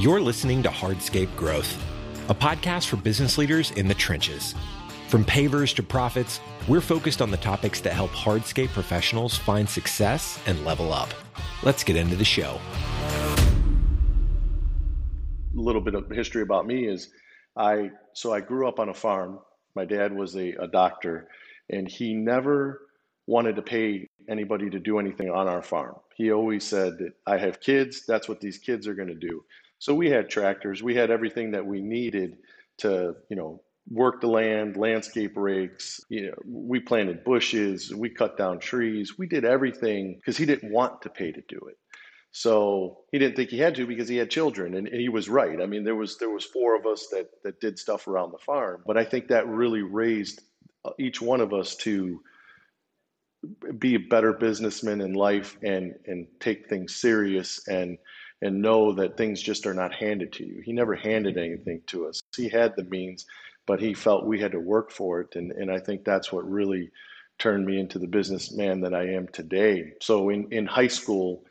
You're 0.00 0.22
listening 0.22 0.62
to 0.62 0.70
Hardscape 0.70 1.36
Growth, 1.36 1.78
a 2.30 2.34
podcast 2.34 2.86
for 2.86 2.96
business 2.96 3.36
leaders 3.36 3.70
in 3.72 3.86
the 3.86 3.92
trenches. 3.92 4.54
From 5.08 5.26
pavers 5.26 5.74
to 5.74 5.82
profits, 5.82 6.40
we're 6.66 6.80
focused 6.80 7.20
on 7.20 7.30
the 7.30 7.36
topics 7.36 7.82
that 7.82 7.92
help 7.92 8.10
hardscape 8.12 8.68
professionals 8.68 9.36
find 9.36 9.68
success 9.68 10.40
and 10.46 10.64
level 10.64 10.94
up. 10.94 11.10
Let's 11.62 11.84
get 11.84 11.96
into 11.96 12.16
the 12.16 12.24
show. 12.24 12.58
A 15.54 15.60
little 15.60 15.82
bit 15.82 15.94
of 15.94 16.08
history 16.08 16.40
about 16.40 16.66
me 16.66 16.86
is 16.86 17.10
I 17.54 17.90
so 18.14 18.32
I 18.32 18.40
grew 18.40 18.66
up 18.66 18.78
on 18.78 18.88
a 18.88 18.94
farm. 18.94 19.40
My 19.74 19.84
dad 19.84 20.14
was 20.14 20.34
a, 20.34 20.52
a 20.52 20.66
doctor, 20.66 21.28
and 21.68 21.86
he 21.86 22.14
never 22.14 22.88
wanted 23.26 23.56
to 23.56 23.62
pay 23.62 24.08
anybody 24.30 24.70
to 24.70 24.78
do 24.78 24.98
anything 24.98 25.28
on 25.28 25.46
our 25.46 25.60
farm. 25.60 25.96
He 26.16 26.32
always 26.32 26.64
said 26.64 26.96
that 27.00 27.12
I 27.26 27.36
have 27.36 27.60
kids, 27.60 28.06
that's 28.06 28.30
what 28.30 28.40
these 28.40 28.56
kids 28.56 28.88
are 28.88 28.94
going 28.94 29.08
to 29.08 29.14
do. 29.14 29.44
So 29.80 29.94
we 29.94 30.10
had 30.10 30.28
tractors, 30.28 30.82
we 30.82 30.94
had 30.94 31.10
everything 31.10 31.52
that 31.52 31.64
we 31.64 31.80
needed 31.80 32.36
to, 32.78 33.16
you 33.30 33.36
know, 33.36 33.62
work 33.88 34.20
the 34.20 34.26
land, 34.28 34.76
landscape 34.76 35.32
rakes, 35.36 36.00
you 36.10 36.26
know, 36.26 36.34
we 36.46 36.80
planted 36.80 37.24
bushes, 37.24 37.92
we 37.92 38.10
cut 38.10 38.36
down 38.36 38.58
trees, 38.58 39.16
we 39.18 39.26
did 39.26 39.46
everything 39.46 40.16
because 40.16 40.36
he 40.36 40.44
didn't 40.44 40.70
want 40.70 41.00
to 41.02 41.08
pay 41.08 41.32
to 41.32 41.40
do 41.48 41.58
it. 41.68 41.78
So 42.30 42.98
he 43.10 43.18
didn't 43.18 43.36
think 43.36 43.48
he 43.48 43.58
had 43.58 43.74
to 43.76 43.86
because 43.86 44.06
he 44.06 44.18
had 44.18 44.30
children, 44.30 44.74
and, 44.74 44.86
and, 44.86 45.00
he 45.00 45.08
was 45.08 45.28
right. 45.28 45.60
I 45.60 45.66
mean, 45.66 45.82
there 45.82 45.96
was 45.96 46.16
there 46.18 46.30
was 46.30 46.44
four 46.44 46.76
of 46.76 46.86
us 46.86 47.08
that 47.10 47.28
that 47.42 47.60
did 47.60 47.76
stuff 47.76 48.06
around 48.06 48.30
the 48.32 48.38
farm, 48.38 48.84
but 48.86 48.96
I 48.96 49.04
think 49.04 49.28
that 49.28 49.48
really 49.48 49.82
raised 49.82 50.40
uh, 50.84 50.90
each 51.00 51.20
one 51.20 51.40
of 51.40 51.52
us 51.52 51.74
to 51.76 52.20
be 53.78 53.96
a 53.96 53.98
better 53.98 54.32
businessman 54.32 55.00
in 55.00 55.14
life 55.14 55.56
and 55.64 55.94
and 56.06 56.28
take 56.38 56.68
things 56.68 56.94
serious 56.94 57.66
and 57.66 57.98
and 58.42 58.62
know 58.62 58.94
that 58.94 59.16
things 59.16 59.42
just 59.42 59.66
are 59.66 59.74
not 59.74 59.94
handed 59.94 60.32
to 60.32 60.44
you. 60.44 60.62
He 60.64 60.72
never 60.72 60.94
handed 60.94 61.36
anything 61.36 61.82
to 61.88 62.06
us. 62.06 62.20
He 62.36 62.48
had 62.48 62.74
the 62.74 62.84
means, 62.84 63.26
but 63.66 63.80
he 63.80 63.92
felt 63.94 64.26
we 64.26 64.40
had 64.40 64.52
to 64.52 64.60
work 64.60 64.90
for 64.90 65.20
it. 65.20 65.36
And, 65.36 65.52
and 65.52 65.70
I 65.70 65.78
think 65.78 66.04
that's 66.04 66.32
what 66.32 66.48
really 66.50 66.90
turned 67.38 67.66
me 67.66 67.78
into 67.78 67.98
the 67.98 68.06
businessman 68.06 68.80
that 68.82 68.94
I 68.94 69.08
am 69.08 69.28
today. 69.28 69.92
So 70.00 70.30
in, 70.30 70.50
in 70.52 70.66
high 70.66 70.88
school, 70.88 71.44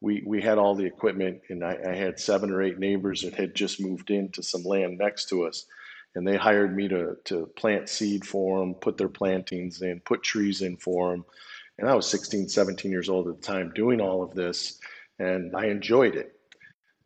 we, 0.00 0.22
we 0.26 0.40
had 0.40 0.58
all 0.58 0.74
the 0.74 0.84
equipment, 0.84 1.40
and 1.48 1.64
I, 1.64 1.78
I 1.88 1.94
had 1.94 2.20
seven 2.20 2.50
or 2.50 2.62
eight 2.62 2.78
neighbors 2.78 3.22
that 3.22 3.34
had 3.34 3.54
just 3.54 3.80
moved 3.80 4.10
into 4.10 4.42
some 4.42 4.62
land 4.62 4.98
next 4.98 5.28
to 5.30 5.44
us. 5.44 5.66
And 6.14 6.26
they 6.26 6.36
hired 6.36 6.74
me 6.74 6.88
to, 6.88 7.16
to 7.24 7.46
plant 7.56 7.88
seed 7.88 8.24
for 8.24 8.60
them, 8.60 8.74
put 8.74 8.96
their 8.96 9.08
plantings 9.08 9.82
in, 9.82 10.00
put 10.00 10.22
trees 10.22 10.62
in 10.62 10.76
for 10.76 11.10
them. 11.10 11.24
And 11.78 11.88
I 11.88 11.94
was 11.94 12.06
16, 12.08 12.48
17 12.48 12.90
years 12.90 13.08
old 13.08 13.28
at 13.28 13.36
the 13.36 13.46
time 13.46 13.72
doing 13.74 14.00
all 14.00 14.22
of 14.22 14.34
this, 14.34 14.78
and 15.18 15.54
I 15.54 15.66
enjoyed 15.66 16.14
it 16.14 16.35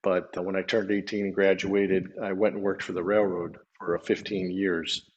but 0.03 0.37
uh, 0.37 0.43
when 0.43 0.57
I 0.57 0.63
turned 0.63 0.91
18 0.91 1.27
and 1.27 1.35
graduated, 1.35 2.13
I 2.23 2.33
went 2.33 2.55
and 2.55 2.65
worked 2.65 2.83
for 2.83 2.93
the 2.93 3.03
railroad 3.03 3.59
for 3.79 3.99
15 3.99 4.51
years 4.51 5.11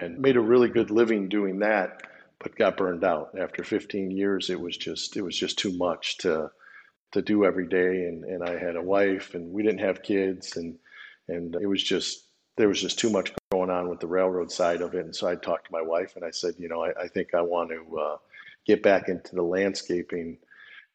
and 0.00 0.18
made 0.18 0.36
a 0.36 0.40
really 0.40 0.68
good 0.68 0.90
living 0.90 1.28
doing 1.28 1.58
that, 1.60 2.02
but 2.38 2.56
got 2.56 2.76
burned 2.76 3.04
out. 3.04 3.30
After 3.38 3.62
15 3.62 4.10
years, 4.10 4.50
it 4.50 4.60
was 4.60 4.76
just 4.76 5.16
it 5.16 5.22
was 5.22 5.36
just 5.36 5.58
too 5.58 5.72
much 5.76 6.18
to 6.18 6.50
to 7.12 7.22
do 7.22 7.44
every 7.44 7.68
day 7.68 8.06
and, 8.06 8.24
and 8.24 8.42
I 8.42 8.58
had 8.58 8.74
a 8.74 8.82
wife 8.82 9.34
and 9.34 9.52
we 9.52 9.62
didn't 9.62 9.80
have 9.80 10.02
kids 10.02 10.56
and 10.56 10.78
and 11.28 11.54
it 11.56 11.66
was 11.66 11.82
just 11.82 12.26
there 12.56 12.68
was 12.68 12.80
just 12.80 12.98
too 12.98 13.10
much 13.10 13.32
going 13.50 13.70
on 13.70 13.88
with 13.88 14.00
the 14.00 14.06
railroad 14.06 14.50
side 14.50 14.82
of 14.82 14.94
it. 14.94 15.04
And 15.04 15.14
so 15.14 15.28
I 15.28 15.34
talked 15.34 15.66
to 15.66 15.72
my 15.72 15.82
wife 15.82 16.16
and 16.16 16.24
I 16.24 16.30
said, 16.30 16.54
you 16.58 16.68
know, 16.68 16.82
I, 16.84 17.02
I 17.02 17.08
think 17.08 17.34
I 17.34 17.40
want 17.40 17.70
to 17.70 17.98
uh, 17.98 18.16
get 18.66 18.82
back 18.82 19.08
into 19.08 19.34
the 19.34 19.42
landscaping 19.42 20.38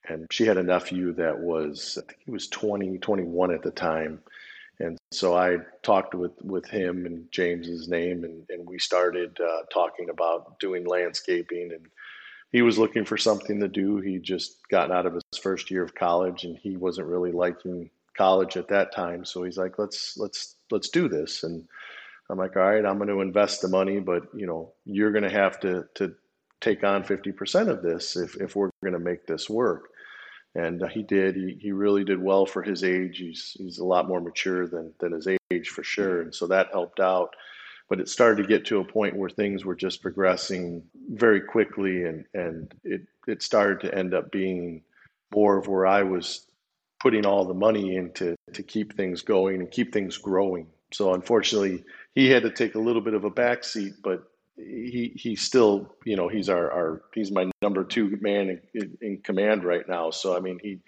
and 0.07 0.27
she 0.31 0.45
had 0.45 0.57
a 0.57 0.63
nephew 0.63 1.13
that 1.13 1.39
was 1.39 1.97
I 1.97 2.05
think 2.05 2.19
he 2.25 2.31
was 2.31 2.47
20, 2.47 2.97
21 2.97 3.53
at 3.53 3.63
the 3.63 3.71
time. 3.71 4.21
And 4.79 4.97
so 5.11 5.35
I 5.35 5.57
talked 5.81 6.13
with, 6.13 6.33
with 6.43 6.67
him 6.67 7.05
and 7.05 7.31
James's 7.31 7.87
name, 7.87 8.23
and, 8.23 8.45
and 8.49 8.67
we 8.67 8.77
started 8.77 9.37
uh, 9.41 9.63
talking 9.73 10.09
about 10.09 10.59
doing 10.59 10.85
landscaping. 10.85 11.71
And 11.73 11.87
he 12.51 12.61
was 12.61 12.77
looking 12.77 13.03
for 13.03 13.17
something 13.17 13.59
to 13.59 13.67
do. 13.67 13.97
He 13.97 14.19
just 14.19 14.67
gotten 14.69 14.95
out 14.95 15.07
of 15.07 15.13
his 15.13 15.23
first 15.41 15.71
year 15.71 15.83
of 15.83 15.95
college, 15.95 16.43
and 16.43 16.57
he 16.57 16.77
wasn't 16.77 17.07
really 17.07 17.31
liking 17.31 17.89
college 18.15 18.55
at 18.55 18.67
that 18.67 18.93
time. 18.93 19.25
So 19.25 19.43
he's 19.43 19.57
like, 19.57 19.79
"Let's 19.79 20.15
let's 20.17 20.55
let's 20.69 20.89
do 20.89 21.07
this." 21.07 21.43
And 21.43 21.67
I'm 22.29 22.37
like, 22.37 22.55
"All 22.55 22.63
right, 22.63 22.85
I'm 22.85 22.97
going 22.97 23.09
to 23.09 23.21
invest 23.21 23.61
the 23.61 23.67
money, 23.69 23.99
but 23.99 24.27
you 24.33 24.45
know, 24.45 24.73
you're 24.85 25.11
going 25.11 25.23
to 25.23 25.29
have 25.29 25.59
to 25.61 25.87
to 25.95 26.13
take 26.59 26.83
on 26.83 27.03
50% 27.03 27.69
of 27.69 27.81
this 27.81 28.15
if 28.15 28.35
if 28.39 28.55
we're 28.55 28.69
going 28.83 28.93
to 28.93 28.99
make 28.99 29.25
this 29.25 29.49
work." 29.49 29.89
And 30.55 30.83
uh, 30.83 30.87
he 30.87 31.03
did. 31.03 31.35
He, 31.35 31.57
he 31.59 31.71
really 31.71 32.03
did 32.03 32.21
well 32.21 32.45
for 32.45 32.63
his 32.63 32.83
age. 32.83 33.17
He's 33.17 33.55
he's 33.57 33.77
a 33.79 33.85
lot 33.85 34.07
more 34.07 34.21
mature 34.21 34.67
than 34.67 34.93
than 34.99 35.11
his 35.13 35.27
age 35.51 35.69
for 35.69 35.83
sure, 35.83 36.21
and 36.21 36.33
so 36.33 36.47
that 36.47 36.71
helped 36.71 36.99
out. 36.99 37.35
But 37.89 38.01
it 38.01 38.09
started 38.09 38.41
to 38.41 38.47
get 38.47 38.65
to 38.65 38.79
a 38.79 38.85
point 38.85 39.15
where 39.15 39.29
things 39.29 39.63
were 39.63 39.75
just 39.75 40.01
progressing 40.01 40.83
very 41.09 41.41
quickly, 41.41 42.03
and 42.03 42.25
and 42.33 42.73
it 42.83 43.01
it 43.27 43.41
started 43.41 43.81
to 43.81 43.95
end 43.95 44.13
up 44.13 44.31
being 44.31 44.83
more 45.33 45.57
of 45.57 45.67
where 45.67 45.85
I 45.85 46.03
was 46.03 46.47
putting 46.99 47.25
all 47.25 47.45
the 47.45 47.53
money 47.53 47.95
into 47.95 48.35
to 48.53 48.63
keep 48.63 48.95
things 48.95 49.21
going 49.21 49.59
and 49.59 49.69
keep 49.69 49.93
things 49.93 50.17
growing. 50.17 50.67
So 50.91 51.13
unfortunately, 51.13 51.83
he 52.15 52.29
had 52.29 52.43
to 52.43 52.49
take 52.49 52.75
a 52.75 52.79
little 52.79 53.01
bit 53.01 53.13
of 53.13 53.23
a 53.23 53.31
backseat, 53.31 53.95
but 54.01 54.23
he 54.57 55.13
he's 55.15 55.41
still 55.41 55.95
you 56.05 56.15
know 56.15 56.27
he's 56.27 56.49
our, 56.49 56.71
our 56.71 57.01
he's 57.13 57.31
my 57.31 57.49
number 57.61 57.83
two 57.83 58.17
man 58.21 58.59
in, 58.73 58.97
in, 59.01 59.17
command 59.19 59.63
right 59.63 59.87
now. 59.87 60.09
So 60.09 60.35
i 60.35 60.39
mean 60.39 60.59
he 60.61 60.79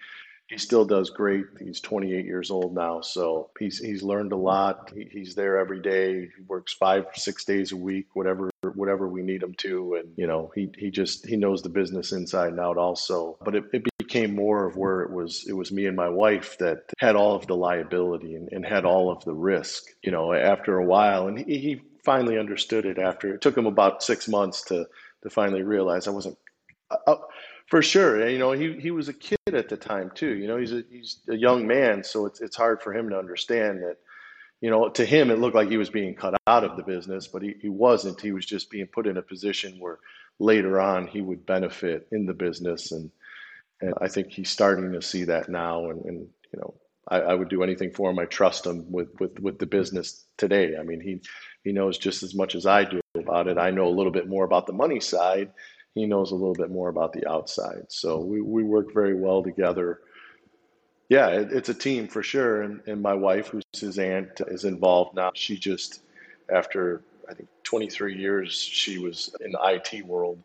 he 0.48 0.58
still 0.58 0.84
does 0.84 1.10
great. 1.10 1.44
He's 1.60 1.80
28 1.80 2.24
years 2.24 2.50
old 2.50 2.74
now. 2.74 3.02
So 3.02 3.50
he's 3.58 3.78
he's 3.78 4.02
learned 4.02 4.32
a 4.32 4.36
lot. 4.36 4.90
He, 4.92 5.08
he's 5.10 5.36
there 5.36 5.58
every 5.58 5.80
day. 5.80 6.22
He 6.22 6.42
works 6.48 6.74
five 6.74 7.06
six 7.14 7.44
days 7.44 7.70
a 7.70 7.76
week 7.76 8.06
whatever 8.14 8.50
whatever 8.74 9.06
we 9.06 9.22
need 9.22 9.42
him 9.42 9.54
to. 9.58 9.94
And 9.94 10.12
you 10.16 10.26
know 10.26 10.50
he 10.54 10.70
he 10.76 10.90
just 10.90 11.26
he 11.26 11.36
knows 11.36 11.62
the 11.62 11.68
business 11.68 12.10
inside 12.10 12.48
and 12.48 12.60
out 12.60 12.78
also. 12.78 13.38
But 13.44 13.54
it, 13.54 13.64
it 13.72 13.84
became 13.98 14.34
more 14.34 14.66
of 14.66 14.76
where 14.76 15.02
it 15.02 15.12
was 15.12 15.44
it 15.48 15.52
was 15.52 15.70
me 15.70 15.86
and 15.86 15.96
my 15.96 16.08
wife 16.08 16.58
that 16.58 16.82
had 16.98 17.14
all 17.14 17.36
of 17.36 17.46
the 17.46 17.56
liability 17.56 18.34
and, 18.34 18.48
and 18.50 18.66
had 18.66 18.84
all 18.84 19.12
of 19.12 19.24
the 19.24 19.34
risk 19.34 19.84
you 20.02 20.10
know 20.10 20.32
after 20.32 20.78
a 20.78 20.84
while. 20.84 21.28
And 21.28 21.38
he, 21.38 21.58
he 21.58 21.82
finally 22.04 22.38
understood 22.38 22.86
it 22.86 22.98
after 22.98 23.34
it 23.34 23.40
took 23.40 23.56
him 23.56 23.66
about 23.66 24.02
six 24.02 24.28
months 24.28 24.62
to 24.62 24.86
to 25.22 25.30
finally 25.30 25.62
realize 25.62 26.06
I 26.06 26.12
wasn't 26.12 26.38
uh, 26.90 26.96
uh, 27.06 27.16
for 27.68 27.82
sure. 27.82 28.28
You 28.28 28.38
know, 28.38 28.52
he 28.52 28.78
he 28.80 28.90
was 28.90 29.08
a 29.08 29.14
kid 29.14 29.38
at 29.46 29.68
the 29.68 29.76
time 29.76 30.10
too. 30.14 30.34
You 30.36 30.48
know, 30.48 30.56
he's 30.56 30.72
a 30.72 30.82
he's 30.90 31.20
a 31.28 31.36
young 31.36 31.66
man, 31.66 32.02
so 32.04 32.26
it's 32.26 32.40
it's 32.40 32.56
hard 32.56 32.82
for 32.82 32.92
him 32.92 33.10
to 33.10 33.18
understand 33.18 33.82
that. 33.82 33.96
You 34.60 34.68
know, 34.68 34.90
to 34.90 35.06
him, 35.06 35.30
it 35.30 35.38
looked 35.38 35.54
like 35.54 35.70
he 35.70 35.78
was 35.78 35.88
being 35.88 36.14
cut 36.14 36.34
out 36.46 36.64
of 36.64 36.76
the 36.76 36.82
business, 36.82 37.26
but 37.26 37.40
he, 37.40 37.54
he 37.62 37.70
wasn't. 37.70 38.20
He 38.20 38.32
was 38.32 38.44
just 38.44 38.70
being 38.70 38.86
put 38.86 39.06
in 39.06 39.16
a 39.16 39.22
position 39.22 39.78
where 39.78 39.98
later 40.40 40.80
on 40.80 41.06
he 41.06 41.20
would 41.20 41.46
benefit 41.46 42.08
in 42.10 42.26
the 42.26 42.34
business. 42.34 42.90
And, 42.90 43.10
and 43.80 43.94
I 44.00 44.08
think 44.08 44.32
he's 44.32 44.50
starting 44.50 44.92
to 44.92 45.02
see 45.02 45.24
that 45.24 45.48
now. 45.48 45.90
And, 45.90 46.04
and 46.04 46.18
you 46.52 46.60
know, 46.60 46.74
I, 47.10 47.20
I, 47.20 47.34
would 47.34 47.48
do 47.48 47.62
anything 47.62 47.92
for 47.92 48.10
him. 48.10 48.18
I 48.18 48.24
trust 48.24 48.66
him 48.66 48.90
with, 48.90 49.08
with, 49.18 49.38
with 49.40 49.58
the 49.58 49.66
business 49.66 50.24
today. 50.38 50.76
I 50.78 50.82
mean, 50.82 51.00
he, 51.00 51.20
he 51.64 51.72
knows 51.72 51.98
just 51.98 52.22
as 52.22 52.34
much 52.34 52.54
as 52.54 52.66
I 52.66 52.84
do 52.84 53.00
about 53.16 53.48
it. 53.48 53.58
I 53.58 53.70
know 53.70 53.88
a 53.88 53.90
little 53.96 54.12
bit 54.12 54.28
more 54.28 54.44
about 54.44 54.66
the 54.66 54.72
money 54.72 55.00
side. 55.00 55.50
He 55.94 56.06
knows 56.06 56.30
a 56.30 56.36
little 56.36 56.54
bit 56.54 56.70
more 56.70 56.88
about 56.88 57.12
the 57.12 57.28
outside. 57.28 57.86
So 57.88 58.18
we, 58.18 58.40
we 58.40 58.62
work 58.62 58.94
very 58.94 59.14
well 59.14 59.42
together. 59.42 60.00
Yeah, 61.08 61.28
it, 61.28 61.52
it's 61.52 61.68
a 61.68 61.74
team 61.74 62.06
for 62.06 62.22
sure. 62.22 62.62
And, 62.62 62.80
and 62.86 63.02
my 63.02 63.14
wife, 63.14 63.48
who's 63.48 63.64
his 63.72 63.98
aunt, 63.98 64.40
is 64.46 64.64
involved 64.64 65.16
now. 65.16 65.32
She 65.34 65.56
just, 65.56 66.02
after 66.48 67.02
I 67.28 67.34
think 67.34 67.48
23 67.64 68.16
years, 68.16 68.54
she 68.54 68.98
was 68.98 69.34
in 69.40 69.52
the 69.52 69.58
IT 69.62 70.06
world. 70.06 70.42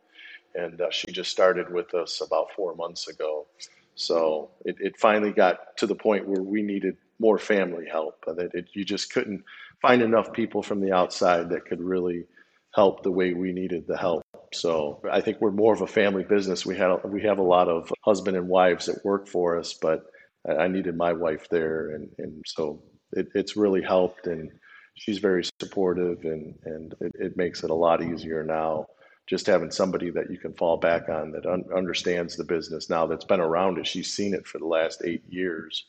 And 0.56 0.82
uh, 0.82 0.90
she 0.90 1.12
just 1.12 1.32
started 1.32 1.72
with 1.72 1.94
us 1.94 2.22
about 2.22 2.52
four 2.56 2.76
months 2.76 3.08
ago. 3.08 3.46
So 3.96 4.52
it, 4.66 4.76
it 4.80 5.00
finally 5.00 5.32
got 5.32 5.78
to 5.78 5.88
the 5.88 5.96
point 5.96 6.28
where 6.28 6.44
we 6.44 6.62
needed 6.62 6.98
more 7.20 7.38
family 7.38 7.86
help. 7.90 8.24
That 8.26 8.52
it, 8.54 8.70
you 8.74 8.84
just 8.86 9.12
couldn't 9.12 9.44
find 9.82 10.02
enough 10.02 10.34
people 10.34 10.62
from 10.62 10.82
the 10.82 10.92
outside 10.92 11.50
that 11.50 11.66
could 11.66 11.82
really 11.82 12.26
help 12.74 13.04
the 13.04 13.12
way 13.12 13.34
we 13.34 13.54
needed 13.54 13.86
the 13.88 13.98
help. 13.98 14.22
So 14.54 15.02
I 15.12 15.22
think 15.22 15.40
we're 15.40 15.52
more 15.52 15.74
of 15.74 15.82
a 15.82 15.88
family 15.88 16.24
business. 16.24 16.66
We 16.66 16.78
had 16.78 16.94
we 17.06 17.22
have 17.24 17.40
a 17.40 17.44
lot 17.44 17.68
of 17.70 17.92
husband 18.02 18.38
and 18.38 18.48
wives 18.48 18.86
that 18.86 19.04
work 19.04 19.28
for 19.28 19.58
us, 19.58 19.74
but 19.74 20.06
I 20.48 20.68
needed 20.68 20.96
my 20.96 21.14
wife 21.14 21.48
there, 21.50 21.92
and 21.92 22.10
and 22.18 22.44
so 22.46 22.84
it, 23.14 23.28
it's 23.34 23.58
really 23.58 23.82
helped, 23.82 24.28
and 24.28 24.52
she's 24.96 25.18
very 25.18 25.44
supportive, 25.62 26.20
and 26.24 26.56
and 26.66 26.94
it, 27.02 27.12
it 27.16 27.38
makes 27.38 27.64
it 27.64 27.70
a 27.70 27.76
lot 27.76 28.04
easier 28.04 28.44
now. 28.44 28.86
Just 29.28 29.48
having 29.48 29.72
somebody 29.72 30.12
that 30.12 30.30
you 30.30 30.38
can 30.38 30.54
fall 30.54 30.78
back 30.78 31.10
on 31.10 31.32
that 31.32 31.46
un- 31.46 31.66
understands 31.76 32.36
the 32.36 32.44
business 32.44 32.90
now, 32.90 33.08
that's 33.08 33.26
been 33.26 33.40
around 33.40 33.80
it. 33.80 33.88
She's 33.88 34.14
seen 34.14 34.34
it 34.34 34.46
for 34.46 34.60
the 34.60 34.68
last 34.68 35.02
eight 35.04 35.24
years, 35.28 35.86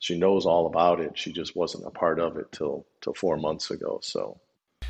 she 0.00 0.18
knows 0.18 0.46
all 0.46 0.66
about 0.66 0.98
it. 0.98 1.16
She 1.16 1.30
just 1.30 1.54
wasn't 1.54 1.86
a 1.86 1.90
part 1.90 2.18
of 2.18 2.38
it 2.38 2.50
till 2.50 2.86
till 3.02 3.12
four 3.12 3.36
months 3.36 3.70
ago. 3.70 4.00
So, 4.02 4.40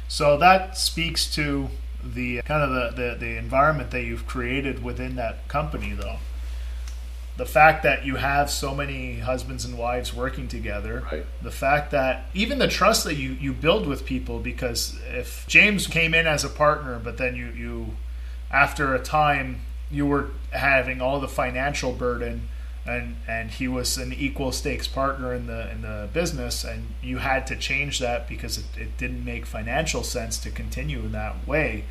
so 0.09 0.39
that 0.39 0.79
speaks 0.79 1.35
to 1.35 1.69
the 2.03 2.41
kind 2.43 2.63
of 2.63 2.71
the, 2.97 3.03
the, 3.03 3.17
the 3.19 3.37
environment 3.37 3.91
that 3.91 4.05
you've 4.05 4.27
created 4.27 4.83
within 4.83 5.17
that 5.17 5.49
company, 5.49 5.93
though. 5.93 6.19
The 7.41 7.47
fact 7.47 7.83
that 7.85 8.05
you 8.05 8.17
have 8.17 8.51
so 8.51 8.75
many 8.75 9.21
husbands 9.21 9.65
and 9.65 9.79
wives 9.79 10.13
working 10.13 10.47
together, 10.47 11.03
Right. 11.11 11.25
the 11.41 11.51
fact 11.51 11.91
that 11.91 12.27
even 12.35 12.59
the 12.59 12.69
trust 12.69 13.05
that 13.05 13.15
you, 13.15 13.31
you 13.31 13.55
build 13.55 13.87
with 13.87 14.05
people, 14.05 14.41
because 14.41 14.99
if 15.09 15.47
James 15.49 15.87
came 15.87 16.13
in 16.13 16.27
as 16.27 16.45
a 16.45 16.51
partner, 16.51 17.01
but 17.03 17.17
then 17.17 17.35
you, 17.37 17.47
you 17.47 17.97
after 18.51 18.95
a 18.95 18.99
time 18.99 19.63
you 19.91 20.05
were 20.05 20.27
having 20.51 21.01
all 21.01 21.19
the 21.19 21.29
financial 21.29 21.93
burden 21.93 22.49
and 22.85 23.17
and 23.27 23.53
he 23.53 23.67
was 23.67 23.97
an 23.97 24.13
equal 24.13 24.53
stakes 24.53 24.87
partner 24.87 25.33
in 25.33 25.47
the 25.47 25.71
in 25.71 25.81
the 25.81 26.11
business 26.13 26.63
and 26.63 26.89
you 27.03 27.19
had 27.19 27.47
to 27.47 27.57
change 27.57 28.01
that 28.01 28.29
because 28.29 28.59
it, 28.59 28.65
it 28.77 28.99
didn't 28.99 29.25
make 29.25 29.47
financial 29.47 30.03
sense 30.03 30.37
to 30.39 30.51
continue 30.51 30.99
in 31.01 31.13
that 31.13 31.47
way 31.49 31.85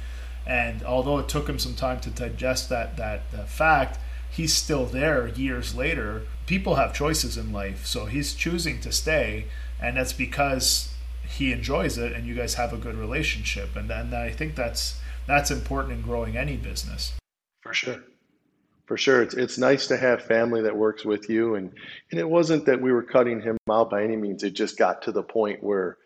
and 0.46 0.84
although 0.84 1.18
it 1.20 1.28
took 1.28 1.48
him 1.50 1.60
some 1.60 1.76
time 1.76 2.00
to 2.00 2.10
digest 2.10 2.70
that 2.70 2.98
that, 2.98 3.22
that 3.32 3.48
fact 3.50 4.00
he's 4.32 4.54
still 4.54 4.86
there 4.86 5.28
years 5.28 5.76
later 5.76 6.24
people 6.46 6.76
have 6.76 6.94
choices 6.94 7.38
in 7.38 7.52
life 7.52 7.86
so 7.86 8.06
he's 8.06 8.34
choosing 8.34 8.80
to 8.80 8.92
stay 8.92 9.46
and 9.82 9.98
that's 9.98 10.14
because 10.14 10.94
he 11.28 11.52
enjoys 11.52 11.98
it 11.98 12.12
and 12.14 12.26
you 12.26 12.34
guys 12.36 12.56
have 12.56 12.74
a 12.74 12.78
good 12.78 12.96
relationship 12.96 13.76
and 13.76 13.90
then 13.90 14.14
i 14.14 14.30
think 14.32 14.56
that's 14.56 15.00
that's 15.28 15.52
important 15.52 15.94
in 15.94 16.02
growing 16.02 16.36
any 16.36 16.58
business 16.58 17.14
For 17.62 17.74
sure. 17.74 18.04
For 18.88 18.98
sure. 18.98 19.22
It's 19.22 19.36
it's 19.36 19.60
nice 19.60 19.86
to 19.88 19.98
have 19.98 20.24
family 20.24 20.62
that 20.64 20.76
works 20.76 21.06
with 21.06 21.30
you 21.30 21.56
and 21.56 21.72
and 22.12 22.20
it 22.20 22.28
wasn't 22.28 22.66
that 22.66 22.82
we 22.82 22.92
were 22.92 23.04
cutting 23.04 23.40
him 23.42 23.58
out 23.70 23.92
by 23.92 24.04
any 24.04 24.18
means. 24.18 24.44
It 24.44 24.56
just 24.56 24.78
got 24.80 25.04
to 25.04 25.12
the 25.12 25.22
point 25.22 25.64
where 25.64 25.98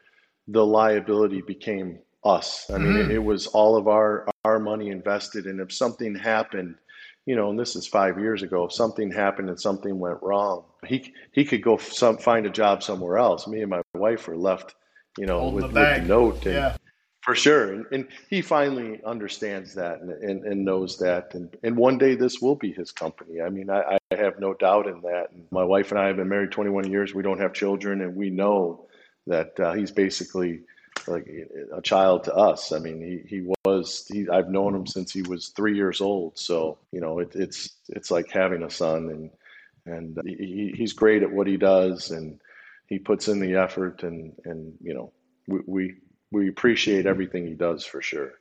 the 0.49 0.65
liability 0.65 1.41
became 1.41 1.99
us. 2.25 2.69
I 2.69 2.77
mean, 2.77 2.93
mm-hmm. 2.93 3.11
it, 3.11 3.15
it 3.15 3.23
was 3.23 3.47
all 3.47 3.77
of 3.77 3.87
our 3.87 4.27
our 4.43 4.59
money 4.59 4.89
invested 4.89 5.45
and 5.45 5.61
if 5.61 5.71
something 5.71 6.13
happened, 6.13 6.75
you 7.25 7.35
know, 7.35 7.49
and 7.49 7.59
this 7.59 7.75
is 7.75 7.87
5 7.87 8.19
years 8.19 8.43
ago, 8.43 8.65
if 8.65 8.73
something 8.73 9.11
happened 9.11 9.49
and 9.49 9.59
something 9.59 9.99
went 9.99 10.21
wrong, 10.21 10.63
he 10.85 11.13
he 11.31 11.45
could 11.45 11.61
go 11.61 11.77
some 11.77 12.17
find 12.17 12.45
a 12.45 12.49
job 12.49 12.83
somewhere 12.83 13.17
else. 13.17 13.47
Me 13.47 13.61
and 13.61 13.69
my 13.69 13.81
wife 13.93 14.27
were 14.27 14.37
left, 14.37 14.75
you 15.17 15.25
know, 15.25 15.39
Holding 15.39 15.55
with, 15.55 15.73
the 15.73 15.79
with 15.79 16.01
the 16.01 16.07
note 16.07 16.45
and 16.45 16.55
yeah 16.55 16.75
for 17.23 17.35
sure. 17.35 17.73
And, 17.73 17.85
and 17.91 18.07
he 18.29 18.41
finally 18.41 18.99
understands 19.05 19.73
that 19.75 20.01
and, 20.01 20.11
and, 20.11 20.43
and 20.43 20.65
knows 20.65 20.97
that. 20.99 21.33
And, 21.33 21.55
and 21.63 21.75
one 21.75 21.97
day 21.97 22.15
this 22.15 22.41
will 22.41 22.55
be 22.55 22.71
his 22.71 22.91
company. 22.91 23.41
I 23.41 23.49
mean, 23.49 23.69
I, 23.69 23.97
I 24.11 24.15
have 24.15 24.39
no 24.39 24.53
doubt 24.53 24.87
in 24.87 25.01
that. 25.01 25.27
And 25.31 25.45
my 25.49 25.63
wife 25.63 25.91
and 25.91 25.99
I 25.99 26.07
have 26.07 26.17
been 26.17 26.29
married 26.29 26.51
21 26.51 26.91
years. 26.91 27.13
We 27.13 27.23
don't 27.23 27.39
have 27.39 27.53
children, 27.53 28.01
and 28.01 28.15
we 28.15 28.29
know 28.29 28.87
that 29.25 29.57
uh, 29.59 29.71
he's 29.71 29.91
basically 29.91 30.61
like 31.07 31.27
a 31.75 31.81
child 31.81 32.23
to 32.25 32.33
us. 32.33 32.71
I 32.71 32.79
mean, 32.79 33.01
he, 33.01 33.37
he 33.37 33.53
was, 33.65 34.05
he, 34.11 34.27
I've 34.29 34.49
known 34.49 34.75
him 34.75 34.87
since 34.87 35.11
he 35.11 35.21
was 35.23 35.49
three 35.49 35.75
years 35.75 36.01
old. 36.01 36.37
So, 36.37 36.77
you 36.91 37.01
know, 37.01 37.19
it, 37.19 37.35
it's, 37.35 37.69
it's 37.89 38.11
like 38.11 38.29
having 38.31 38.63
a 38.63 38.69
son 38.69 39.09
and, 39.09 39.29
and 39.85 40.17
he, 40.25 40.73
he's 40.75 40.93
great 40.93 41.23
at 41.23 41.31
what 41.31 41.47
he 41.47 41.57
does 41.57 42.11
and 42.11 42.39
he 42.87 42.99
puts 42.99 43.27
in 43.27 43.39
the 43.39 43.55
effort 43.55 44.03
and, 44.03 44.33
and, 44.45 44.73
you 44.81 44.93
know, 44.93 45.11
we, 45.47 45.59
we, 45.65 45.95
we 46.31 46.49
appreciate 46.49 47.05
everything 47.05 47.45
he 47.45 47.53
does 47.53 47.85
for 47.85 48.01
sure. 48.01 48.33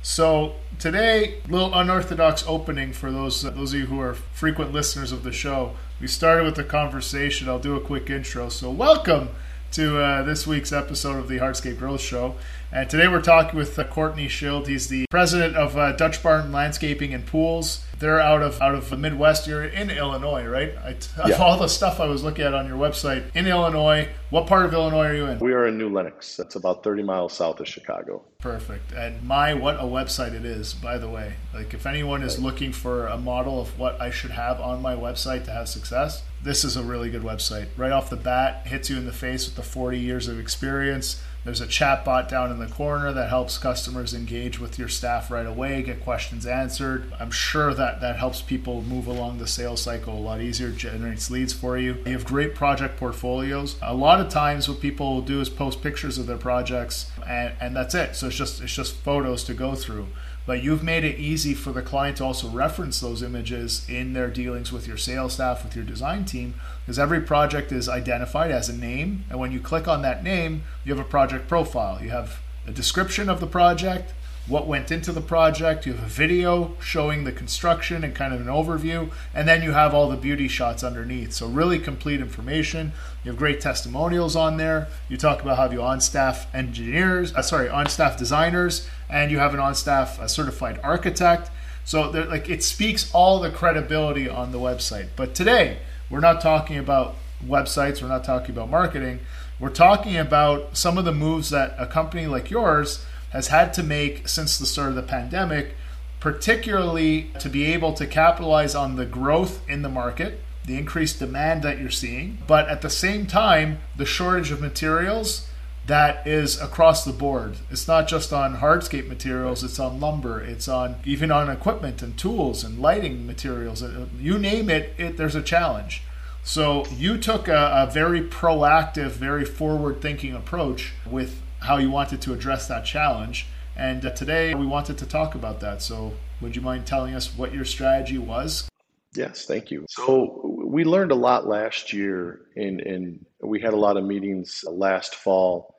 So 0.00 0.54
today, 0.78 1.42
little 1.48 1.74
unorthodox 1.74 2.44
opening 2.46 2.92
for 2.92 3.10
those 3.10 3.42
those 3.42 3.74
of 3.74 3.80
you 3.80 3.86
who 3.86 4.00
are 4.00 4.14
frequent 4.14 4.72
listeners 4.72 5.10
of 5.10 5.24
the 5.24 5.32
show. 5.32 5.74
We 6.00 6.06
started 6.06 6.44
with 6.44 6.54
the 6.54 6.62
conversation. 6.62 7.48
I'll 7.48 7.58
do 7.58 7.74
a 7.74 7.80
quick 7.80 8.08
intro. 8.08 8.48
So 8.48 8.70
welcome 8.70 9.30
to 9.72 10.00
uh, 10.00 10.22
this 10.22 10.46
week's 10.46 10.72
episode 10.72 11.16
of 11.16 11.28
the 11.28 11.38
Hardscape 11.38 11.78
Growth 11.78 12.00
Show. 12.00 12.36
And 12.70 12.88
today 12.88 13.08
we're 13.08 13.22
talking 13.22 13.58
with 13.58 13.78
uh, 13.78 13.84
Courtney 13.84 14.28
Schild. 14.28 14.68
He's 14.68 14.88
the 14.88 15.06
president 15.10 15.56
of 15.56 15.76
uh, 15.76 15.92
Dutch 15.92 16.22
Barn 16.22 16.52
Landscaping 16.52 17.14
and 17.14 17.26
Pools. 17.26 17.84
They're 17.98 18.20
out 18.20 18.42
of 18.42 18.60
out 18.60 18.74
of 18.74 18.90
the 18.90 18.96
Midwest. 18.96 19.46
You're 19.46 19.64
in 19.64 19.90
Illinois, 19.90 20.46
right? 20.46 20.74
I, 20.78 20.96
of 21.22 21.40
all 21.40 21.58
the 21.58 21.68
stuff 21.68 21.98
I 21.98 22.06
was 22.06 22.22
looking 22.22 22.44
at 22.44 22.54
on 22.54 22.66
your 22.66 22.76
website, 22.76 23.24
in 23.34 23.46
Illinois. 23.46 24.08
What 24.30 24.46
part 24.46 24.66
of 24.66 24.72
Illinois 24.72 25.06
are 25.06 25.14
you 25.14 25.26
in? 25.26 25.38
We 25.38 25.52
are 25.52 25.66
in 25.66 25.78
New 25.78 25.88
Lenox. 25.88 26.36
That's 26.36 26.54
about 26.54 26.84
30 26.84 27.02
miles 27.02 27.32
south 27.32 27.60
of 27.60 27.66
Chicago. 27.66 28.22
Perfect. 28.38 28.92
And 28.92 29.22
my, 29.22 29.54
what 29.54 29.76
a 29.76 29.84
website 29.84 30.34
it 30.34 30.44
is, 30.44 30.74
by 30.74 30.98
the 30.98 31.08
way. 31.08 31.34
Like, 31.54 31.74
if 31.74 31.86
anyone 31.86 32.22
is 32.22 32.38
looking 32.38 32.72
for 32.72 33.06
a 33.06 33.16
model 33.16 33.60
of 33.60 33.78
what 33.78 34.00
I 34.00 34.10
should 34.10 34.30
have 34.30 34.60
on 34.60 34.82
my 34.82 34.94
website 34.94 35.44
to 35.46 35.50
have 35.50 35.68
success, 35.68 36.22
this 36.42 36.64
is 36.64 36.76
a 36.76 36.82
really 36.82 37.10
good 37.10 37.22
website. 37.22 37.68
Right 37.76 37.92
off 37.92 38.10
the 38.10 38.16
bat, 38.16 38.66
hits 38.66 38.90
you 38.90 38.96
in 38.96 39.06
the 39.06 39.12
face 39.12 39.46
with 39.46 39.56
the 39.56 39.62
40 39.62 39.98
years 39.98 40.28
of 40.28 40.38
experience. 40.38 41.22
There's 41.44 41.60
a 41.60 41.66
chat 41.66 42.04
bot 42.04 42.28
down 42.28 42.50
in 42.50 42.58
the 42.58 42.66
corner 42.66 43.12
that 43.12 43.30
helps 43.30 43.58
customers 43.58 44.12
engage 44.12 44.58
with 44.58 44.78
your 44.78 44.88
staff 44.88 45.30
right 45.30 45.46
away, 45.46 45.82
get 45.82 46.02
questions 46.02 46.46
answered. 46.46 47.12
I'm 47.18 47.30
sure 47.30 47.72
that 47.72 48.00
that 48.00 48.16
helps 48.16 48.42
people 48.42 48.82
move 48.82 49.06
along 49.06 49.38
the 49.38 49.46
sales 49.46 49.80
cycle 49.80 50.14
a 50.14 50.20
lot 50.20 50.40
easier, 50.40 50.70
generates 50.70 51.30
leads 51.30 51.52
for 51.52 51.78
you. 51.78 52.02
You 52.04 52.12
have 52.12 52.26
great 52.26 52.54
project 52.54 52.98
portfolios. 52.98 53.76
A 53.80 53.94
lot 53.94 54.20
of 54.20 54.28
times, 54.28 54.68
what 54.68 54.80
people 54.80 55.14
will 55.14 55.22
do 55.22 55.40
is 55.40 55.48
post 55.48 55.80
pictures 55.80 56.18
of 56.18 56.26
their 56.26 56.36
projects, 56.36 57.10
and, 57.26 57.54
and 57.60 57.74
that's 57.74 57.94
it. 57.94 58.14
So 58.14 58.26
it's 58.26 58.36
just 58.36 58.60
it's 58.60 58.74
just 58.74 58.96
photos 58.96 59.42
to 59.44 59.54
go 59.54 59.74
through. 59.74 60.08
But 60.48 60.62
you've 60.62 60.82
made 60.82 61.04
it 61.04 61.18
easy 61.18 61.52
for 61.52 61.72
the 61.72 61.82
client 61.82 62.16
to 62.16 62.24
also 62.24 62.48
reference 62.48 63.00
those 63.00 63.22
images 63.22 63.86
in 63.86 64.14
their 64.14 64.30
dealings 64.30 64.72
with 64.72 64.88
your 64.88 64.96
sales 64.96 65.34
staff, 65.34 65.62
with 65.62 65.76
your 65.76 65.84
design 65.84 66.24
team, 66.24 66.54
because 66.80 66.98
every 66.98 67.20
project 67.20 67.70
is 67.70 67.86
identified 67.86 68.50
as 68.50 68.70
a 68.70 68.74
name. 68.74 69.26
And 69.28 69.38
when 69.38 69.52
you 69.52 69.60
click 69.60 69.86
on 69.86 70.00
that 70.00 70.24
name, 70.24 70.62
you 70.86 70.94
have 70.96 71.04
a 71.04 71.06
project 71.06 71.48
profile. 71.48 72.02
You 72.02 72.08
have 72.08 72.40
a 72.66 72.70
description 72.70 73.28
of 73.28 73.40
the 73.40 73.46
project, 73.46 74.14
what 74.48 74.66
went 74.66 74.90
into 74.90 75.12
the 75.12 75.20
project, 75.20 75.84
you 75.84 75.92
have 75.92 76.02
a 76.02 76.08
video 76.08 76.74
showing 76.80 77.24
the 77.24 77.32
construction 77.32 78.02
and 78.02 78.14
kind 78.14 78.32
of 78.32 78.40
an 78.40 78.46
overview, 78.46 79.10
and 79.34 79.46
then 79.46 79.62
you 79.62 79.72
have 79.72 79.92
all 79.92 80.08
the 80.08 80.16
beauty 80.16 80.48
shots 80.48 80.82
underneath. 80.82 81.34
So, 81.34 81.46
really 81.46 81.78
complete 81.78 82.20
information. 82.22 82.92
You 83.22 83.32
have 83.32 83.38
great 83.38 83.60
testimonials 83.60 84.34
on 84.34 84.56
there. 84.56 84.88
You 85.10 85.18
talk 85.18 85.42
about 85.42 85.58
how 85.58 85.70
you 85.70 85.82
on 85.82 86.00
staff 86.00 86.52
engineers, 86.54 87.34
uh, 87.34 87.42
sorry, 87.42 87.68
on 87.68 87.88
staff 87.88 88.16
designers, 88.16 88.88
and 89.08 89.30
you 89.30 89.38
have 89.38 89.54
an 89.54 89.60
on 89.60 89.74
staff 89.74 90.28
certified 90.28 90.80
architect. 90.82 91.50
So, 91.84 92.10
like, 92.10 92.50
it 92.50 92.62
speaks 92.62 93.10
all 93.14 93.40
the 93.40 93.50
credibility 93.50 94.28
on 94.28 94.52
the 94.52 94.58
website. 94.58 95.08
But 95.16 95.34
today, 95.34 95.78
we're 96.10 96.20
not 96.20 96.40
talking 96.40 96.76
about 96.76 97.16
websites, 97.44 98.02
we're 98.02 98.08
not 98.08 98.24
talking 98.24 98.50
about 98.50 98.68
marketing. 98.68 99.20
We're 99.60 99.70
talking 99.70 100.16
about 100.16 100.76
some 100.76 100.98
of 100.98 101.04
the 101.04 101.12
moves 101.12 101.50
that 101.50 101.74
a 101.78 101.86
company 101.86 102.26
like 102.26 102.50
yours 102.50 103.04
has 103.30 103.48
had 103.48 103.72
to 103.74 103.82
make 103.82 104.28
since 104.28 104.58
the 104.58 104.66
start 104.66 104.90
of 104.90 104.94
the 104.94 105.02
pandemic, 105.02 105.74
particularly 106.20 107.30
to 107.40 107.48
be 107.48 107.64
able 107.64 107.92
to 107.94 108.06
capitalize 108.06 108.74
on 108.74 108.96
the 108.96 109.06
growth 109.06 109.68
in 109.68 109.82
the 109.82 109.88
market, 109.88 110.40
the 110.64 110.76
increased 110.76 111.18
demand 111.18 111.62
that 111.62 111.80
you're 111.80 111.90
seeing, 111.90 112.38
but 112.46 112.68
at 112.68 112.82
the 112.82 112.90
same 112.90 113.26
time, 113.26 113.78
the 113.96 114.06
shortage 114.06 114.50
of 114.50 114.60
materials 114.60 115.47
that 115.88 116.26
is 116.26 116.60
across 116.60 117.04
the 117.04 117.12
board. 117.12 117.56
It's 117.70 117.88
not 117.88 118.08
just 118.08 118.32
on 118.32 118.58
hardscape 118.58 119.08
materials, 119.08 119.64
it's 119.64 119.80
on 119.80 119.98
lumber, 120.00 120.38
it's 120.40 120.68
on 120.68 120.96
even 121.04 121.32
on 121.32 121.48
equipment 121.48 122.02
and 122.02 122.16
tools 122.16 122.62
and 122.62 122.78
lighting 122.78 123.26
materials. 123.26 123.82
Uh, 123.82 124.06
You 124.18 124.38
name 124.38 124.70
it, 124.70 124.94
it 124.98 125.16
there's 125.16 125.34
a 125.34 125.42
challenge. 125.42 126.02
So 126.44 126.86
you 126.86 127.18
took 127.18 127.48
a, 127.48 127.86
a 127.88 127.90
very 127.90 128.20
proactive, 128.22 129.10
very 129.12 129.44
forward-thinking 129.44 130.34
approach 130.34 130.92
with 131.10 131.40
how 131.60 131.78
you 131.78 131.90
wanted 131.90 132.20
to 132.22 132.32
address 132.32 132.68
that 132.68 132.84
challenge. 132.84 133.46
And 133.74 134.04
uh, 134.04 134.10
today 134.10 134.54
we 134.54 134.66
wanted 134.66 134.98
to 134.98 135.06
talk 135.06 135.34
about 135.34 135.60
that. 135.60 135.82
So 135.82 136.12
would 136.40 136.54
you 136.54 136.62
mind 136.62 136.86
telling 136.86 137.14
us 137.14 137.36
what 137.36 137.54
your 137.54 137.64
strategy 137.64 138.18
was? 138.18 138.68
Yes, 139.14 139.46
thank 139.46 139.70
you. 139.70 139.86
So 139.88 140.40
we 140.66 140.84
learned 140.84 141.12
a 141.12 141.16
lot 141.16 141.46
last 141.46 141.94
year, 141.94 142.42
and, 142.56 142.80
and 142.80 143.24
we 143.40 143.60
had 143.60 143.72
a 143.72 143.76
lot 143.76 143.96
of 143.96 144.04
meetings 144.04 144.64
last 144.70 145.14
fall 145.14 145.74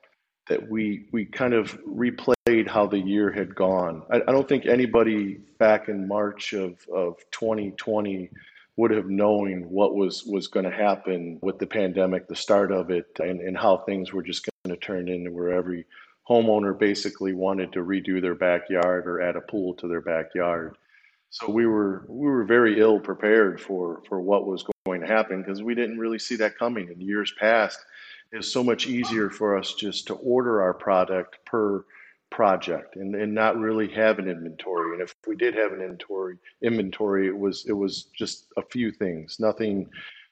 that 0.50 0.68
we 0.68 1.06
we 1.12 1.24
kind 1.24 1.54
of 1.54 1.80
replayed 1.84 2.68
how 2.68 2.86
the 2.86 2.98
year 2.98 3.30
had 3.30 3.54
gone. 3.54 4.02
I, 4.10 4.16
I 4.16 4.32
don't 4.32 4.48
think 4.48 4.66
anybody 4.66 5.34
back 5.58 5.88
in 5.88 6.08
March 6.08 6.52
of, 6.52 6.76
of 6.92 7.18
2020 7.30 8.28
would 8.76 8.90
have 8.90 9.08
known 9.08 9.62
what 9.70 9.94
was 9.94 10.24
was 10.24 10.48
going 10.48 10.64
to 10.64 10.76
happen 10.76 11.38
with 11.40 11.58
the 11.58 11.66
pandemic, 11.66 12.26
the 12.26 12.34
start 12.34 12.72
of 12.72 12.90
it, 12.90 13.06
and, 13.20 13.40
and 13.40 13.56
how 13.56 13.78
things 13.78 14.12
were 14.12 14.24
just 14.24 14.44
going 14.64 14.74
to 14.76 14.80
turn 14.84 15.08
into 15.08 15.30
where 15.30 15.52
every 15.52 15.86
homeowner 16.28 16.76
basically 16.76 17.32
wanted 17.32 17.72
to 17.72 17.80
redo 17.80 18.20
their 18.20 18.34
backyard 18.34 19.06
or 19.06 19.20
add 19.20 19.36
a 19.36 19.40
pool 19.40 19.74
to 19.74 19.86
their 19.86 20.00
backyard. 20.00 20.76
So 21.30 21.48
we 21.48 21.64
were 21.64 22.04
we 22.08 22.26
were 22.26 22.44
very 22.44 22.80
ill 22.80 22.98
prepared 22.98 23.60
for 23.60 24.02
for 24.08 24.20
what 24.20 24.48
was 24.48 24.64
going 24.84 25.00
to 25.02 25.06
happen 25.06 25.42
because 25.42 25.62
we 25.62 25.76
didn't 25.76 25.98
really 25.98 26.18
see 26.18 26.34
that 26.36 26.58
coming. 26.58 26.88
In 26.90 27.00
years 27.00 27.32
past, 27.38 27.78
was 28.36 28.52
so 28.52 28.62
much 28.62 28.86
easier 28.86 29.30
for 29.30 29.56
us 29.56 29.74
just 29.74 30.06
to 30.06 30.14
order 30.14 30.62
our 30.62 30.74
product 30.74 31.44
per 31.44 31.84
project 32.30 32.96
and, 32.96 33.14
and 33.14 33.34
not 33.34 33.58
really 33.58 33.88
have 33.88 34.18
an 34.18 34.28
inventory. 34.28 34.92
And 34.92 35.02
if 35.02 35.14
we 35.26 35.36
did 35.36 35.54
have 35.54 35.72
an 35.72 35.80
inventory 35.80 36.36
inventory, 36.62 37.26
it 37.26 37.36
was 37.36 37.64
it 37.66 37.72
was 37.72 38.04
just 38.16 38.46
a 38.56 38.62
few 38.62 38.92
things, 38.92 39.38
nothing 39.40 39.90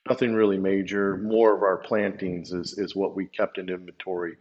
nothing 0.08 0.34
really 0.34 0.58
major. 0.58 1.16
More 1.18 1.54
of 1.54 1.62
our 1.62 1.78
plantings 1.78 2.52
is 2.52 2.78
is 2.78 2.94
what 2.96 3.16
we 3.16 3.26
kept 3.26 3.58
in 3.58 3.68
inventory. 3.68 4.36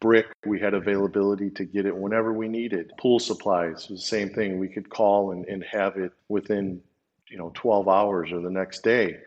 Brick, 0.00 0.26
we 0.46 0.58
had 0.58 0.74
availability 0.74 1.48
to 1.50 1.64
get 1.64 1.86
it 1.86 1.96
whenever 1.96 2.32
we 2.32 2.48
needed. 2.48 2.90
Pool 2.98 3.20
supplies 3.20 3.88
was 3.88 4.00
the 4.00 4.06
same 4.06 4.30
thing. 4.30 4.58
We 4.58 4.68
could 4.68 4.90
call 4.90 5.30
and, 5.30 5.44
and 5.46 5.62
have 5.70 5.96
it 5.96 6.12
within 6.28 6.80
you 7.28 7.38
know 7.38 7.52
12 7.54 7.88
hours 7.88 8.32
or 8.32 8.40
the 8.40 8.50
next 8.50 8.82
day. 8.82 9.18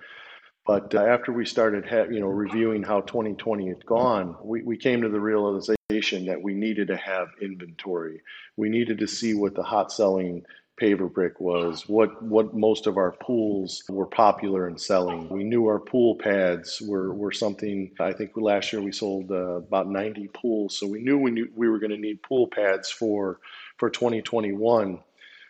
But 0.66 0.96
uh, 0.96 1.04
after 1.04 1.32
we 1.32 1.46
started, 1.46 1.86
ha- 1.88 2.10
you 2.10 2.20
know, 2.20 2.28
reviewing 2.28 2.84
how 2.84 3.02
2020 3.02 3.68
had 3.68 3.86
gone, 3.86 4.36
we, 4.42 4.64
we 4.64 4.78
came 4.78 5.02
to 5.02 5.10
the 5.10 5.20
realization 5.20 6.26
that 6.26 6.42
we 6.42 6.54
needed 6.56 6.88
to 6.88 6.98
have 6.98 7.28
inventory. 7.42 8.22
We 8.58 8.70
needed 8.70 8.98
to 9.00 9.08
see 9.08 9.36
what 9.36 9.54
the 9.54 9.64
hot 9.64 9.92
selling 9.92 10.44
paver 10.82 11.12
brick 11.12 11.40
was, 11.40 11.88
what 11.88 12.22
what 12.22 12.54
most 12.54 12.86
of 12.86 12.98
our 12.98 13.12
pools 13.12 13.84
were 13.88 14.06
popular 14.06 14.68
in 14.68 14.78
selling. 14.78 15.30
We 15.30 15.44
knew 15.44 15.68
our 15.68 15.80
pool 15.80 16.16
pads 16.16 16.82
were, 16.82 17.14
were 17.14 17.32
something. 17.32 17.92
I 18.00 18.12
think 18.12 18.32
last 18.36 18.74
year 18.74 18.82
we 18.82 18.92
sold 18.92 19.32
uh, 19.32 19.36
about 19.36 19.88
90 19.88 20.30
pools, 20.34 20.78
so 20.78 20.88
we 20.88 21.02
knew 21.02 21.18
we 21.18 21.32
knew 21.32 21.48
we 21.56 21.70
were 21.70 21.80
going 21.80 21.92
to 21.92 21.98
need 21.98 22.22
pool 22.24 22.48
pads 22.48 22.90
for 22.90 23.40
for 23.78 23.90
2021. 23.90 25.00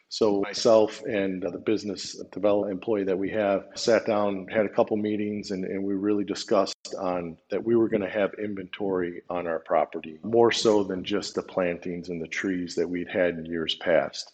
So 0.10 0.42
myself 0.42 1.02
and 1.04 1.42
the 1.42 1.58
business 1.58 2.14
development 2.32 2.72
employee 2.72 3.04
that 3.06 3.18
we 3.18 3.30
have 3.32 3.66
sat 3.76 4.06
down, 4.06 4.48
had 4.48 4.66
a 4.66 4.70
couple 4.70 4.96
meetings, 4.98 5.52
and, 5.52 5.66
and 5.66 5.84
we 5.84 5.94
really 5.94 6.24
discussed 6.24 6.76
on 6.98 7.38
that 7.50 7.64
we 7.64 7.76
were 7.76 7.90
going 7.90 8.04
to 8.04 8.10
have 8.10 8.32
inventory 8.36 9.24
on 9.30 9.48
our 9.48 9.60
property, 9.60 10.20
more 10.24 10.52
so 10.52 10.84
than 10.84 11.04
just 11.04 11.36
the 11.36 11.42
plantings 11.42 12.10
and 12.10 12.22
the 12.22 12.28
trees 12.28 12.76
that 12.76 12.90
we'd 12.90 13.10
had 13.10 13.38
in 13.38 13.46
years 13.46 13.76
past. 13.76 14.34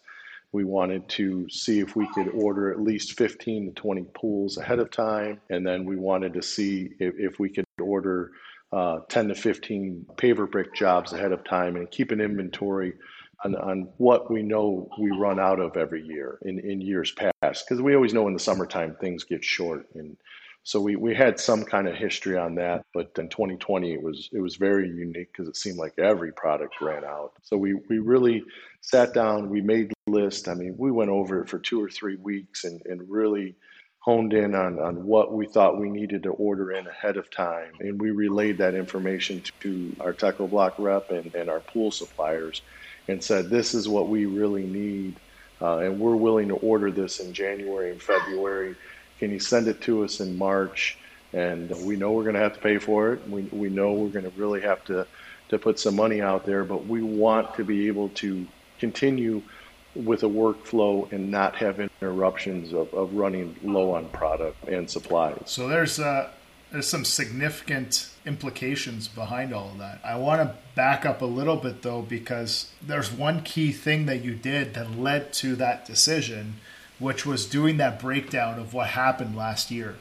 We 0.52 0.66
wanted 0.66 1.08
to 1.10 1.50
see 1.50 1.80
if 1.80 1.96
we 1.96 2.08
could 2.14 2.28
order 2.30 2.72
at 2.72 2.82
least 2.82 3.18
15 3.18 3.68
to 3.68 3.72
20 3.72 4.06
pools 4.14 4.58
ahead 4.58 4.80
of 4.80 4.92
time. 4.92 5.40
And 5.50 5.66
then 5.66 5.86
we 5.86 5.96
wanted 5.96 6.34
to 6.34 6.42
see 6.42 6.90
if, 7.00 7.14
if 7.18 7.40
we 7.40 7.50
could 7.50 7.64
order 7.82 8.32
uh, 8.74 9.00
10 9.08 9.30
to 9.30 9.36
15 9.36 10.06
paver 10.16 10.50
brick 10.50 10.74
jobs 10.74 11.14
ahead 11.14 11.32
of 11.32 11.44
time 11.46 11.78
and 11.78 11.90
keep 11.90 12.12
an 12.12 12.20
inventory 12.20 12.94
on, 13.44 13.56
on 13.56 13.88
what 13.98 14.32
we 14.32 14.42
know 14.42 14.90
we 15.00 15.12
run 15.12 15.40
out 15.40 15.60
of 15.60 15.78
every 15.78 16.06
year 16.06 16.40
in, 16.44 16.60
in 16.60 16.82
years 16.82 17.12
past. 17.12 17.66
Because 17.68 17.82
we 17.82 17.96
always 17.96 18.14
know 18.14 18.28
in 18.28 18.34
the 18.34 18.40
summertime 18.40 18.96
things 19.00 19.24
get 19.24 19.44
short. 19.44 19.88
And 19.96 20.18
so 20.64 20.80
we, 20.80 20.96
we 20.96 21.16
had 21.16 21.40
some 21.40 21.64
kind 21.64 21.88
of 21.88 21.96
history 21.96 22.38
on 22.38 22.56
that, 22.56 22.86
but 22.94 23.12
in 23.18 23.30
2020 23.30 23.94
it 23.94 24.02
was 24.02 24.30
it 24.32 24.40
was 24.40 24.58
very 24.58 24.88
unique 24.88 25.30
because 25.32 25.48
it 25.48 25.58
seemed 25.58 25.78
like 25.78 25.94
every 25.98 26.32
product 26.34 26.76
ran 26.82 27.04
out. 27.04 27.34
So 27.42 27.58
we 27.58 27.74
we 27.90 27.98
really 27.98 28.44
sat 28.82 29.14
down, 29.14 29.50
we 29.50 29.62
made 29.62 29.90
the 29.90 30.12
list. 30.12 30.48
I 30.48 30.54
mean, 30.54 30.76
we 30.78 30.92
went 30.92 31.10
over 31.10 31.42
it 31.42 31.50
for 31.50 31.58
two 31.58 31.84
or 31.84 31.90
three 31.90 32.18
weeks 32.18 32.64
and, 32.64 32.80
and 32.86 33.10
really 33.10 33.56
honed 34.00 34.34
in 34.34 34.56
on, 34.56 34.80
on 34.80 35.04
what 35.06 35.32
we 35.32 35.46
thought 35.46 35.80
we 35.80 35.90
needed 35.90 36.24
to 36.24 36.32
order 36.32 36.72
in 36.72 36.88
ahead 36.88 37.18
of 37.18 37.30
time. 37.30 37.72
And 37.80 38.02
we 38.02 38.10
relayed 38.10 38.58
that 38.58 38.74
information 38.74 39.44
to 39.60 39.96
our 40.00 40.12
Techo-Bloc 40.12 40.74
rep 40.80 41.12
and, 41.12 41.34
and 41.36 41.52
our 41.52 41.60
pool 41.60 41.92
suppliers 41.92 42.64
and 43.12 43.24
said, 43.24 43.50
this 43.50 43.74
is 43.74 43.88
what 43.88 44.10
we 44.10 44.26
really 44.26 44.66
need. 44.66 45.16
Uh, 45.62 45.78
and 45.78 46.00
we're 46.00 46.16
willing 46.16 46.48
to 46.48 46.56
order 46.56 46.90
this 46.90 47.20
in 47.20 47.34
January 47.34 47.92
and 47.92 48.02
February 48.02 48.76
can 49.22 49.30
you 49.30 49.40
send 49.40 49.68
it 49.68 49.80
to 49.82 50.04
us 50.04 50.20
in 50.20 50.36
March? 50.36 50.98
And 51.32 51.70
we 51.86 51.96
know 51.96 52.12
we're 52.12 52.24
going 52.24 52.34
to 52.34 52.42
have 52.42 52.56
to 52.56 52.60
pay 52.60 52.80
for 52.80 53.14
it. 53.14 53.30
We, 53.30 53.44
we 53.52 53.70
know 53.70 53.94
we're 53.94 54.10
going 54.10 54.26
to 54.26 54.32
really 54.36 54.62
have 54.62 54.84
to, 54.86 55.06
to 55.50 55.60
put 55.60 55.78
some 55.80 55.96
money 55.96 56.22
out 56.22 56.44
there, 56.44 56.64
but 56.64 56.88
we 56.88 57.04
want 57.04 57.54
to 57.54 57.64
be 57.64 57.88
able 57.88 58.10
to 58.10 58.48
continue 58.80 59.44
with 59.94 60.24
a 60.24 60.28
workflow 60.28 61.10
and 61.12 61.30
not 61.30 61.56
have 61.58 61.80
interruptions 61.80 62.74
of, 62.74 62.92
of 62.96 63.14
running 63.14 63.56
low 63.62 63.94
on 63.94 64.10
product 64.10 64.68
and 64.68 64.90
supplies. 64.90 65.44
So 65.46 65.68
there's 65.68 66.00
uh, 66.00 66.32
there's 66.72 66.88
some 66.88 67.06
significant 67.06 68.10
implications 68.26 69.08
behind 69.08 69.54
all 69.54 69.70
of 69.70 69.78
that. 69.80 70.00
I 70.04 70.16
want 70.16 70.42
to 70.42 70.56
back 70.76 71.06
up 71.06 71.22
a 71.22 71.26
little 71.26 71.58
bit 71.58 71.82
though 71.82 72.02
because 72.02 72.72
there's 72.82 73.12
one 73.12 73.42
key 73.44 73.72
thing 73.72 74.06
that 74.06 74.24
you 74.24 74.36
did 74.36 74.74
that 74.76 74.98
led 74.98 75.34
to 75.34 75.56
that 75.58 75.86
decision 75.86 76.56
which 77.00 77.26
was 77.26 77.46
doing 77.46 77.78
that 77.78 78.00
breakdown 78.00 78.60
of 78.60 78.74
what 78.74 78.90
happened 78.90 79.36
last 79.36 79.72
year. 79.72 79.96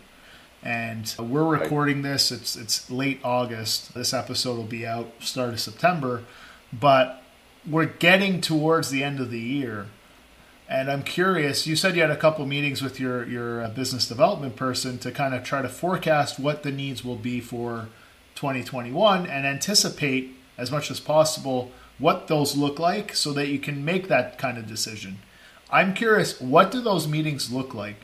And 0.62 1.12
we're 1.18 1.46
recording 1.46 2.02
this. 2.02 2.30
It's 2.30 2.54
it's 2.54 2.90
late 2.90 3.18
August. 3.24 3.94
This 3.94 4.12
episode 4.12 4.56
will 4.56 4.64
be 4.64 4.86
out 4.86 5.10
start 5.20 5.54
of 5.54 5.60
September, 5.60 6.24
but 6.70 7.22
we're 7.66 7.86
getting 7.86 8.42
towards 8.42 8.90
the 8.90 9.02
end 9.02 9.20
of 9.20 9.30
the 9.30 9.40
year. 9.40 9.86
And 10.70 10.88
I'm 10.88 11.02
curious. 11.02 11.66
You 11.66 11.74
said 11.74 11.96
you 11.96 12.02
had 12.02 12.12
a 12.12 12.16
couple 12.16 12.46
meetings 12.46 12.80
with 12.80 13.00
your 13.00 13.28
your 13.28 13.64
uh, 13.64 13.70
business 13.70 14.06
development 14.06 14.54
person 14.54 14.98
to 14.98 15.10
kind 15.10 15.34
of 15.34 15.42
try 15.42 15.62
to 15.62 15.68
forecast 15.68 16.38
what 16.38 16.62
the 16.62 16.70
needs 16.70 17.04
will 17.04 17.16
be 17.16 17.40
for 17.40 17.88
2021 18.36 19.26
and 19.26 19.44
anticipate 19.44 20.36
as 20.56 20.70
much 20.70 20.88
as 20.88 21.00
possible 21.00 21.72
what 21.98 22.28
those 22.28 22.56
look 22.56 22.78
like 22.78 23.16
so 23.16 23.32
that 23.32 23.48
you 23.48 23.58
can 23.58 23.84
make 23.84 24.06
that 24.06 24.38
kind 24.38 24.56
of 24.56 24.68
decision. 24.68 25.18
I'm 25.72 25.92
curious, 25.92 26.40
what 26.40 26.70
do 26.70 26.80
those 26.80 27.08
meetings 27.08 27.52
look 27.52 27.74
like? 27.74 27.96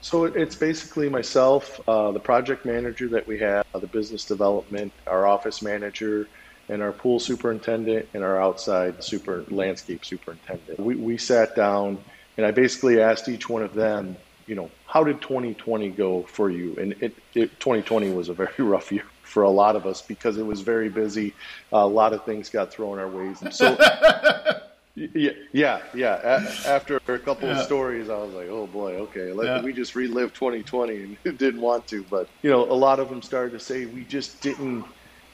So 0.00 0.24
it's 0.24 0.56
basically 0.56 1.10
myself, 1.10 1.78
uh, 1.86 2.10
the 2.10 2.20
project 2.20 2.64
manager 2.64 3.06
that 3.08 3.26
we 3.26 3.38
have, 3.38 3.66
the 3.74 3.86
business 3.86 4.24
development, 4.24 4.92
our 5.06 5.26
office 5.26 5.60
manager, 5.60 6.26
and 6.70 6.82
our 6.82 6.92
pool 6.92 7.20
superintendent 7.20 8.08
and 8.14 8.24
our 8.24 8.40
outside 8.40 9.02
super 9.04 9.44
landscape 9.50 10.04
superintendent. 10.04 10.80
We, 10.80 10.94
we 10.94 11.18
sat 11.18 11.54
down 11.54 11.98
and 12.36 12.46
I 12.46 12.52
basically 12.52 13.00
asked 13.02 13.28
each 13.28 13.48
one 13.48 13.62
of 13.62 13.74
them, 13.74 14.16
you 14.46 14.54
know, 14.54 14.70
how 14.86 15.04
did 15.04 15.20
2020 15.20 15.90
go 15.90 16.22
for 16.22 16.48
you? 16.48 16.76
And 16.80 16.92
it, 17.02 17.16
it 17.34 17.60
2020 17.60 18.12
was 18.12 18.28
a 18.28 18.34
very 18.34 18.54
rough 18.58 18.90
year 18.90 19.04
for 19.22 19.42
a 19.42 19.50
lot 19.50 19.76
of 19.76 19.86
us 19.86 20.00
because 20.00 20.38
it 20.38 20.46
was 20.46 20.60
very 20.60 20.88
busy. 20.88 21.34
Uh, 21.72 21.78
a 21.78 21.86
lot 21.86 22.12
of 22.12 22.24
things 22.24 22.48
got 22.48 22.72
thrown 22.72 22.98
our 22.98 23.08
ways. 23.08 23.42
And 23.42 23.52
so 23.52 23.76
Yeah, 24.96 25.30
yeah, 25.52 25.80
yeah. 25.94 26.50
after 26.66 26.96
a 26.96 27.18
couple 27.18 27.48
yeah. 27.48 27.60
of 27.60 27.64
stories, 27.64 28.10
I 28.10 28.18
was 28.18 28.34
like, 28.34 28.48
"Oh 28.48 28.66
boy, 28.66 28.96
okay." 28.96 29.32
Like, 29.32 29.46
yeah. 29.46 29.62
We 29.62 29.72
just 29.72 29.94
relived 29.94 30.34
2020 30.34 31.16
and 31.24 31.38
didn't 31.38 31.60
want 31.60 31.86
to, 31.88 32.02
but 32.10 32.28
you 32.42 32.50
know, 32.50 32.64
a 32.70 32.74
lot 32.74 32.98
of 32.98 33.08
them 33.08 33.22
started 33.22 33.52
to 33.52 33.60
say 33.60 33.86
we 33.86 34.04
just 34.04 34.40
didn't. 34.40 34.84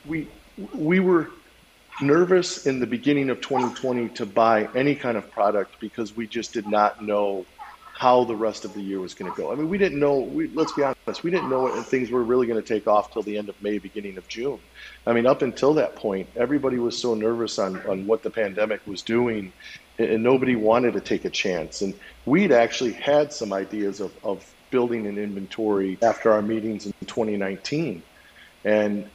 We 0.05 0.28
we 0.75 1.00
were 1.00 1.30
nervous 2.02 2.66
in 2.66 2.78
the 2.80 2.86
beginning 2.86 3.30
of 3.30 3.40
2020 3.40 4.08
to 4.10 4.26
buy 4.26 4.68
any 4.75 4.94
kind 4.94 5.16
of 5.16 5.30
product 5.30 5.76
because 5.80 6.14
we 6.14 6.26
just 6.26 6.52
did 6.52 6.66
not 6.66 7.02
know 7.02 7.46
how 7.96 8.25
the 8.25 8.36
rest 8.36 8.66
of 8.66 8.75
the 8.75 8.82
year 8.82 9.00
was 9.00 9.14
going 9.14 9.30
to 9.30 9.36
go. 9.36 9.50
I 9.50 9.54
mean, 9.54 9.70
we 9.70 9.78
didn't 9.78 9.98
know. 9.98 10.18
We, 10.18 10.48
let's 10.48 10.72
be 10.72 10.82
honest, 10.82 11.22
we 11.22 11.30
didn't 11.30 11.48
know 11.48 11.62
what 11.62 11.86
things 11.86 12.10
were 12.10 12.22
really 12.22 12.46
going 12.46 12.62
to 12.62 12.75
take 12.75 12.86
off 12.86 13.10
till 13.10 13.22
the 13.22 13.38
end 13.38 13.48
of 13.48 13.60
May, 13.62 13.78
beginning 13.78 14.18
of 14.18 14.28
June. 14.28 14.60
I 15.06 15.14
mean, 15.14 15.26
up 15.26 15.40
until 15.40 15.72
that 15.75 15.96
point, 15.96 16.28
everybody 16.36 16.78
was 16.78 16.98
so 16.98 17.14
nervous 17.14 17.58
on 17.58 17.80
on 17.88 18.06
what 18.06 18.22
the 18.22 18.30
pandemic 18.30 18.86
was 18.86 19.00
doing, 19.00 19.50
and 19.98 20.22
nobody 20.22 20.56
wanted 20.56 20.92
to 20.92 21.00
take 21.00 21.25
a 21.25 21.30
chance. 21.30 21.80
And 21.80 21.94
we'd 22.26 22.52
actually 22.52 22.92
had 22.92 23.32
some 23.32 23.54
ideas 23.54 24.00
of 24.00 24.12
of 24.22 24.44
building 24.70 25.06
an 25.06 25.16
inventory 25.16 25.96
after 26.02 26.32
our 26.32 26.42
meetings 26.42 26.84
in 26.84 26.92
2019, 27.06 28.02
and 28.66 29.08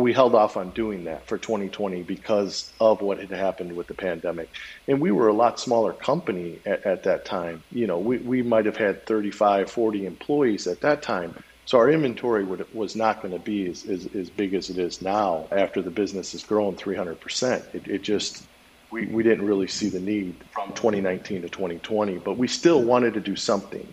we 0.00 0.12
held 0.12 0.34
off 0.34 0.56
on 0.56 0.70
doing 0.70 1.04
that 1.04 1.26
for 1.26 1.38
2020 1.38 2.02
because 2.02 2.72
of 2.80 3.00
what 3.00 3.18
had 3.18 3.30
happened 3.30 3.76
with 3.76 3.86
the 3.86 3.94
pandemic. 3.94 4.50
And 4.88 5.00
we 5.00 5.10
were 5.10 5.28
a 5.28 5.32
lot 5.32 5.60
smaller 5.60 5.92
company 5.92 6.58
at, 6.66 6.84
at 6.86 7.02
that 7.04 7.24
time. 7.24 7.62
You 7.70 7.86
know, 7.86 7.98
we, 7.98 8.18
we 8.18 8.42
might 8.42 8.66
have 8.66 8.76
had 8.76 9.06
35, 9.06 9.70
40 9.70 10.06
employees 10.06 10.66
at 10.66 10.80
that 10.80 11.02
time. 11.02 11.34
So 11.66 11.78
our 11.78 11.90
inventory 11.90 12.44
would, 12.44 12.72
was 12.74 12.96
not 12.96 13.22
going 13.22 13.32
to 13.32 13.38
be 13.38 13.70
as, 13.70 13.84
as, 13.86 14.06
as, 14.14 14.28
big 14.28 14.54
as 14.54 14.70
it 14.70 14.78
is 14.78 15.00
now 15.02 15.46
after 15.52 15.82
the 15.82 15.90
business 15.90 16.32
has 16.32 16.42
grown 16.42 16.74
300%. 16.74 17.74
It, 17.74 17.86
it 17.86 18.02
just, 18.02 18.44
we, 18.90 19.06
we 19.06 19.22
didn't 19.22 19.46
really 19.46 19.68
see 19.68 19.88
the 19.88 20.00
need 20.00 20.34
from 20.52 20.72
2019 20.72 21.42
to 21.42 21.48
2020, 21.48 22.18
but 22.18 22.36
we 22.36 22.48
still 22.48 22.82
wanted 22.82 23.14
to 23.14 23.20
do 23.20 23.36
something. 23.36 23.86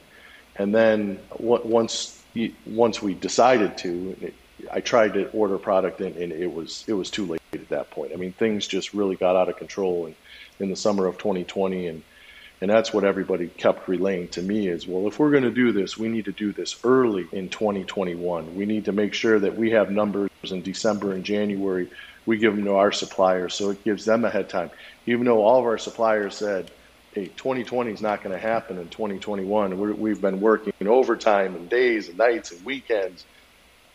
And 0.55 0.73
then 0.73 1.19
once, 1.37 2.19
once 2.65 3.01
we 3.01 3.13
decided 3.13 3.77
to, 3.79 4.33
I 4.71 4.79
tried 4.79 5.13
to 5.13 5.29
order 5.29 5.57
product 5.57 6.01
and, 6.01 6.15
and, 6.15 6.31
it 6.31 6.51
was 6.51 6.83
it 6.87 6.93
was 6.93 7.09
too 7.09 7.25
late 7.25 7.41
at 7.53 7.69
that 7.69 7.91
point. 7.91 8.11
I 8.13 8.15
mean, 8.15 8.33
things 8.33 8.67
just 8.67 8.93
really 8.93 9.15
got 9.15 9.35
out 9.35 9.49
of 9.49 9.57
control 9.57 10.07
in, 10.07 10.15
in 10.59 10.69
the 10.69 10.75
summer 10.75 11.05
of 11.05 11.17
2020, 11.17 11.87
and 11.87 12.03
and 12.59 12.71
that's 12.71 12.91
what 12.91 13.03
everybody 13.03 13.49
kept 13.49 13.87
relaying 13.87 14.29
to 14.29 14.41
me 14.41 14.67
is, 14.67 14.87
well, 14.87 15.07
if 15.07 15.19
we're 15.19 15.29
going 15.29 15.43
to 15.43 15.51
do 15.51 15.71
this, 15.71 15.95
we 15.95 16.07
need 16.07 16.25
to 16.25 16.31
do 16.31 16.51
this 16.51 16.79
early 16.83 17.27
in 17.31 17.49
2021. 17.49 18.55
We 18.55 18.65
need 18.65 18.85
to 18.85 18.91
make 18.91 19.13
sure 19.13 19.39
that 19.39 19.55
we 19.55 19.71
have 19.71 19.91
numbers 19.91 20.31
in 20.49 20.63
December 20.63 21.11
and 21.11 21.23
January. 21.23 21.87
We 22.25 22.37
give 22.37 22.55
them 22.55 22.65
to 22.65 22.73
our 22.73 22.91
suppliers, 22.91 23.53
so 23.53 23.69
it 23.69 23.83
gives 23.83 24.05
them 24.05 24.25
a 24.25 24.31
head 24.31 24.49
time. 24.49 24.71
Even 25.05 25.25
though 25.25 25.43
all 25.43 25.59
of 25.59 25.65
our 25.65 25.77
suppliers 25.77 26.35
said, 26.35 26.71
hey, 27.13 27.27
2020 27.27 27.91
is 27.91 28.01
not 28.01 28.23
going 28.23 28.33
to 28.33 28.41
happen 28.41 28.79
in 28.79 28.89
2021. 28.89 29.79
we 29.79 29.93
we've 29.93 30.21
been 30.21 30.41
working 30.41 30.73
overtime 30.87 31.55
and 31.55 31.69
days 31.69 32.09
and 32.09 32.17
nights 32.17 32.51
and 32.51 32.65
weekends 32.65 33.23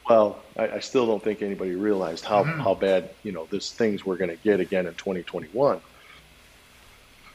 well, 0.09 0.43
I, 0.57 0.69
I, 0.69 0.79
still 0.81 1.07
don't 1.07 1.23
think 1.23 1.43
anybody 1.43 1.75
realized 1.75 2.25
how, 2.25 2.43
mm-hmm. 2.43 2.61
how 2.61 2.75
bad 2.75 3.11
you 3.23 3.33
know 3.33 3.47
this 3.51 3.73
things 3.73 4.05
were 4.05 4.17
going 4.17 4.31
to 4.31 4.37
get 4.37 4.61
again 4.61 4.87
in 4.87 4.95
2021. 4.95 5.81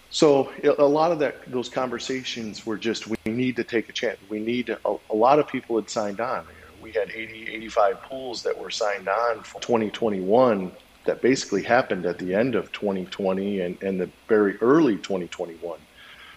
So 0.09 0.51
a 0.63 0.83
lot 0.83 1.11
of 1.11 1.19
that 1.19 1.51
those 1.51 1.69
conversations 1.69 2.65
were 2.65 2.77
just 2.77 3.07
we 3.07 3.17
need 3.25 3.57
to 3.57 3.63
take 3.63 3.89
a 3.89 3.93
chance. 3.93 4.17
We 4.29 4.39
need 4.39 4.67
to, 4.67 4.79
a, 4.85 4.95
a 5.09 5.15
lot 5.15 5.39
of 5.39 5.47
people 5.47 5.75
had 5.75 5.89
signed 5.89 6.21
on. 6.21 6.45
We 6.81 6.91
had 6.91 7.09
80, 7.09 7.49
85 7.49 8.01
pools 8.03 8.43
that 8.43 8.57
were 8.57 8.69
signed 8.69 9.09
on 9.09 9.43
for 9.43 9.59
2021 9.59 10.71
that 11.05 11.21
basically 11.21 11.63
happened 11.63 12.05
at 12.05 12.19
the 12.19 12.33
end 12.33 12.55
of 12.55 12.71
2020 12.71 13.61
and, 13.61 13.81
and 13.81 13.99
the 13.99 14.09
very 14.27 14.57
early 14.57 14.95
2021. 14.97 15.79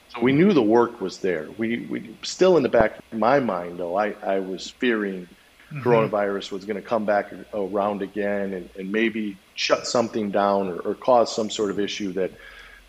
So 0.09 0.21
we 0.21 0.33
knew 0.33 0.53
the 0.53 0.63
work 0.63 1.01
was 1.01 1.19
there. 1.19 1.49
We, 1.57 1.87
we 1.87 2.17
still 2.23 2.57
in 2.57 2.63
the 2.65 2.69
back 2.69 2.99
of 2.99 3.19
my 3.19 3.39
mind 3.39 3.79
though, 3.79 3.97
I, 3.97 4.15
I 4.23 4.41
was 4.41 4.69
fearing 4.71 5.29
mm-hmm. 5.73 5.89
coronavirus 5.89 6.53
was 6.53 6.65
going 6.65 6.77
to 6.77 6.87
come 6.87 7.05
back 7.05 7.33
around 7.55 8.03
again 8.03 8.53
and, 8.55 8.69
and 8.79 8.91
maybe 8.91 9.37
shut 9.55 9.87
something 9.87 10.31
down 10.31 10.69
or, 10.69 10.79
or, 10.81 10.95
cause 10.95 11.35
some 11.35 11.51
sort 11.51 11.71
of 11.71 11.79
issue 11.79 12.13
that 12.13 12.33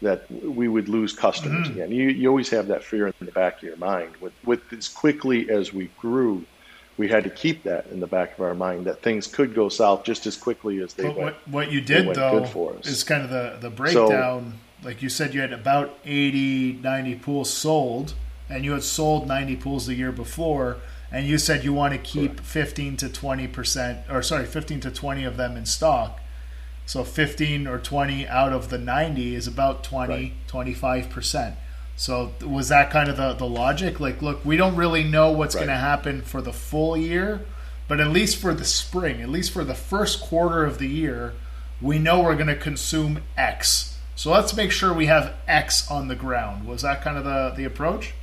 that 0.02 0.30
we 0.32 0.68
would 0.68 0.90
lose 0.90 1.14
customers 1.14 1.68
mm-hmm. 1.68 1.74
again. 1.74 1.92
You, 1.92 2.10
you 2.10 2.28
always 2.28 2.50
have 2.50 2.68
that 2.68 2.84
fear 2.84 3.08
in 3.08 3.14
the 3.20 3.32
back 3.32 3.58
of 3.58 3.64
your 3.64 3.78
mind. 3.78 4.16
With, 4.18 4.34
with 4.44 4.62
as 4.74 4.88
quickly 4.88 5.52
as 5.52 5.72
we 5.72 5.92
grew, 6.00 6.44
we 6.98 7.08
had 7.08 7.24
to 7.24 7.30
keep 7.30 7.64
that 7.64 7.86
in 7.88 8.00
the 8.00 8.08
back 8.08 8.34
of 8.34 8.42
our 8.42 8.56
mind 8.56 8.86
that 8.86 9.04
things 9.04 9.28
could 9.28 9.54
go 9.54 9.70
south 9.70 10.04
just 10.04 10.26
as 10.26 10.36
quickly 10.36 10.82
as 10.82 10.96
they 10.96 11.04
but 11.04 11.18
went. 11.18 11.36
What, 11.36 11.48
what 11.48 11.72
you 11.72 11.82
did 11.82 12.16
though 12.16 12.78
is 12.84 13.04
kind 13.04 13.24
of 13.24 13.30
the 13.30 13.58
the 13.60 13.70
breakdown. 13.70 14.54
So, 14.82 14.88
like 14.88 15.04
you 15.04 15.10
said, 15.10 15.36
you 15.36 15.42
had 15.42 15.54
about 15.54 15.96
80, 16.06 16.80
90 16.82 17.16
pools 17.16 17.54
sold, 17.54 18.16
and 18.50 18.66
you 18.66 18.72
had 18.72 18.82
sold 18.82 19.28
90 19.28 19.58
pools 19.58 19.86
the 19.86 19.94
year 19.94 20.12
before 20.12 20.78
and 21.12 21.28
you 21.28 21.38
said 21.38 21.64
you 21.64 21.74
want 21.74 21.94
to 21.94 22.00
keep 22.00 22.38
Correct. 22.38 22.48
15 22.48 22.98
to 22.98 23.10
20 23.10 23.48
percent 23.48 24.00
or 24.10 24.22
sorry 24.22 24.46
15 24.46 24.80
to 24.82 24.92
20 24.92 25.24
of 25.24 25.38
them 25.38 25.58
in 25.58 25.66
stock 25.66 26.20
so 26.86 27.04
15 27.04 27.68
or 27.68 27.78
20 27.78 28.28
out 28.28 28.54
of 28.54 28.70
the 28.70 28.78
90 28.78 29.36
is 29.36 29.48
about 29.48 29.84
20 29.84 30.14
right. 30.14 30.34
25 30.48 31.10
percent 31.10 31.56
so 31.96 32.32
was 32.46 32.70
that 32.70 32.90
kind 32.90 33.10
of 33.10 33.18
the, 33.18 33.34
the 33.34 33.46
logic 33.46 34.00
like 34.00 34.22
look 34.22 34.44
we 34.46 34.58
don't 34.58 34.76
really 34.76 35.04
know 35.04 35.32
what's 35.32 35.56
right. 35.56 35.66
going 35.66 35.76
to 35.76 35.82
happen 35.82 36.22
for 36.22 36.42
the 36.42 36.54
full 36.54 36.96
year 36.96 37.42
but 37.88 38.00
at 38.00 38.08
least 38.08 38.38
for 38.38 38.54
the 38.54 38.66
spring 38.66 39.22
at 39.22 39.30
least 39.30 39.52
for 39.52 39.64
the 39.64 39.76
first 39.76 40.22
quarter 40.22 40.64
of 40.64 40.78
the 40.78 40.88
year 40.88 41.34
we 41.82 42.00
know 42.00 42.22
we're 42.22 42.36
going 42.36 42.48
to 42.48 42.56
consume 42.56 43.22
x 43.38 43.98
so 44.16 44.32
let's 44.32 44.56
make 44.56 44.72
sure 44.72 44.94
we 44.94 45.08
have 45.08 45.34
x 45.48 45.90
on 45.92 46.08
the 46.08 46.16
ground 46.16 46.66
was 46.66 46.84
that 46.84 47.02
kind 47.02 47.18
of 47.18 47.24
the, 47.24 47.54
the 47.56 47.66
approach 47.66 48.14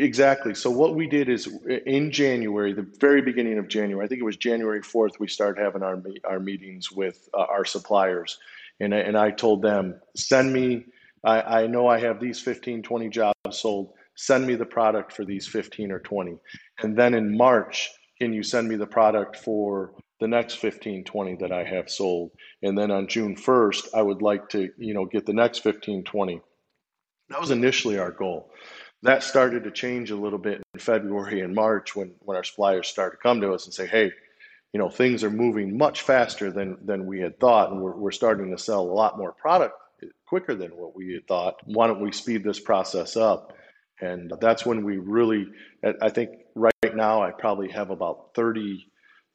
Exactly. 0.00 0.54
So 0.54 0.70
what 0.70 0.94
we 0.94 1.08
did 1.08 1.28
is 1.28 1.48
in 1.84 2.12
January, 2.12 2.72
the 2.72 2.86
very 3.00 3.20
beginning 3.20 3.58
of 3.58 3.66
January, 3.66 4.04
I 4.04 4.08
think 4.08 4.20
it 4.20 4.24
was 4.24 4.36
January 4.36 4.80
4th, 4.80 5.18
we 5.18 5.26
started 5.26 5.60
having 5.60 5.82
our 5.82 6.00
our 6.24 6.38
meetings 6.38 6.92
with 6.92 7.28
uh, 7.34 7.46
our 7.50 7.64
suppliers. 7.64 8.38
And 8.78 8.94
and 8.94 9.18
I 9.18 9.32
told 9.32 9.60
them, 9.60 10.00
send 10.14 10.52
me, 10.52 10.86
I, 11.24 11.62
I 11.62 11.66
know 11.66 11.88
I 11.88 11.98
have 11.98 12.20
these 12.20 12.40
15, 12.40 12.82
20 12.82 13.08
jobs 13.08 13.34
sold. 13.50 13.92
Send 14.14 14.46
me 14.46 14.54
the 14.54 14.66
product 14.66 15.12
for 15.12 15.24
these 15.24 15.48
15 15.48 15.90
or 15.90 15.98
20. 15.98 16.38
And 16.80 16.96
then 16.96 17.14
in 17.14 17.36
March, 17.36 17.90
can 18.20 18.32
you 18.32 18.44
send 18.44 18.68
me 18.68 18.76
the 18.76 18.86
product 18.86 19.36
for 19.36 19.94
the 20.20 20.28
next 20.28 20.54
15, 20.56 21.04
20 21.04 21.36
that 21.36 21.50
I 21.50 21.64
have 21.64 21.90
sold? 21.90 22.30
And 22.62 22.78
then 22.78 22.92
on 22.92 23.08
June 23.08 23.34
1st, 23.34 23.94
I 23.94 24.02
would 24.02 24.22
like 24.22 24.48
to, 24.50 24.70
you 24.78 24.94
know, 24.94 25.06
get 25.06 25.26
the 25.26 25.32
next 25.32 25.58
15, 25.60 26.04
20. 26.04 26.40
That 27.30 27.40
was 27.40 27.50
initially 27.50 27.98
our 27.98 28.12
goal 28.12 28.52
that 29.02 29.22
started 29.22 29.64
to 29.64 29.70
change 29.70 30.10
a 30.10 30.16
little 30.16 30.38
bit 30.38 30.62
in 30.74 30.80
February 30.80 31.40
and 31.40 31.54
March 31.54 31.94
when, 31.94 32.12
when 32.20 32.36
our 32.36 32.44
suppliers 32.44 32.88
started 32.88 33.16
to 33.16 33.22
come 33.22 33.40
to 33.40 33.52
us 33.52 33.64
and 33.64 33.74
say, 33.74 33.86
hey, 33.86 34.12
you 34.72 34.78
know, 34.78 34.90
things 34.90 35.24
are 35.24 35.30
moving 35.30 35.78
much 35.78 36.02
faster 36.02 36.50
than, 36.50 36.76
than 36.84 37.06
we 37.06 37.20
had 37.20 37.38
thought, 37.40 37.72
and 37.72 37.80
we're, 37.80 37.96
we're 37.96 38.10
starting 38.10 38.50
to 38.50 38.62
sell 38.62 38.82
a 38.82 38.92
lot 38.92 39.16
more 39.16 39.32
product 39.32 39.74
quicker 40.26 40.54
than 40.54 40.70
what 40.70 40.94
we 40.94 41.14
had 41.14 41.26
thought. 41.26 41.56
Why 41.64 41.86
don't 41.86 42.00
we 42.00 42.12
speed 42.12 42.44
this 42.44 42.60
process 42.60 43.16
up? 43.16 43.54
And 44.00 44.32
that's 44.40 44.66
when 44.66 44.84
we 44.84 44.98
really, 44.98 45.48
I 46.00 46.10
think 46.10 46.30
right 46.54 46.94
now 46.94 47.22
I 47.22 47.30
probably 47.30 47.70
have 47.70 47.90
about 47.90 48.34
30 48.34 48.86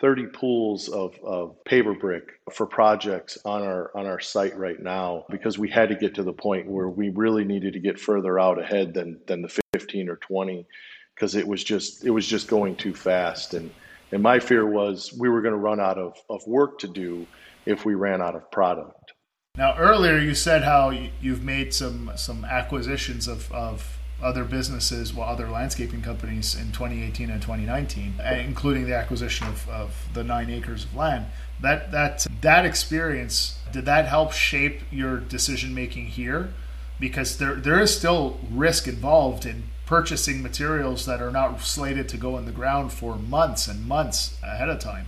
30 0.03 0.25
pools 0.27 0.89
of, 0.89 1.17
of 1.23 1.55
paver 1.63 1.97
brick 1.97 2.33
for 2.51 2.65
projects 2.65 3.37
on 3.45 3.63
our 3.63 3.89
on 3.95 4.05
our 4.05 4.19
site 4.19 4.55
right 4.57 4.81
now 4.81 5.25
because 5.29 5.57
we 5.57 5.69
had 5.69 5.87
to 5.87 5.95
get 5.95 6.13
to 6.15 6.23
the 6.23 6.33
point 6.33 6.67
where 6.67 6.89
we 6.89 7.07
really 7.07 7.45
needed 7.45 7.71
to 7.71 7.79
get 7.79 7.97
further 7.97 8.37
out 8.37 8.59
ahead 8.59 8.93
than 8.93 9.17
than 9.27 9.41
the 9.41 9.61
15 9.71 10.09
or 10.09 10.17
20 10.17 10.67
because 11.15 11.35
it 11.35 11.47
was 11.47 11.63
just 11.63 12.03
it 12.03 12.09
was 12.09 12.27
just 12.27 12.49
going 12.49 12.75
too 12.75 12.93
fast 12.93 13.53
and 13.53 13.71
and 14.11 14.21
my 14.21 14.41
fear 14.41 14.67
was 14.67 15.13
we 15.17 15.29
were 15.29 15.41
going 15.41 15.53
to 15.53 15.57
run 15.57 15.79
out 15.79 15.97
of, 15.97 16.17
of 16.29 16.45
work 16.45 16.79
to 16.79 16.89
do 16.89 17.25
if 17.65 17.85
we 17.85 17.95
ran 17.95 18.21
out 18.21 18.35
of 18.35 18.51
product. 18.51 19.13
Now 19.55 19.77
earlier 19.77 20.17
you 20.17 20.35
said 20.35 20.63
how 20.63 20.89
you've 21.21 21.45
made 21.45 21.73
some 21.73 22.11
some 22.17 22.43
acquisitions 22.43 23.29
of, 23.29 23.49
of 23.53 23.99
other 24.21 24.43
businesses, 24.43 25.13
well, 25.13 25.27
other 25.27 25.49
landscaping 25.49 26.01
companies 26.01 26.55
in 26.55 26.71
2018 26.71 27.29
and 27.29 27.41
2019, 27.41 28.15
uh, 28.19 28.33
including 28.35 28.85
the 28.85 28.95
acquisition 28.95 29.47
of, 29.47 29.67
of 29.69 30.07
the 30.13 30.23
nine 30.23 30.49
acres 30.49 30.85
of 30.85 30.95
land. 30.95 31.25
That 31.61 31.91
that 31.91 32.27
that 32.41 32.65
experience 32.65 33.59
did 33.71 33.85
that 33.85 34.05
help 34.05 34.33
shape 34.33 34.81
your 34.91 35.17
decision 35.17 35.73
making 35.73 36.07
here? 36.07 36.53
Because 36.99 37.37
there 37.37 37.55
there 37.55 37.79
is 37.79 37.95
still 37.95 38.39
risk 38.51 38.87
involved 38.87 39.45
in 39.45 39.63
purchasing 39.85 40.41
materials 40.41 41.05
that 41.05 41.21
are 41.21 41.31
not 41.31 41.61
slated 41.61 42.07
to 42.09 42.17
go 42.17 42.37
in 42.37 42.45
the 42.45 42.51
ground 42.51 42.91
for 42.91 43.15
months 43.15 43.67
and 43.67 43.85
months 43.85 44.37
ahead 44.41 44.69
of 44.69 44.79
time. 44.79 45.07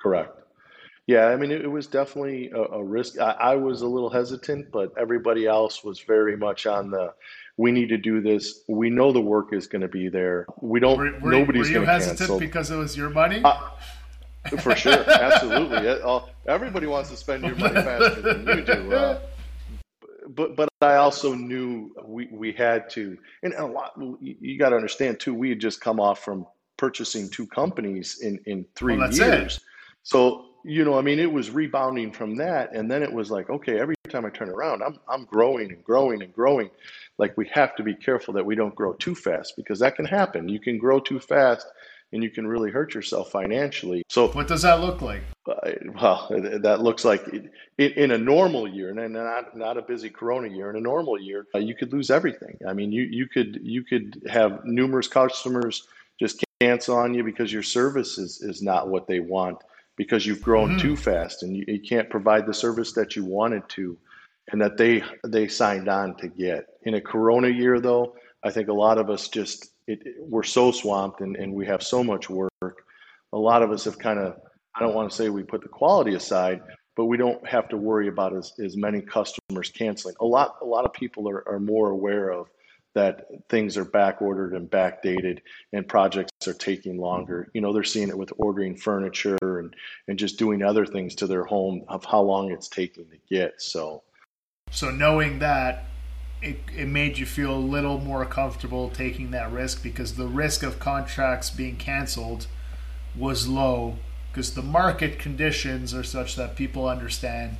Correct. 0.00 0.38
Yeah, 1.06 1.26
I 1.26 1.36
mean, 1.36 1.50
it, 1.50 1.62
it 1.62 1.68
was 1.68 1.86
definitely 1.88 2.50
a, 2.50 2.60
a 2.60 2.82
risk. 2.82 3.18
I, 3.18 3.32
I, 3.32 3.56
was 3.56 3.82
a 3.82 3.86
little 3.86 4.08
hesitant, 4.08 4.70
but 4.70 4.92
everybody 4.96 5.46
else 5.46 5.82
was 5.82 6.00
very 6.00 6.36
much 6.36 6.64
on 6.64 6.90
the 6.90 7.12
we 7.56 7.70
need 7.72 7.88
to 7.88 7.98
do 7.98 8.20
this. 8.20 8.60
We 8.68 8.90
know 8.90 9.12
the 9.12 9.20
work 9.20 9.52
is 9.52 9.66
going 9.66 9.82
to 9.82 9.88
be 9.88 10.08
there. 10.08 10.46
We 10.60 10.80
don't. 10.80 10.98
Were, 10.98 11.18
were, 11.20 11.30
nobody's 11.30 11.70
going 11.70 11.86
to 11.86 11.92
hesitant 11.92 12.18
cancel. 12.18 12.38
because 12.38 12.70
it 12.70 12.76
was 12.76 12.96
your 12.96 13.10
money? 13.10 13.42
Uh, 13.44 13.58
for 14.58 14.74
sure, 14.74 15.08
absolutely. 15.08 15.88
Everybody 16.46 16.86
wants 16.86 17.10
to 17.10 17.16
spend 17.16 17.44
your 17.44 17.54
money 17.56 17.74
faster 17.74 18.20
than 18.20 18.46
you 18.46 18.64
do. 18.64 18.92
Uh, 18.92 19.20
but 20.28 20.56
but 20.56 20.68
I 20.80 20.96
also 20.96 21.34
knew 21.34 21.94
we, 22.04 22.28
we 22.30 22.52
had 22.52 22.88
to, 22.90 23.16
and 23.42 23.52
a 23.54 23.66
lot. 23.66 23.92
You 24.20 24.58
got 24.58 24.70
to 24.70 24.76
understand 24.76 25.20
too. 25.20 25.34
We 25.34 25.50
had 25.50 25.60
just 25.60 25.80
come 25.80 26.00
off 26.00 26.24
from 26.24 26.46
purchasing 26.76 27.28
two 27.28 27.46
companies 27.46 28.20
in 28.22 28.40
in 28.46 28.64
three 28.74 28.96
well, 28.96 29.12
years. 29.12 29.56
It. 29.56 29.62
So 30.02 30.46
you 30.64 30.84
know, 30.84 30.98
I 30.98 31.02
mean, 31.02 31.18
it 31.18 31.30
was 31.30 31.50
rebounding 31.50 32.12
from 32.12 32.36
that, 32.36 32.74
and 32.74 32.90
then 32.90 33.02
it 33.02 33.12
was 33.12 33.30
like, 33.30 33.50
okay, 33.50 33.78
every 33.78 33.94
time 34.12 34.24
I 34.24 34.30
turn 34.30 34.48
around, 34.48 34.82
I'm 34.82 34.98
I'm 35.08 35.24
growing 35.24 35.72
and 35.72 35.82
growing 35.84 36.22
and 36.22 36.32
growing 36.32 36.70
like 37.18 37.36
we 37.36 37.48
have 37.52 37.74
to 37.76 37.82
be 37.82 37.94
careful 37.94 38.34
that 38.34 38.44
we 38.44 38.54
don't 38.54 38.74
grow 38.74 38.92
too 38.94 39.14
fast 39.14 39.54
because 39.56 39.78
that 39.80 39.96
can 39.96 40.04
happen. 40.04 40.48
You 40.48 40.60
can 40.60 40.78
grow 40.78 41.00
too 41.00 41.20
fast 41.20 41.66
and 42.12 42.22
you 42.22 42.30
can 42.30 42.46
really 42.46 42.70
hurt 42.70 42.94
yourself 42.94 43.30
financially. 43.30 44.02
So, 44.08 44.28
what 44.28 44.46
does 44.46 44.62
that 44.62 44.80
look 44.80 45.00
like? 45.00 45.22
Uh, 45.46 45.72
well, 46.00 46.28
that 46.30 46.82
looks 46.82 47.04
like 47.04 47.26
it, 47.78 47.96
in 47.96 48.10
a 48.10 48.18
normal 48.18 48.68
year, 48.68 48.90
and 48.90 49.12
not 49.14 49.56
not 49.56 49.76
a 49.76 49.82
busy 49.82 50.10
Corona 50.10 50.48
year. 50.48 50.70
In 50.70 50.76
a 50.76 50.80
normal 50.80 51.18
year, 51.20 51.46
uh, 51.54 51.58
you 51.58 51.74
could 51.74 51.92
lose 51.92 52.10
everything. 52.10 52.58
I 52.68 52.72
mean, 52.72 52.92
you 52.92 53.02
you 53.02 53.26
could 53.26 53.60
you 53.62 53.82
could 53.82 54.22
have 54.30 54.64
numerous 54.64 55.08
customers 55.08 55.86
just 56.20 56.44
cancel 56.60 56.96
on 56.96 57.14
you 57.14 57.24
because 57.24 57.52
your 57.52 57.62
service 57.62 58.18
is 58.18 58.40
is 58.42 58.62
not 58.62 58.88
what 58.88 59.06
they 59.06 59.20
want 59.20 59.58
because 59.96 60.26
you've 60.26 60.42
grown 60.42 60.70
mm-hmm. 60.70 60.78
too 60.78 60.96
fast 60.96 61.42
and 61.42 61.56
you, 61.56 61.64
you 61.68 61.80
can't 61.80 62.10
provide 62.10 62.46
the 62.46 62.54
service 62.54 62.92
that 62.92 63.14
you 63.16 63.24
wanted 63.24 63.68
to 63.68 63.96
and 64.50 64.60
that 64.60 64.76
they 64.76 65.02
they 65.26 65.48
signed 65.48 65.88
on 65.88 66.16
to 66.16 66.28
get. 66.28 66.66
In 66.82 66.94
a 66.94 67.00
Corona 67.00 67.48
year, 67.48 67.80
though, 67.80 68.14
I 68.42 68.50
think 68.50 68.68
a 68.68 68.72
lot 68.72 68.98
of 68.98 69.10
us 69.10 69.28
just 69.28 69.72
it, 69.86 70.00
we're 70.18 70.42
so 70.42 70.72
swamped 70.72 71.20
and, 71.20 71.36
and 71.36 71.52
we 71.52 71.66
have 71.66 71.82
so 71.82 72.02
much 72.02 72.30
work. 72.30 72.84
A 73.32 73.38
lot 73.38 73.62
of 73.62 73.70
us 73.70 73.84
have 73.84 73.98
kind 73.98 74.18
of 74.18 74.36
I 74.74 74.80
don't 74.80 74.94
want 74.94 75.10
to 75.10 75.16
say 75.16 75.28
we 75.28 75.42
put 75.42 75.62
the 75.62 75.68
quality 75.68 76.14
aside, 76.14 76.62
but 76.96 77.04
we 77.04 77.16
don't 77.16 77.46
have 77.46 77.68
to 77.68 77.76
worry 77.76 78.08
about 78.08 78.34
as, 78.34 78.52
as 78.64 78.76
many 78.76 79.00
customers 79.00 79.70
canceling. 79.70 80.14
A 80.20 80.24
lot 80.24 80.56
a 80.62 80.64
lot 80.64 80.84
of 80.84 80.92
people 80.92 81.28
are, 81.28 81.46
are 81.48 81.60
more 81.60 81.90
aware 81.90 82.30
of 82.30 82.48
that 82.94 83.26
things 83.48 83.76
are 83.76 83.84
back 83.84 84.20
ordered 84.20 84.52
and 84.52 84.70
backdated 84.70 85.40
and 85.72 85.88
projects 85.88 86.46
are 86.46 86.54
taking 86.54 86.98
longer. 86.98 87.42
Mm-hmm. 87.42 87.50
You 87.54 87.60
know, 87.62 87.72
they're 87.72 87.84
seeing 87.84 88.08
it 88.08 88.18
with 88.18 88.32
ordering 88.36 88.76
furniture 88.76 89.38
and, 89.42 89.74
and 90.08 90.18
just 90.18 90.38
doing 90.38 90.62
other 90.62 90.84
things 90.84 91.14
to 91.16 91.26
their 91.26 91.44
home 91.44 91.84
of 91.88 92.04
how 92.04 92.20
long 92.20 92.50
it's 92.50 92.68
taking 92.68 93.06
to 93.06 93.16
get. 93.28 93.60
So 93.62 94.02
so 94.72 94.90
knowing 94.90 95.38
that, 95.40 95.84
it, 96.40 96.58
it 96.74 96.88
made 96.88 97.18
you 97.18 97.26
feel 97.26 97.54
a 97.54 97.60
little 97.60 97.98
more 97.98 98.24
comfortable 98.24 98.88
taking 98.88 99.30
that 99.32 99.52
risk 99.52 99.82
because 99.82 100.16
the 100.16 100.26
risk 100.26 100.62
of 100.62 100.78
contracts 100.78 101.50
being 101.50 101.76
canceled 101.76 102.46
was 103.14 103.46
low 103.46 103.98
because 104.30 104.54
the 104.54 104.62
market 104.62 105.18
conditions 105.18 105.92
are 105.92 106.02
such 106.02 106.36
that 106.36 106.56
people 106.56 106.88
understand 106.88 107.58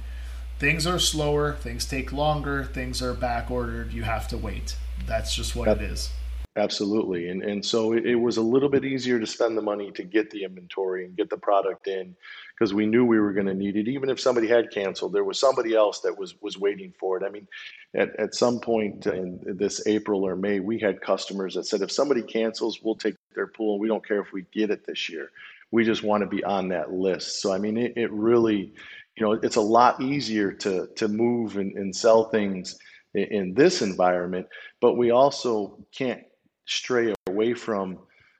things 0.58 0.86
are 0.86 0.98
slower, 0.98 1.52
things 1.52 1.84
take 1.84 2.12
longer, 2.12 2.64
things 2.64 3.02
are 3.02 3.14
back 3.14 3.50
ordered, 3.50 3.92
you 3.92 4.04
have 4.04 4.26
to 4.28 4.38
wait. 4.38 4.76
That's 5.06 5.34
just 5.34 5.56
what 5.56 5.68
it 5.68 5.82
is. 5.82 6.10
Absolutely. 6.54 7.28
And 7.28 7.42
and 7.42 7.64
so 7.64 7.94
it, 7.94 8.04
it, 8.04 8.14
was 8.14 8.36
a 8.36 8.42
little 8.42 8.68
bit 8.68 8.84
easier 8.84 9.18
to 9.18 9.26
spend 9.26 9.56
the 9.56 9.62
money 9.62 9.90
to 9.92 10.02
get 10.02 10.30
the 10.30 10.44
inventory 10.44 11.06
and 11.06 11.16
get 11.16 11.30
the 11.30 11.36
product 11.38 11.86
in 11.86 12.14
because 12.54 12.74
we 12.74 12.84
knew 12.84 13.06
we 13.06 13.18
were 13.18 13.32
going 13.32 13.46
to 13.46 13.54
need 13.54 13.76
it. 13.76 13.88
Even 13.88 14.10
if 14.10 14.20
somebody 14.20 14.46
had 14.46 14.70
canceled, 14.70 15.14
there 15.14 15.24
was 15.24 15.40
somebody 15.40 15.74
else 15.74 16.00
that 16.00 16.18
was 16.18 16.34
was 16.42 16.58
waiting 16.58 16.92
for 17.00 17.16
it. 17.16 17.24
I 17.24 17.30
mean, 17.30 17.48
at, 17.94 18.14
at 18.16 18.34
some 18.34 18.60
point 18.60 19.06
in 19.06 19.40
this 19.46 19.86
April 19.86 20.24
or 20.24 20.36
May, 20.36 20.60
we 20.60 20.78
had 20.78 21.00
customers 21.00 21.54
that 21.54 21.64
said, 21.64 21.80
if 21.80 21.90
somebody 21.90 22.20
cancels, 22.20 22.80
we'll 22.82 22.96
take 22.96 23.14
their 23.34 23.46
pool 23.46 23.74
and 23.74 23.80
we 23.80 23.88
don't 23.88 24.06
care 24.06 24.20
if 24.20 24.34
we 24.34 24.44
get 24.52 24.70
it 24.70 24.86
this 24.86 25.08
year. 25.08 25.30
We 25.70 25.84
just 25.86 26.02
want 26.02 26.20
to 26.22 26.28
be 26.28 26.44
on 26.44 26.68
that 26.68 26.92
list. 26.92 27.40
So 27.40 27.50
I 27.50 27.56
mean, 27.56 27.78
it, 27.78 27.94
it 27.96 28.12
really, 28.12 28.74
you 29.16 29.24
know, 29.24 29.32
it's 29.32 29.56
a 29.56 29.62
lot 29.62 30.02
easier 30.02 30.52
to 30.52 30.86
to 30.96 31.08
move 31.08 31.56
and, 31.56 31.72
and 31.78 31.96
sell 31.96 32.24
things 32.24 32.78
in, 33.14 33.54
this 33.54 33.82
environment, 33.82 34.46
but 34.80 34.96
we 34.96 35.10
also 35.10 35.78
can't 35.92 36.22
stray 36.66 37.14
away 37.26 37.54
from 37.54 37.98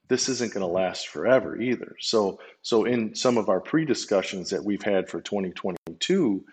this 0.09 0.29
isn't 0.29 0.53
going 0.53 0.67
to 0.67 0.73
last 0.73 1.09
forever 1.09 1.61
either. 1.61 1.97
So, 2.01 2.39
so 2.61 2.85
in 2.85 3.15
some 3.15 3.39
of 3.39 3.49
our 3.49 3.61
pre-discussions 3.61 4.51
that 4.51 4.65
we've 4.65 4.83
had 4.83 5.09
for 5.09 5.21
2022, 5.21 6.45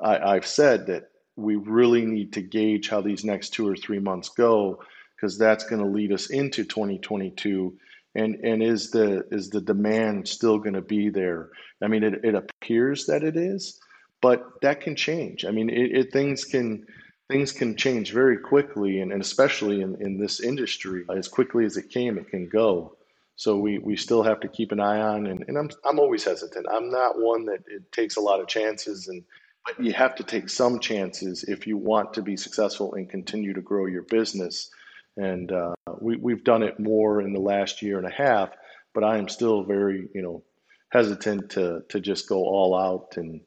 I, 0.00 0.18
I've 0.18 0.46
said 0.46 0.86
that 0.86 1.10
we 1.36 1.56
really 1.56 2.04
need 2.04 2.32
to 2.34 2.42
gauge 2.42 2.88
how 2.88 3.00
these 3.00 3.24
next 3.24 3.50
two 3.50 3.68
or 3.68 3.76
three 3.76 3.98
months 3.98 4.28
go 4.28 4.82
because 5.16 5.38
that's 5.38 5.64
going 5.64 5.82
to 5.82 5.88
lead 5.88 6.12
us 6.12 6.30
into 6.30 6.64
2022 6.64 7.76
and 8.14 8.34
and 8.36 8.62
is 8.62 8.90
the 8.90 9.26
is 9.30 9.48
the 9.48 9.60
demand 9.60 10.28
still 10.28 10.58
going 10.58 10.74
to 10.74 10.82
be 10.82 11.08
there 11.08 11.48
i 11.82 11.86
mean 11.86 12.02
it, 12.02 12.22
it 12.24 12.34
appears 12.34 13.06
that 13.06 13.22
it 13.22 13.36
is 13.36 13.80
but 14.20 14.60
that 14.60 14.80
can 14.80 14.94
change 14.94 15.44
i 15.46 15.50
mean 15.50 15.70
it, 15.70 15.96
it 15.96 16.12
things 16.12 16.44
can 16.44 16.84
things 17.28 17.52
can 17.52 17.76
change 17.76 18.12
very 18.12 18.38
quickly 18.38 19.00
and, 19.00 19.12
and 19.12 19.22
especially 19.22 19.80
in, 19.80 19.96
in 20.00 20.18
this 20.18 20.40
industry 20.40 21.04
as 21.14 21.28
quickly 21.28 21.64
as 21.64 21.76
it 21.76 21.90
came 21.90 22.18
it 22.18 22.28
can 22.28 22.48
go. 22.48 22.96
So 23.36 23.56
we, 23.56 23.78
we 23.78 23.96
still 23.96 24.22
have 24.22 24.40
to 24.40 24.48
keep 24.48 24.72
an 24.72 24.80
eye 24.80 25.00
on 25.00 25.26
and, 25.26 25.44
and 25.48 25.56
I'm, 25.56 25.70
I'm 25.84 25.98
always 25.98 26.24
hesitant. 26.24 26.66
I'm 26.70 26.90
not 26.90 27.18
one 27.18 27.46
that 27.46 27.64
it 27.66 27.90
takes 27.92 28.16
a 28.16 28.20
lot 28.20 28.40
of 28.40 28.48
chances 28.48 29.08
and 29.08 29.24
but 29.64 29.82
you 29.82 29.92
have 29.92 30.16
to 30.16 30.24
take 30.24 30.48
some 30.48 30.80
chances 30.80 31.44
if 31.44 31.68
you 31.68 31.76
want 31.76 32.14
to 32.14 32.22
be 32.22 32.36
successful 32.36 32.94
and 32.94 33.08
continue 33.08 33.54
to 33.54 33.60
grow 33.60 33.86
your 33.86 34.02
business. 34.02 34.70
And 35.16 35.52
uh, 35.52 35.74
we, 36.00 36.16
we've 36.16 36.42
done 36.42 36.64
it 36.64 36.80
more 36.80 37.20
in 37.20 37.32
the 37.32 37.40
last 37.40 37.80
year 37.80 37.98
and 37.98 38.06
a 38.06 38.10
half 38.10 38.50
but 38.94 39.04
i 39.04 39.16
am 39.18 39.28
still 39.28 39.62
very 39.62 40.08
you 40.14 40.22
know 40.22 40.42
hesitant 40.90 41.50
to 41.50 41.82
to 41.88 42.00
just 42.00 42.28
go 42.28 42.36
all 42.44 42.74
out 42.74 43.16
and 43.16 43.40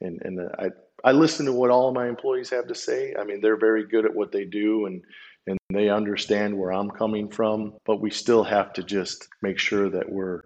and 0.00 0.20
and 0.22 0.40
i 0.58 0.70
i 1.06 1.12
listen 1.12 1.46
to 1.46 1.52
what 1.52 1.70
all 1.70 1.92
my 1.92 2.08
employees 2.08 2.50
have 2.50 2.66
to 2.66 2.74
say 2.74 3.14
i 3.18 3.24
mean 3.24 3.40
they're 3.40 3.56
very 3.56 3.86
good 3.86 4.04
at 4.04 4.14
what 4.14 4.32
they 4.32 4.44
do 4.44 4.86
and 4.86 5.02
and 5.46 5.58
they 5.70 5.88
understand 5.88 6.56
where 6.56 6.72
i'm 6.72 6.90
coming 6.90 7.28
from 7.28 7.72
but 7.86 8.00
we 8.00 8.10
still 8.10 8.44
have 8.44 8.72
to 8.74 8.82
just 8.82 9.28
make 9.40 9.58
sure 9.58 9.88
that 9.88 10.10
we're 10.10 10.42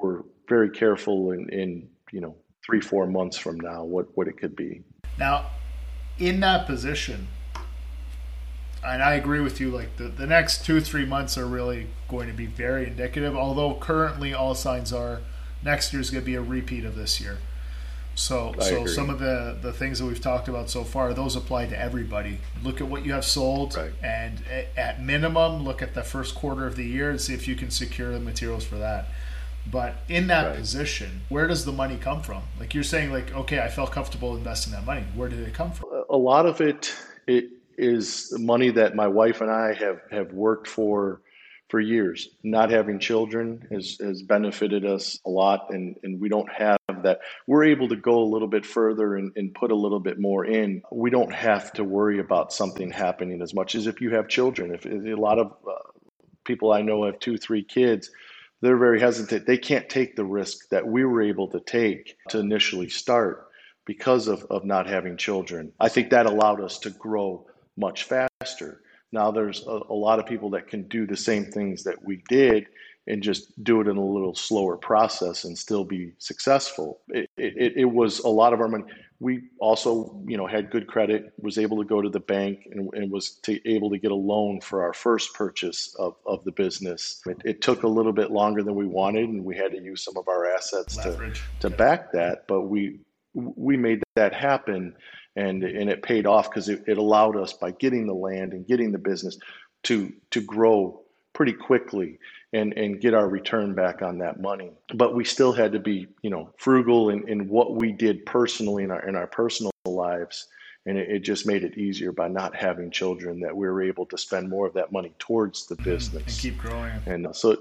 we're 0.00 0.22
very 0.48 0.70
careful 0.70 1.32
in 1.32 1.48
in 1.50 1.88
you 2.12 2.20
know 2.20 2.34
three 2.64 2.80
four 2.80 3.06
months 3.06 3.36
from 3.36 3.60
now 3.60 3.84
what 3.84 4.06
what 4.16 4.28
it 4.28 4.38
could 4.38 4.56
be 4.56 4.82
now 5.18 5.44
in 6.18 6.40
that 6.40 6.66
position 6.66 7.28
and 8.86 9.02
I 9.02 9.14
agree 9.14 9.40
with 9.40 9.60
you. 9.60 9.70
Like 9.70 9.96
the, 9.96 10.04
the 10.04 10.26
next 10.26 10.64
two 10.64 10.80
three 10.80 11.04
months 11.04 11.36
are 11.36 11.46
really 11.46 11.88
going 12.08 12.28
to 12.28 12.32
be 12.32 12.46
very 12.46 12.86
indicative. 12.86 13.36
Although 13.36 13.74
currently 13.74 14.32
all 14.32 14.54
signs 14.54 14.92
are 14.92 15.20
next 15.62 15.92
year 15.92 16.00
is 16.00 16.10
going 16.10 16.22
to 16.22 16.26
be 16.26 16.34
a 16.34 16.40
repeat 16.40 16.84
of 16.84 16.94
this 16.94 17.20
year. 17.20 17.38
So 18.16 18.54
I 18.58 18.62
so 18.62 18.80
agree. 18.80 18.92
some 18.92 19.10
of 19.10 19.18
the 19.18 19.58
the 19.60 19.72
things 19.72 19.98
that 19.98 20.06
we've 20.06 20.20
talked 20.20 20.48
about 20.48 20.70
so 20.70 20.84
far, 20.84 21.12
those 21.12 21.36
apply 21.36 21.66
to 21.66 21.78
everybody. 21.78 22.38
Look 22.64 22.80
at 22.80 22.88
what 22.88 23.04
you 23.04 23.12
have 23.12 23.26
sold, 23.26 23.76
right. 23.76 23.92
and 24.02 24.42
at 24.76 25.02
minimum, 25.02 25.64
look 25.64 25.82
at 25.82 25.94
the 25.94 26.02
first 26.02 26.34
quarter 26.34 26.66
of 26.66 26.76
the 26.76 26.84
year 26.84 27.10
and 27.10 27.20
see 27.20 27.34
if 27.34 27.46
you 27.46 27.54
can 27.54 27.70
secure 27.70 28.12
the 28.12 28.20
materials 28.20 28.64
for 28.64 28.76
that. 28.76 29.08
But 29.70 29.96
in 30.08 30.28
that 30.28 30.46
right. 30.46 30.56
position, 30.56 31.22
where 31.28 31.46
does 31.46 31.66
the 31.66 31.72
money 31.72 31.98
come 31.98 32.22
from? 32.22 32.42
Like 32.58 32.72
you're 32.72 32.84
saying, 32.84 33.12
like 33.12 33.34
okay, 33.34 33.60
I 33.60 33.68
felt 33.68 33.92
comfortable 33.92 34.34
investing 34.34 34.72
that 34.72 34.86
money. 34.86 35.04
Where 35.14 35.28
did 35.28 35.40
it 35.40 35.52
come 35.52 35.72
from? 35.72 35.90
A 36.08 36.16
lot 36.16 36.46
of 36.46 36.62
it, 36.62 36.94
it 37.26 37.50
is 37.76 38.32
money 38.38 38.70
that 38.70 38.96
my 38.96 39.08
wife 39.08 39.42
and 39.42 39.50
I 39.50 39.74
have, 39.74 40.00
have 40.10 40.32
worked 40.32 40.68
for 40.68 41.20
for 41.68 41.80
years. 41.80 42.28
Not 42.42 42.70
having 42.70 42.98
children 42.98 43.66
has, 43.70 43.98
has 44.00 44.22
benefited 44.22 44.84
us 44.84 45.18
a 45.26 45.30
lot, 45.30 45.70
and, 45.70 45.96
and 46.02 46.20
we 46.20 46.28
don't 46.28 46.50
have 46.52 46.78
that. 47.06 47.20
We're 47.46 47.64
able 47.64 47.88
to 47.88 47.96
go 47.96 48.18
a 48.18 48.30
little 48.32 48.48
bit 48.48 48.66
further 48.66 49.16
and, 49.16 49.32
and 49.36 49.54
put 49.54 49.70
a 49.70 49.76
little 49.76 50.00
bit 50.00 50.18
more 50.18 50.44
in. 50.44 50.82
We 50.92 51.10
don't 51.10 51.32
have 51.32 51.72
to 51.74 51.84
worry 51.84 52.18
about 52.18 52.52
something 52.52 52.90
happening 52.90 53.42
as 53.42 53.54
much 53.54 53.74
as 53.74 53.86
if 53.86 54.00
you 54.00 54.14
have 54.14 54.28
children. 54.28 54.74
If, 54.74 54.86
if 54.86 55.04
a 55.04 55.20
lot 55.20 55.38
of 55.38 55.52
uh, 55.66 55.90
people 56.44 56.72
I 56.72 56.82
know 56.82 57.04
have 57.04 57.18
two, 57.18 57.36
three 57.36 57.62
kids, 57.62 58.10
they're 58.60 58.76
very 58.76 59.00
hesitant. 59.00 59.46
They 59.46 59.58
can't 59.58 59.88
take 59.88 60.16
the 60.16 60.24
risk 60.24 60.68
that 60.70 60.86
we 60.86 61.04
were 61.04 61.22
able 61.22 61.48
to 61.48 61.60
take 61.60 62.16
to 62.30 62.38
initially 62.38 62.88
start 62.88 63.48
because 63.84 64.28
of, 64.28 64.44
of 64.50 64.64
not 64.64 64.86
having 64.86 65.16
children. 65.16 65.72
I 65.78 65.88
think 65.88 66.10
that 66.10 66.26
allowed 66.26 66.60
us 66.60 66.78
to 66.80 66.90
grow 66.90 67.46
much 67.76 68.04
faster. 68.04 68.82
Now 69.12 69.30
there's 69.30 69.64
a, 69.66 69.80
a, 69.88 69.94
lot 69.94 70.18
of 70.18 70.26
people 70.26 70.50
that 70.50 70.68
can 70.68 70.88
do 70.88 71.06
the 71.06 71.16
same 71.16 71.44
things 71.44 71.84
that 71.84 72.04
we 72.04 72.22
did 72.28 72.66
and 73.06 73.22
just 73.22 73.62
do 73.62 73.80
it 73.80 73.86
in 73.86 73.96
a 73.96 74.04
little 74.04 74.34
slower 74.34 74.76
process 74.76 75.44
and 75.44 75.56
still 75.56 75.84
be 75.84 76.12
successful. 76.18 77.00
It, 77.08 77.30
it, 77.36 77.74
it 77.76 77.84
was 77.84 78.18
a 78.20 78.28
lot 78.28 78.52
of 78.52 78.60
our 78.60 78.68
money. 78.68 78.84
We 79.18 79.44
also, 79.60 80.20
you 80.26 80.36
know, 80.36 80.46
had 80.46 80.70
good 80.70 80.86
credit, 80.86 81.32
was 81.38 81.56
able 81.56 81.78
to 81.78 81.84
go 81.84 82.02
to 82.02 82.10
the 82.10 82.20
bank 82.20 82.68
and, 82.70 82.92
and 82.92 83.10
was 83.10 83.36
to, 83.44 83.66
able 83.68 83.90
to 83.90 83.98
get 83.98 84.10
a 84.10 84.16
loan 84.16 84.60
for 84.60 84.82
our 84.82 84.92
first 84.92 85.32
purchase 85.34 85.94
of, 85.98 86.16
of 86.26 86.44
the 86.44 86.52
business. 86.52 87.22
It, 87.26 87.40
it, 87.44 87.62
took 87.62 87.84
a 87.84 87.88
little 87.88 88.12
bit 88.12 88.30
longer 88.30 88.62
than 88.62 88.74
we 88.74 88.86
wanted, 88.86 89.30
and 89.30 89.44
we 89.44 89.56
had 89.56 89.72
to 89.72 89.80
use 89.80 90.04
some 90.04 90.18
of 90.18 90.28
our 90.28 90.44
assets 90.44 90.96
Leverage. 90.98 91.42
to, 91.60 91.70
to 91.70 91.76
back 91.76 92.12
that. 92.12 92.46
But 92.46 92.62
we 92.62 93.00
we 93.32 93.76
made 93.76 94.02
that 94.16 94.32
happen 94.34 94.94
and 95.36 95.62
and 95.62 95.90
it 95.90 96.02
paid 96.02 96.26
off 96.26 96.50
because 96.50 96.68
it, 96.68 96.82
it 96.86 96.98
allowed 96.98 97.36
us 97.36 97.52
by 97.52 97.70
getting 97.70 98.06
the 98.06 98.14
land 98.14 98.52
and 98.52 98.66
getting 98.66 98.92
the 98.92 98.98
business 98.98 99.38
to 99.84 100.12
to 100.30 100.40
grow 100.40 101.02
pretty 101.36 101.52
quickly 101.52 102.18
and 102.54 102.72
and 102.78 102.98
get 102.98 103.12
our 103.12 103.28
return 103.28 103.74
back 103.74 104.00
on 104.00 104.18
that 104.18 104.40
money. 104.40 104.70
But 104.94 105.14
we 105.14 105.22
still 105.24 105.52
had 105.52 105.72
to 105.72 105.78
be 105.78 106.08
you 106.22 106.30
know 106.30 106.50
frugal 106.56 107.10
in, 107.10 107.28
in 107.28 107.48
what 107.48 107.76
we 107.76 107.92
did 107.92 108.24
personally 108.24 108.84
in 108.84 108.90
our 108.90 109.06
in 109.06 109.14
our 109.14 109.26
personal 109.26 109.70
lives. 109.84 110.48
And 110.86 110.96
it, 110.96 111.10
it 111.10 111.18
just 111.20 111.46
made 111.46 111.64
it 111.64 111.76
easier 111.76 112.12
by 112.12 112.28
not 112.28 112.54
having 112.54 112.90
children 112.90 113.40
that 113.40 113.56
we 113.56 113.66
were 113.66 113.82
able 113.82 114.06
to 114.06 114.16
spend 114.16 114.48
more 114.48 114.66
of 114.66 114.74
that 114.74 114.92
money 114.92 115.12
towards 115.18 115.66
the 115.66 115.74
business. 115.74 116.22
And 116.26 116.38
keep 116.38 116.58
growing. 116.58 117.02
And 117.06 117.36
so 117.36 117.58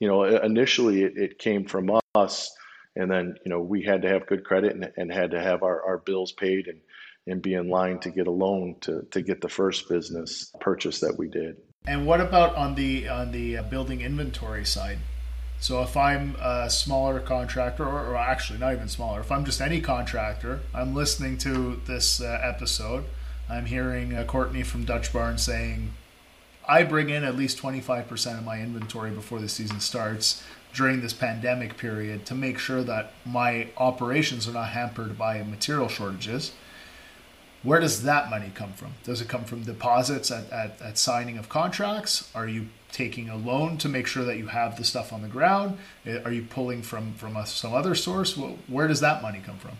you 0.00 0.08
know 0.08 0.24
initially 0.24 1.02
it, 1.02 1.18
it 1.18 1.38
came 1.38 1.66
from 1.66 2.00
us. 2.14 2.50
And 2.96 3.10
then 3.10 3.36
you 3.44 3.50
know 3.50 3.60
we 3.60 3.82
had 3.82 4.02
to 4.02 4.08
have 4.08 4.26
good 4.26 4.42
credit 4.42 4.74
and, 4.74 4.90
and 4.96 5.12
had 5.12 5.32
to 5.32 5.40
have 5.40 5.62
our, 5.62 5.84
our 5.84 5.98
bills 5.98 6.32
paid 6.32 6.66
and 6.66 6.80
and 7.26 7.42
be 7.42 7.52
in 7.52 7.68
line 7.68 7.98
to 7.98 8.10
get 8.10 8.26
a 8.26 8.30
loan 8.30 8.76
to, 8.80 9.06
to 9.10 9.20
get 9.20 9.42
the 9.42 9.50
first 9.50 9.86
business 9.86 10.50
purchase 10.60 11.00
that 11.00 11.18
we 11.18 11.28
did. 11.28 11.58
And 11.88 12.04
what 12.04 12.20
about 12.20 12.54
on 12.54 12.74
the 12.74 13.08
on 13.08 13.32
the 13.32 13.56
uh, 13.56 13.62
building 13.62 14.02
inventory 14.02 14.66
side? 14.66 14.98
So 15.58 15.82
if 15.82 15.96
I'm 15.96 16.36
a 16.38 16.68
smaller 16.68 17.18
contractor, 17.18 17.82
or, 17.82 18.10
or 18.10 18.16
actually 18.16 18.58
not 18.58 18.74
even 18.74 18.88
smaller, 18.88 19.20
if 19.20 19.32
I'm 19.32 19.46
just 19.46 19.62
any 19.62 19.80
contractor, 19.80 20.60
I'm 20.74 20.94
listening 20.94 21.38
to 21.38 21.80
this 21.86 22.20
uh, 22.20 22.40
episode. 22.42 23.04
I'm 23.48 23.64
hearing 23.64 24.14
uh, 24.14 24.24
Courtney 24.24 24.64
from 24.64 24.84
Dutch 24.84 25.14
Barn 25.14 25.38
saying, 25.38 25.92
I 26.68 26.82
bring 26.82 27.08
in 27.08 27.24
at 27.24 27.34
least 27.34 27.56
25% 27.56 28.38
of 28.38 28.44
my 28.44 28.60
inventory 28.60 29.10
before 29.10 29.40
the 29.40 29.48
season 29.48 29.80
starts 29.80 30.42
during 30.74 31.00
this 31.00 31.14
pandemic 31.14 31.78
period 31.78 32.26
to 32.26 32.34
make 32.34 32.58
sure 32.58 32.82
that 32.82 33.14
my 33.24 33.68
operations 33.78 34.46
are 34.46 34.52
not 34.52 34.68
hampered 34.68 35.16
by 35.16 35.42
material 35.42 35.88
shortages. 35.88 36.52
Where 37.68 37.80
does 37.80 38.04
that 38.04 38.30
money 38.30 38.50
come 38.54 38.72
from? 38.72 38.94
Does 39.04 39.20
it 39.20 39.28
come 39.28 39.44
from 39.44 39.62
deposits 39.62 40.30
at, 40.30 40.50
at, 40.50 40.80
at 40.80 40.96
signing 40.96 41.36
of 41.36 41.50
contracts? 41.50 42.30
Are 42.34 42.48
you 42.48 42.68
taking 42.92 43.28
a 43.28 43.36
loan 43.36 43.76
to 43.76 43.90
make 43.90 44.06
sure 44.06 44.24
that 44.24 44.38
you 44.38 44.46
have 44.46 44.78
the 44.78 44.84
stuff 44.84 45.12
on 45.12 45.20
the 45.20 45.28
ground? 45.28 45.76
Eh, 46.06 46.18
are 46.24 46.32
you 46.32 46.44
pulling 46.48 46.80
from 46.80 47.12
from 47.12 47.36
a, 47.36 47.46
some 47.46 47.74
other 47.74 47.94
source? 47.94 48.38
Where 48.68 48.88
does 48.88 49.00
that 49.00 49.20
money 49.20 49.42
come 49.44 49.58
from? 49.58 49.72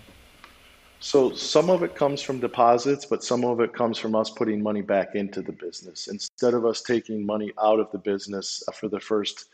So 1.00 1.32
some 1.32 1.70
of 1.70 1.82
it 1.82 1.94
comes 1.94 2.20
from 2.20 2.40
deposits, 2.40 3.06
but 3.06 3.24
some 3.24 3.42
of 3.42 3.58
it 3.60 3.72
comes 3.72 3.96
from 3.96 4.14
us 4.14 4.28
putting 4.28 4.62
money 4.62 4.82
back 4.82 5.14
into 5.14 5.40
the 5.40 5.52
business. 5.52 6.08
Instead 6.08 6.52
of 6.52 6.66
us 6.66 6.82
taking 6.82 7.24
money 7.24 7.54
out 7.58 7.80
of 7.80 7.90
the 7.90 7.98
business 7.98 8.62
for 8.74 8.88
the 8.88 9.00
first 9.00 9.46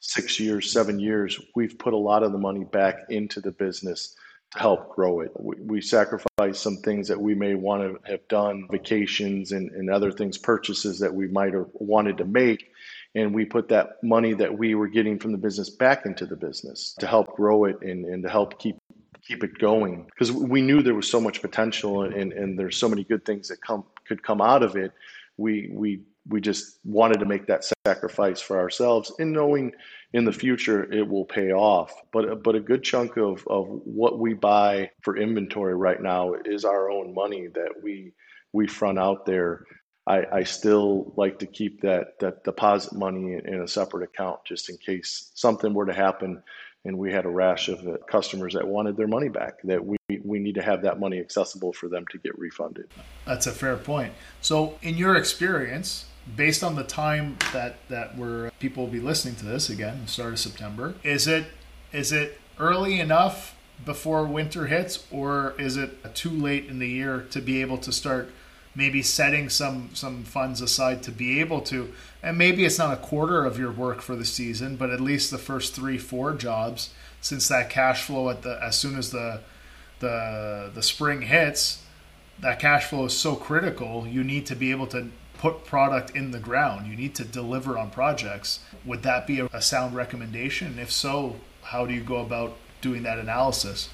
six 0.00 0.38
years, 0.38 0.70
seven 0.70 1.00
years, 1.00 1.40
we've 1.54 1.78
put 1.78 1.94
a 1.94 1.96
lot 1.96 2.22
of 2.22 2.32
the 2.32 2.38
money 2.38 2.64
back 2.64 3.06
into 3.08 3.40
the 3.40 3.52
business 3.52 4.14
help 4.56 4.94
grow 4.94 5.20
it. 5.20 5.30
We, 5.38 5.56
we 5.56 5.80
sacrifice 5.80 6.58
some 6.58 6.78
things 6.78 7.08
that 7.08 7.20
we 7.20 7.34
may 7.34 7.54
want 7.54 7.82
to 7.82 8.10
have 8.10 8.26
done, 8.28 8.66
vacations 8.70 9.52
and, 9.52 9.70
and 9.72 9.90
other 9.90 10.10
things, 10.10 10.38
purchases 10.38 10.98
that 11.00 11.14
we 11.14 11.28
might 11.28 11.52
have 11.52 11.68
wanted 11.74 12.16
to 12.18 12.24
make. 12.24 12.72
And 13.14 13.34
we 13.34 13.44
put 13.44 13.68
that 13.68 14.02
money 14.02 14.34
that 14.34 14.56
we 14.56 14.74
were 14.74 14.88
getting 14.88 15.18
from 15.18 15.32
the 15.32 15.38
business 15.38 15.70
back 15.70 16.06
into 16.06 16.26
the 16.26 16.36
business 16.36 16.94
to 16.98 17.06
help 17.06 17.34
grow 17.34 17.64
it 17.64 17.80
and, 17.82 18.04
and 18.04 18.22
to 18.22 18.28
help 18.28 18.58
keep 18.58 18.76
keep 19.26 19.44
it 19.44 19.58
going 19.58 20.04
because 20.06 20.32
we 20.32 20.62
knew 20.62 20.80
there 20.80 20.94
was 20.94 21.10
so 21.10 21.20
much 21.20 21.42
potential 21.42 22.04
and, 22.04 22.32
and 22.32 22.58
there's 22.58 22.78
so 22.78 22.88
many 22.88 23.04
good 23.04 23.26
things 23.26 23.48
that 23.48 23.60
come 23.60 23.84
could 24.06 24.22
come 24.22 24.40
out 24.40 24.62
of 24.62 24.74
it 24.74 24.90
we 25.36 25.68
we 25.72 26.00
we 26.28 26.40
just 26.40 26.78
wanted 26.84 27.20
to 27.20 27.26
make 27.26 27.46
that 27.46 27.70
sacrifice 27.86 28.40
for 28.40 28.58
ourselves 28.58 29.12
and 29.18 29.32
knowing 29.32 29.72
in 30.12 30.24
the 30.24 30.32
future 30.32 30.90
it 30.92 31.06
will 31.06 31.24
pay 31.24 31.52
off. 31.52 31.92
But 32.12 32.42
but 32.42 32.54
a 32.54 32.60
good 32.60 32.82
chunk 32.82 33.16
of, 33.16 33.46
of 33.48 33.66
what 33.68 34.18
we 34.18 34.34
buy 34.34 34.90
for 35.02 35.16
inventory 35.16 35.74
right 35.74 36.00
now 36.00 36.34
is 36.44 36.64
our 36.64 36.90
own 36.90 37.14
money 37.14 37.48
that 37.54 37.82
we 37.82 38.12
we 38.52 38.66
front 38.66 38.98
out 38.98 39.26
there. 39.26 39.64
I, 40.06 40.24
I 40.32 40.42
still 40.44 41.12
like 41.16 41.38
to 41.40 41.46
keep 41.46 41.82
that 41.82 42.18
that 42.20 42.44
deposit 42.44 42.94
money 42.94 43.38
in 43.44 43.62
a 43.62 43.68
separate 43.68 44.04
account 44.04 44.40
just 44.46 44.70
in 44.70 44.78
case 44.78 45.30
something 45.34 45.74
were 45.74 45.86
to 45.86 45.92
happen 45.92 46.42
and 46.84 46.96
we 46.96 47.12
had 47.12 47.24
a 47.24 47.28
rash 47.28 47.68
of 47.68 47.86
customers 48.06 48.54
that 48.54 48.66
wanted 48.66 48.96
their 48.96 49.08
money 49.08 49.28
back 49.28 49.60
that 49.64 49.84
we, 49.84 49.96
we 50.24 50.38
need 50.38 50.54
to 50.54 50.62
have 50.62 50.82
that 50.82 50.98
money 50.98 51.18
accessible 51.18 51.72
for 51.72 51.88
them 51.88 52.04
to 52.10 52.18
get 52.18 52.38
refunded. 52.38 52.88
That's 53.26 53.46
a 53.46 53.52
fair 53.52 53.76
point. 53.76 54.12
So 54.40 54.78
in 54.82 54.96
your 54.96 55.16
experience 55.16 56.06
based 56.36 56.62
on 56.62 56.76
the 56.76 56.84
time 56.84 57.36
that 57.52 57.76
that 57.88 58.16
where 58.16 58.50
people 58.58 58.84
will 58.84 58.92
be 58.92 59.00
listening 59.00 59.34
to 59.36 59.44
this 59.44 59.70
again 59.70 60.02
the 60.04 60.10
start 60.10 60.32
of 60.32 60.38
september 60.38 60.94
is 61.02 61.26
it 61.26 61.46
is 61.92 62.12
it 62.12 62.38
early 62.58 63.00
enough 63.00 63.56
before 63.84 64.24
winter 64.24 64.66
hits 64.66 65.06
or 65.10 65.54
is 65.58 65.76
it 65.76 66.14
too 66.14 66.30
late 66.30 66.66
in 66.66 66.78
the 66.78 66.88
year 66.88 67.26
to 67.30 67.40
be 67.40 67.60
able 67.60 67.78
to 67.78 67.92
start 67.92 68.30
maybe 68.78 69.02
setting 69.02 69.48
some 69.48 69.90
some 69.92 70.22
funds 70.22 70.60
aside 70.60 71.02
to 71.02 71.10
be 71.10 71.40
able 71.40 71.60
to. 71.60 71.92
And 72.22 72.38
maybe 72.38 72.64
it's 72.64 72.78
not 72.78 72.94
a 72.94 72.96
quarter 72.96 73.44
of 73.44 73.58
your 73.58 73.72
work 73.72 74.00
for 74.00 74.14
the 74.16 74.24
season 74.24 74.76
but 74.76 74.90
at 74.90 75.00
least 75.00 75.30
the 75.30 75.38
first 75.38 75.74
3 75.74 75.98
4 75.98 76.34
jobs 76.34 76.90
since 77.20 77.48
that 77.48 77.68
cash 77.68 78.04
flow 78.04 78.30
at 78.30 78.42
the 78.42 78.58
as 78.62 78.78
soon 78.78 78.96
as 78.96 79.10
the 79.10 79.40
the 79.98 80.70
the 80.72 80.82
spring 80.82 81.22
hits 81.22 81.82
that 82.38 82.60
cash 82.60 82.84
flow 82.86 83.06
is 83.06 83.16
so 83.16 83.34
critical 83.34 84.06
you 84.06 84.22
need 84.22 84.46
to 84.46 84.54
be 84.54 84.70
able 84.70 84.86
to 84.86 85.10
put 85.38 85.64
product 85.64 86.16
in 86.16 86.32
the 86.32 86.40
ground. 86.40 86.88
You 86.88 86.96
need 86.96 87.14
to 87.14 87.24
deliver 87.24 87.78
on 87.78 87.90
projects. 87.90 88.58
Would 88.84 89.04
that 89.04 89.24
be 89.24 89.38
a, 89.38 89.46
a 89.52 89.62
sound 89.62 89.94
recommendation? 89.94 90.80
If 90.80 90.90
so 90.90 91.36
how 91.62 91.86
do 91.86 91.94
you 91.94 92.00
go 92.00 92.16
about 92.16 92.56
doing 92.80 93.02
that 93.04 93.18
analysis 93.18 93.88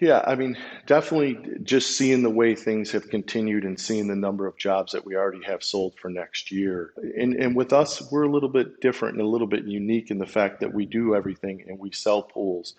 yeah, 0.00 0.22
I 0.26 0.34
mean, 0.34 0.58
definitely 0.86 1.38
just 1.62 1.96
seeing 1.96 2.22
the 2.22 2.30
way 2.30 2.54
things 2.54 2.90
have 2.92 3.08
continued 3.08 3.64
and 3.64 3.80
seeing 3.80 4.08
the 4.08 4.16
number 4.16 4.46
of 4.46 4.58
jobs 4.58 4.92
that 4.92 5.06
we 5.06 5.16
already 5.16 5.42
have 5.44 5.62
sold 5.62 5.94
for 5.98 6.10
next 6.10 6.52
year. 6.52 6.92
And, 7.18 7.34
and 7.34 7.56
with 7.56 7.72
us, 7.72 8.10
we're 8.10 8.24
a 8.24 8.30
little 8.30 8.48
bit 8.48 8.80
different 8.80 9.14
and 9.14 9.22
a 9.22 9.28
little 9.28 9.46
bit 9.46 9.64
unique 9.64 10.10
in 10.10 10.18
the 10.18 10.26
fact 10.26 10.60
that 10.60 10.74
we 10.74 10.84
do 10.84 11.14
everything 11.14 11.64
and 11.66 11.78
we 11.78 11.92
sell 11.92 12.22
pools, 12.22 12.74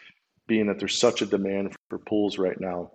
being 0.45 0.67
that 0.67 0.77
there's 0.77 0.97
such 0.97 1.21
a 1.21 1.25
demand 1.25 1.75
for 1.89 1.97
pools 1.97 2.37
right 2.37 2.59
now. 2.59 2.91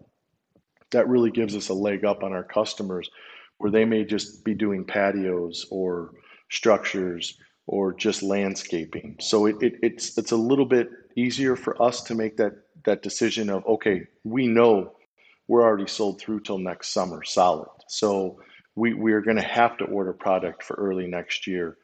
That 0.92 1.08
really 1.08 1.30
gives 1.30 1.56
us 1.56 1.68
a 1.68 1.74
leg 1.74 2.04
up 2.04 2.22
on 2.22 2.32
our 2.32 2.44
customers 2.44 3.11
where 3.58 3.70
they 3.70 3.85
may 3.85 4.04
just 4.04 4.44
be 4.44 4.54
doing 4.54 4.85
patios 4.85 5.66
or 5.70 6.12
structures 6.48 7.38
or 7.66 7.92
just 7.92 8.22
landscaping. 8.22 9.16
So 9.20 9.46
it, 9.46 9.56
it, 9.62 9.74
it's 9.82 10.18
it's 10.18 10.32
a 10.32 10.37
little 10.37 10.66
bit 10.66 10.90
easier 11.16 11.56
for 11.56 11.80
us 11.82 12.02
to 12.04 12.14
make 12.14 12.37
that 12.37 12.52
that 12.84 13.02
decision 13.02 13.50
of 13.50 13.66
okay, 13.66 14.06
we 14.24 14.46
know 14.46 14.92
we're 15.48 15.62
already 15.62 15.86
sold 15.86 16.20
through 16.20 16.40
till 16.40 16.58
next 16.58 16.92
summer, 16.92 17.22
solid. 17.24 17.68
So 17.88 18.40
we 18.74 18.94
we 18.94 19.12
are 19.12 19.20
going 19.20 19.36
to 19.36 19.42
have 19.42 19.76
to 19.78 19.84
order 19.84 20.12
product 20.12 20.62
for 20.62 20.74
early 20.74 21.06
next 21.06 21.46
year. 21.46 21.76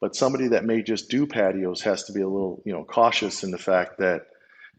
But 0.00 0.14
somebody 0.14 0.48
that 0.48 0.64
may 0.64 0.82
just 0.82 1.08
do 1.08 1.26
patios 1.26 1.80
has 1.82 2.04
to 2.04 2.12
be 2.12 2.20
a 2.20 2.28
little 2.28 2.62
you 2.64 2.72
know 2.72 2.84
cautious 2.84 3.44
in 3.44 3.50
the 3.50 3.58
fact 3.58 3.98
that 3.98 4.26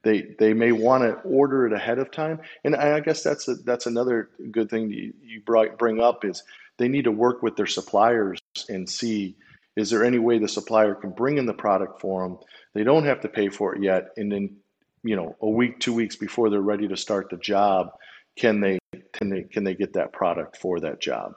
they 0.03 0.35
they 0.39 0.53
may 0.53 0.71
want 0.71 1.03
to 1.03 1.13
order 1.21 1.65
it 1.65 1.73
ahead 1.73 1.99
of 1.99 2.11
time. 2.11 2.39
And 2.63 2.75
I 2.75 2.99
guess 2.99 3.23
that's 3.23 3.47
a, 3.47 3.55
that's 3.55 3.85
another 3.85 4.29
good 4.51 4.69
thing 4.69 4.91
you, 4.91 5.13
you 5.21 5.41
bring 5.41 6.01
up 6.01 6.23
is 6.25 6.43
they 6.77 6.87
need 6.87 7.05
to 7.05 7.11
work 7.11 7.41
with 7.41 7.55
their 7.55 7.65
suppliers 7.65 8.39
and 8.69 8.89
see 8.89 9.35
is 9.75 9.91
there 9.91 10.03
any 10.03 10.17
way 10.17 10.39
the 10.39 10.47
supplier 10.47 10.95
can 10.95 11.11
bring 11.11 11.37
in 11.37 11.45
the 11.45 11.53
product 11.53 12.01
for 12.01 12.23
them? 12.23 12.39
They 12.73 12.83
don't 12.83 13.05
have 13.05 13.21
to 13.21 13.29
pay 13.29 13.49
for 13.49 13.75
it 13.75 13.83
yet, 13.83 14.09
and 14.17 14.31
then 14.31 14.57
you 15.03 15.15
know 15.15 15.35
a 15.41 15.49
week, 15.49 15.79
two 15.79 15.93
weeks 15.93 16.15
before 16.15 16.49
they're 16.49 16.61
ready 16.61 16.87
to 16.87 16.97
start 16.97 17.29
the 17.29 17.37
job, 17.37 17.89
can 18.37 18.59
they 18.59 18.79
can 19.13 19.29
they 19.29 19.43
can 19.43 19.63
they 19.63 19.75
get 19.75 19.93
that 19.93 20.13
product 20.13 20.57
for 20.57 20.79
that 20.79 20.99
job? 21.01 21.33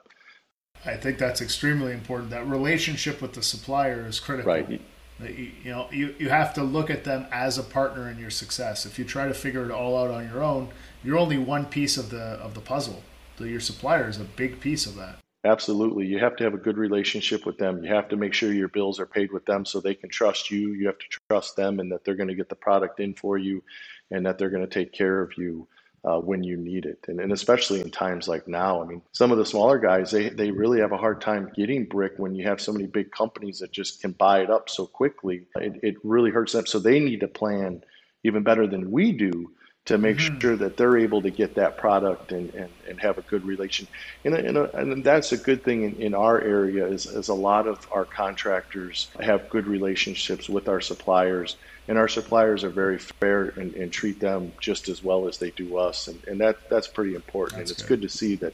I 0.85 0.95
think 0.95 1.17
that's 1.17 1.41
extremely 1.41 1.93
important. 1.93 2.31
That 2.31 2.47
relationship 2.47 3.21
with 3.21 3.33
the 3.33 3.43
supplier 3.43 4.07
is 4.07 4.19
critical. 4.19 4.51
Right. 4.51 4.69
You, 4.69 4.79
you 5.63 5.69
know, 5.71 5.87
you, 5.91 6.15
you 6.17 6.29
have 6.29 6.55
to 6.55 6.63
look 6.63 6.89
at 6.89 7.03
them 7.03 7.27
as 7.31 7.59
a 7.59 7.63
partner 7.63 8.09
in 8.09 8.17
your 8.17 8.31
success. 8.31 8.87
If 8.87 8.97
you 8.97 9.05
try 9.05 9.27
to 9.27 9.33
figure 9.35 9.63
it 9.63 9.69
all 9.69 9.95
out 9.95 10.09
on 10.09 10.27
your 10.27 10.41
own, 10.41 10.69
you're 11.03 11.19
only 11.19 11.37
one 11.37 11.65
piece 11.65 11.97
of 11.97 12.09
the 12.09 12.21
of 12.21 12.55
the 12.55 12.61
puzzle. 12.61 13.03
So 13.37 13.43
your 13.43 13.59
supplier 13.59 14.09
is 14.09 14.19
a 14.19 14.23
big 14.23 14.59
piece 14.59 14.85
of 14.85 14.95
that. 14.95 15.20
Absolutely. 15.43 16.05
You 16.05 16.19
have 16.19 16.35
to 16.35 16.43
have 16.43 16.53
a 16.53 16.57
good 16.57 16.77
relationship 16.77 17.47
with 17.47 17.57
them. 17.57 17.83
You 17.83 17.91
have 17.93 18.09
to 18.09 18.15
make 18.15 18.33
sure 18.33 18.53
your 18.53 18.67
bills 18.67 18.99
are 18.99 19.07
paid 19.07 19.31
with 19.31 19.45
them 19.45 19.65
so 19.65 19.79
they 19.79 19.95
can 19.95 20.09
trust 20.09 20.51
you. 20.51 20.69
You 20.73 20.85
have 20.85 20.99
to 20.99 21.05
trust 21.29 21.55
them 21.55 21.79
and 21.79 21.91
that 21.91 22.05
they're 22.05 22.15
going 22.15 22.29
to 22.29 22.35
get 22.35 22.49
the 22.49 22.55
product 22.55 22.99
in 22.99 23.15
for 23.15 23.39
you 23.39 23.63
and 24.11 24.25
that 24.25 24.37
they're 24.37 24.51
going 24.51 24.67
to 24.67 24.71
take 24.71 24.93
care 24.93 25.19
of 25.19 25.35
you 25.37 25.67
uh, 26.05 26.19
when 26.19 26.43
you 26.43 26.57
need 26.57 26.85
it. 26.85 27.05
And, 27.07 27.19
and 27.19 27.31
especially 27.31 27.81
in 27.81 27.89
times 27.89 28.27
like 28.27 28.47
now, 28.47 28.83
I 28.83 28.85
mean, 28.85 29.01
some 29.13 29.31
of 29.31 29.39
the 29.39 29.45
smaller 29.45 29.79
guys, 29.79 30.11
they, 30.11 30.29
they 30.29 30.51
really 30.51 30.79
have 30.79 30.91
a 30.91 30.97
hard 30.97 31.21
time 31.21 31.51
getting 31.55 31.85
brick 31.85 32.13
when 32.17 32.35
you 32.35 32.47
have 32.47 32.61
so 32.61 32.71
many 32.71 32.85
big 32.85 33.11
companies 33.11 33.59
that 33.59 33.71
just 33.71 33.99
can 33.99 34.11
buy 34.11 34.41
it 34.41 34.51
up 34.51 34.69
so 34.69 34.85
quickly. 34.85 35.47
It, 35.55 35.79
it 35.81 35.95
really 36.03 36.29
hurts 36.29 36.53
them. 36.53 36.67
So 36.67 36.77
they 36.77 36.99
need 36.99 37.21
to 37.21 37.27
plan 37.27 37.83
even 38.23 38.43
better 38.43 38.67
than 38.67 38.91
we 38.91 39.11
do 39.11 39.51
to 39.85 39.97
make 39.97 40.17
mm-hmm. 40.17 40.39
sure 40.39 40.55
that 40.55 40.77
they're 40.77 40.97
able 40.97 41.21
to 41.23 41.31
get 41.31 41.55
that 41.55 41.77
product 41.77 42.31
and, 42.31 42.53
and, 42.53 42.69
and 42.87 43.01
have 43.01 43.17
a 43.17 43.21
good 43.23 43.43
relation. 43.45 43.87
And, 44.23 44.35
and, 44.35 44.57
and 44.57 45.03
that's 45.03 45.31
a 45.31 45.37
good 45.37 45.63
thing 45.63 45.83
in, 45.83 45.95
in 45.95 46.13
our 46.13 46.39
area 46.39 46.85
is, 46.85 47.07
is 47.07 47.29
a 47.29 47.33
lot 47.33 47.67
of 47.67 47.87
our 47.91 48.05
contractors 48.05 49.09
have 49.19 49.49
good 49.49 49.65
relationships 49.65 50.47
with 50.47 50.69
our 50.69 50.81
suppliers 50.81 51.57
and 51.87 51.97
our 51.97 52.07
suppliers 52.07 52.63
are 52.63 52.69
very 52.69 52.99
fair 52.99 53.45
and, 53.57 53.73
and 53.73 53.91
treat 53.91 54.19
them 54.19 54.53
just 54.59 54.87
as 54.87 55.03
well 55.03 55.27
as 55.27 55.39
they 55.39 55.49
do 55.49 55.77
us. 55.77 56.07
And, 56.07 56.23
and 56.25 56.39
that, 56.41 56.69
that's 56.69 56.87
pretty 56.87 57.15
important. 57.15 57.57
That's 57.57 57.71
and 57.71 57.79
it's 57.79 57.87
good. 57.87 58.01
good 58.01 58.07
to 58.07 58.17
see 58.17 58.35
that 58.35 58.53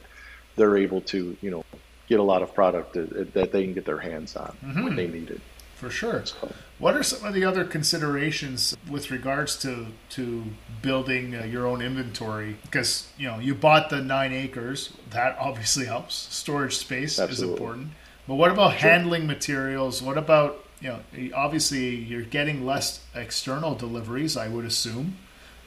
they're 0.56 0.78
able 0.78 1.02
to, 1.02 1.36
you 1.42 1.50
know, 1.50 1.64
get 2.08 2.20
a 2.20 2.22
lot 2.22 2.42
of 2.42 2.54
product 2.54 2.94
that, 2.94 3.34
that 3.34 3.52
they 3.52 3.64
can 3.64 3.74
get 3.74 3.84
their 3.84 3.98
hands 3.98 4.34
on 4.34 4.56
mm-hmm. 4.64 4.82
when 4.82 4.96
they 4.96 5.06
need 5.06 5.30
it. 5.30 5.40
For 5.78 5.90
sure. 5.90 6.26
So, 6.26 6.52
what 6.80 6.96
are 6.96 7.04
some 7.04 7.24
of 7.24 7.34
the 7.34 7.44
other 7.44 7.64
considerations 7.64 8.76
with 8.90 9.12
regards 9.12 9.56
to 9.60 9.86
to 10.10 10.44
building 10.82 11.36
uh, 11.36 11.44
your 11.44 11.68
own 11.68 11.80
inventory? 11.80 12.56
Because 12.62 13.06
you 13.16 13.28
know 13.28 13.38
you 13.38 13.54
bought 13.54 13.88
the 13.88 14.00
nine 14.00 14.32
acres, 14.32 14.92
that 15.10 15.36
obviously 15.38 15.86
helps. 15.86 16.14
Storage 16.14 16.76
space 16.76 17.20
Absolutely. 17.20 17.54
is 17.54 17.58
important. 17.60 17.88
But 18.26 18.34
what 18.34 18.50
about 18.50 18.72
sure. 18.72 18.90
handling 18.90 19.28
materials? 19.28 20.02
What 20.02 20.18
about 20.18 20.64
you 20.80 20.88
know 20.88 21.00
obviously 21.32 21.94
you're 21.94 22.22
getting 22.22 22.66
less 22.66 23.00
external 23.14 23.76
deliveries, 23.76 24.36
I 24.36 24.48
would 24.48 24.64
assume. 24.64 25.16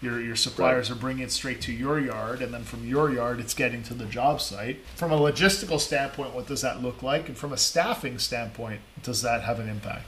Your, 0.02 0.20
your 0.20 0.36
suppliers 0.36 0.90
right. 0.90 0.98
are 0.98 1.00
bringing 1.00 1.24
it 1.24 1.32
straight 1.32 1.62
to 1.62 1.72
your 1.72 2.00
yard, 2.00 2.42
and 2.42 2.54
then 2.54 2.64
from 2.64 2.88
your 2.88 3.12
yard, 3.12 3.40
it's 3.40 3.54
getting 3.54 3.84
to 3.84 3.94
the 3.94 4.06
job 4.06 4.42
site. 4.42 4.80
From 4.96 5.12
a 5.12 5.18
logistical 5.18 5.80
standpoint, 5.80 6.34
what 6.34 6.48
does 6.48 6.62
that 6.62 6.82
look 6.82 7.04
like? 7.04 7.28
And 7.28 7.38
from 7.38 7.54
a 7.54 7.58
staffing 7.58 8.18
standpoint, 8.18 8.82
does 9.04 9.22
that 9.22 9.44
have 9.44 9.60
an 9.60 9.70
impact? 9.70 10.06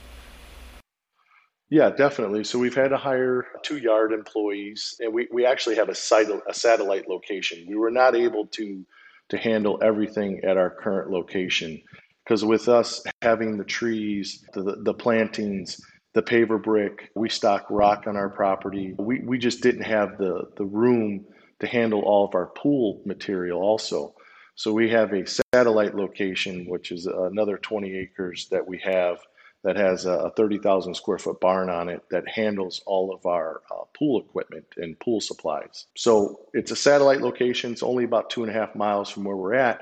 Yeah, 1.70 1.90
definitely. 1.90 2.44
So 2.44 2.60
we've 2.60 2.76
had 2.76 2.90
to 2.90 2.98
hire 2.98 3.46
two 3.64 3.78
yard 3.78 4.14
employees, 4.14 4.96
and 5.00 5.14
we, 5.14 5.28
we 5.32 5.46
actually 5.46 5.76
have 5.76 5.90
a 5.90 5.96
site 5.96 6.28
a 6.30 6.54
satellite 6.54 7.08
location. 7.08 7.66
We 7.68 7.76
were 7.76 7.92
not 7.92 8.16
able 8.16 8.48
to 8.48 8.86
to 9.30 9.38
handle 9.38 9.80
everything 9.82 10.42
at 10.44 10.58
our 10.58 10.70
current 10.70 11.10
location 11.10 11.82
because 12.24 12.46
with 12.46 12.70
us 12.70 13.04
having 13.22 13.58
the 13.58 13.64
trees, 13.64 14.46
the, 14.54 14.78
the 14.84 14.94
plantings, 14.94 15.82
the 16.14 16.22
paver 16.22 16.62
brick, 16.62 17.12
we 17.16 17.30
stock 17.30 17.66
rock 17.70 18.06
on 18.08 18.16
our 18.16 18.30
property. 18.30 18.94
We, 18.98 19.20
we 19.20 19.38
just 19.38 19.62
didn't 19.62 19.84
have 19.84 20.18
the, 20.18 20.48
the 20.58 20.66
room 20.66 21.26
to 21.60 21.68
handle 21.68 22.02
all 22.02 22.26
of 22.26 22.36
our 22.36 22.48
pool 22.48 23.02
material 23.06 23.62
also. 23.62 24.14
So 24.56 24.72
we 24.72 24.90
have 24.92 25.14
a 25.14 25.26
satellite 25.54 25.96
location, 25.96 26.66
which 26.68 26.92
is 26.92 27.08
another 27.08 27.58
20 27.58 27.98
acres 27.98 28.48
that 28.52 28.68
we 28.68 28.80
have 28.80 29.18
that 29.64 29.78
has 29.78 30.06
a 30.06 30.32
30,000 30.36 30.94
square 30.94 31.18
foot 31.18 31.40
barn 31.40 31.70
on 31.70 31.90
it 31.90 32.04
that 32.12 32.28
handles 32.28 32.84
all 32.86 33.14
of 33.14 33.26
our 33.26 33.62
uh, 33.72 33.86
pool 33.98 34.20
equipment 34.20 34.66
and 34.78 35.00
pool 35.00 35.22
supplies. 35.22 35.88
So 35.96 36.42
it's 36.54 36.72
a 36.72 36.76
satellite 36.76 37.22
location. 37.22 37.72
It's 37.72 37.82
only 37.82 38.04
about 38.04 38.30
two 38.30 38.44
and 38.44 38.52
a 38.52 38.54
half 38.54 38.76
miles 38.76 39.10
from 39.10 39.24
where 39.24 39.38
we're 39.38 39.54
at, 39.56 39.82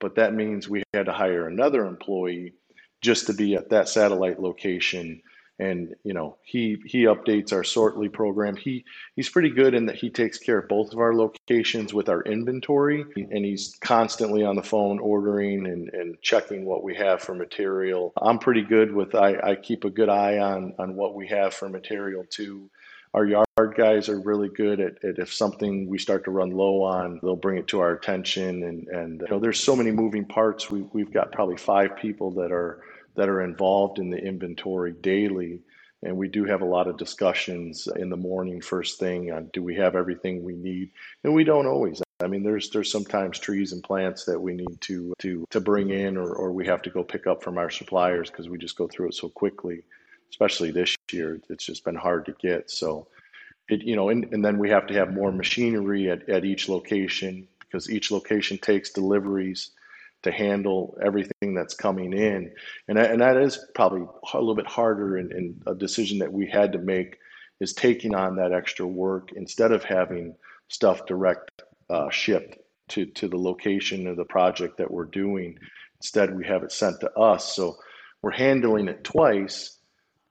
but 0.00 0.16
that 0.16 0.34
means 0.34 0.68
we 0.68 0.82
had 0.92 1.06
to 1.06 1.12
hire 1.12 1.48
another 1.48 1.86
employee 1.86 2.52
just 3.00 3.26
to 3.26 3.32
be 3.32 3.54
at 3.54 3.70
that 3.70 3.88
satellite 3.88 4.38
location 4.38 5.22
and 5.58 5.94
you 6.02 6.14
know 6.14 6.36
he 6.42 6.82
he 6.86 7.04
updates 7.04 7.52
our 7.52 7.62
Sortly 7.62 8.08
program 8.08 8.56
he 8.56 8.84
he's 9.16 9.28
pretty 9.28 9.50
good 9.50 9.74
in 9.74 9.86
that 9.86 9.96
he 9.96 10.10
takes 10.10 10.38
care 10.38 10.58
of 10.58 10.68
both 10.68 10.92
of 10.92 10.98
our 10.98 11.14
locations 11.14 11.92
with 11.92 12.08
our 12.08 12.22
inventory 12.22 13.04
and 13.16 13.44
he's 13.44 13.76
constantly 13.80 14.44
on 14.44 14.56
the 14.56 14.62
phone 14.62 14.98
ordering 14.98 15.66
and, 15.66 15.88
and 15.90 16.20
checking 16.22 16.64
what 16.64 16.82
we 16.82 16.94
have 16.96 17.20
for 17.20 17.34
material 17.34 18.12
i'm 18.20 18.38
pretty 18.38 18.62
good 18.62 18.92
with 18.92 19.14
I, 19.14 19.36
I 19.42 19.54
keep 19.56 19.84
a 19.84 19.90
good 19.90 20.08
eye 20.08 20.38
on 20.38 20.74
on 20.78 20.94
what 20.96 21.14
we 21.14 21.28
have 21.28 21.54
for 21.54 21.68
material 21.68 22.24
too 22.28 22.70
our 23.14 23.26
yard 23.26 23.46
guys 23.76 24.08
are 24.08 24.18
really 24.18 24.48
good 24.48 24.80
at, 24.80 25.04
at, 25.04 25.18
if 25.18 25.32
something 25.32 25.86
we 25.86 25.98
start 25.98 26.24
to 26.24 26.30
run 26.30 26.50
low 26.50 26.82
on, 26.82 27.20
they'll 27.22 27.36
bring 27.36 27.58
it 27.58 27.68
to 27.68 27.80
our 27.80 27.92
attention. 27.92 28.62
And, 28.62 28.88
and 28.88 29.20
you 29.20 29.28
know, 29.28 29.38
there's 29.38 29.60
so 29.60 29.76
many 29.76 29.90
moving 29.90 30.24
parts. 30.24 30.70
We, 30.70 30.80
we've 30.94 31.12
got 31.12 31.30
probably 31.30 31.58
five 31.58 31.96
people 31.96 32.30
that 32.32 32.50
are 32.50 32.82
that 33.16 33.28
are 33.28 33.42
involved 33.42 33.98
in 33.98 34.10
the 34.10 34.18
inventory 34.18 34.92
daily. 34.92 35.60
And 36.04 36.16
we 36.16 36.28
do 36.28 36.44
have 36.44 36.62
a 36.62 36.66
lot 36.66 36.88
of 36.88 36.96
discussions 36.96 37.88
in 37.96 38.10
the 38.10 38.16
morning, 38.16 38.60
first 38.60 38.98
thing, 38.98 39.30
on 39.32 39.50
do 39.52 39.62
we 39.62 39.76
have 39.76 39.94
everything 39.94 40.42
we 40.42 40.54
need? 40.54 40.90
And 41.24 41.34
we 41.34 41.44
don't 41.44 41.66
always. 41.66 42.02
I 42.22 42.26
mean, 42.28 42.42
there's 42.42 42.70
there's 42.70 42.90
sometimes 42.90 43.38
trees 43.38 43.72
and 43.72 43.82
plants 43.82 44.24
that 44.24 44.40
we 44.40 44.54
need 44.54 44.80
to 44.82 45.12
to 45.20 45.44
to 45.50 45.60
bring 45.60 45.90
in, 45.90 46.16
or, 46.16 46.32
or 46.34 46.52
we 46.52 46.66
have 46.66 46.82
to 46.82 46.90
go 46.90 47.04
pick 47.04 47.26
up 47.26 47.42
from 47.42 47.58
our 47.58 47.70
suppliers 47.70 48.30
because 48.30 48.48
we 48.48 48.58
just 48.58 48.76
go 48.76 48.88
through 48.88 49.08
it 49.08 49.14
so 49.14 49.28
quickly. 49.28 49.82
especially 50.30 50.70
this 50.70 50.96
year. 51.12 51.40
It's 51.50 51.66
just 51.66 51.84
been 51.84 51.94
hard 51.94 52.26
to 52.26 52.32
get. 52.40 52.70
So, 52.70 53.06
it 53.68 53.82
you 53.82 53.96
know, 53.96 54.08
and, 54.08 54.24
and 54.32 54.44
then 54.44 54.58
we 54.58 54.70
have 54.70 54.86
to 54.88 54.94
have 54.94 55.12
more 55.12 55.32
machinery 55.32 56.10
at, 56.10 56.28
at 56.28 56.44
each 56.44 56.68
location 56.68 57.46
because 57.60 57.90
each 57.90 58.10
location 58.10 58.58
takes 58.58 58.90
deliveries 58.90 59.70
to 60.22 60.32
handle 60.32 60.96
everything 61.04 61.54
that's 61.54 61.74
coming 61.74 62.12
in. 62.12 62.52
And, 62.88 62.98
and 62.98 63.20
that 63.20 63.36
is 63.36 63.58
probably 63.74 64.06
a 64.32 64.38
little 64.38 64.54
bit 64.54 64.66
harder 64.66 65.16
and, 65.16 65.32
and 65.32 65.62
a 65.66 65.74
decision 65.74 66.18
that 66.18 66.32
we 66.32 66.46
had 66.46 66.72
to 66.72 66.78
make 66.78 67.18
is 67.60 67.72
taking 67.72 68.14
on 68.14 68.36
that 68.36 68.52
extra 68.52 68.86
work 68.86 69.30
instead 69.34 69.72
of 69.72 69.84
having 69.84 70.34
stuff 70.68 71.06
direct 71.06 71.62
uh, 71.90 72.10
shipped 72.10 72.58
to, 72.88 73.06
to 73.06 73.28
the 73.28 73.36
location 73.36 74.06
of 74.06 74.16
the 74.16 74.24
project 74.24 74.78
that 74.78 74.90
we're 74.90 75.04
doing. 75.04 75.58
Instead, 76.00 76.36
we 76.36 76.46
have 76.46 76.62
it 76.62 76.72
sent 76.72 77.00
to 77.00 77.12
us. 77.12 77.54
So 77.54 77.76
we're 78.22 78.32
handling 78.32 78.88
it 78.88 79.04
twice, 79.04 79.78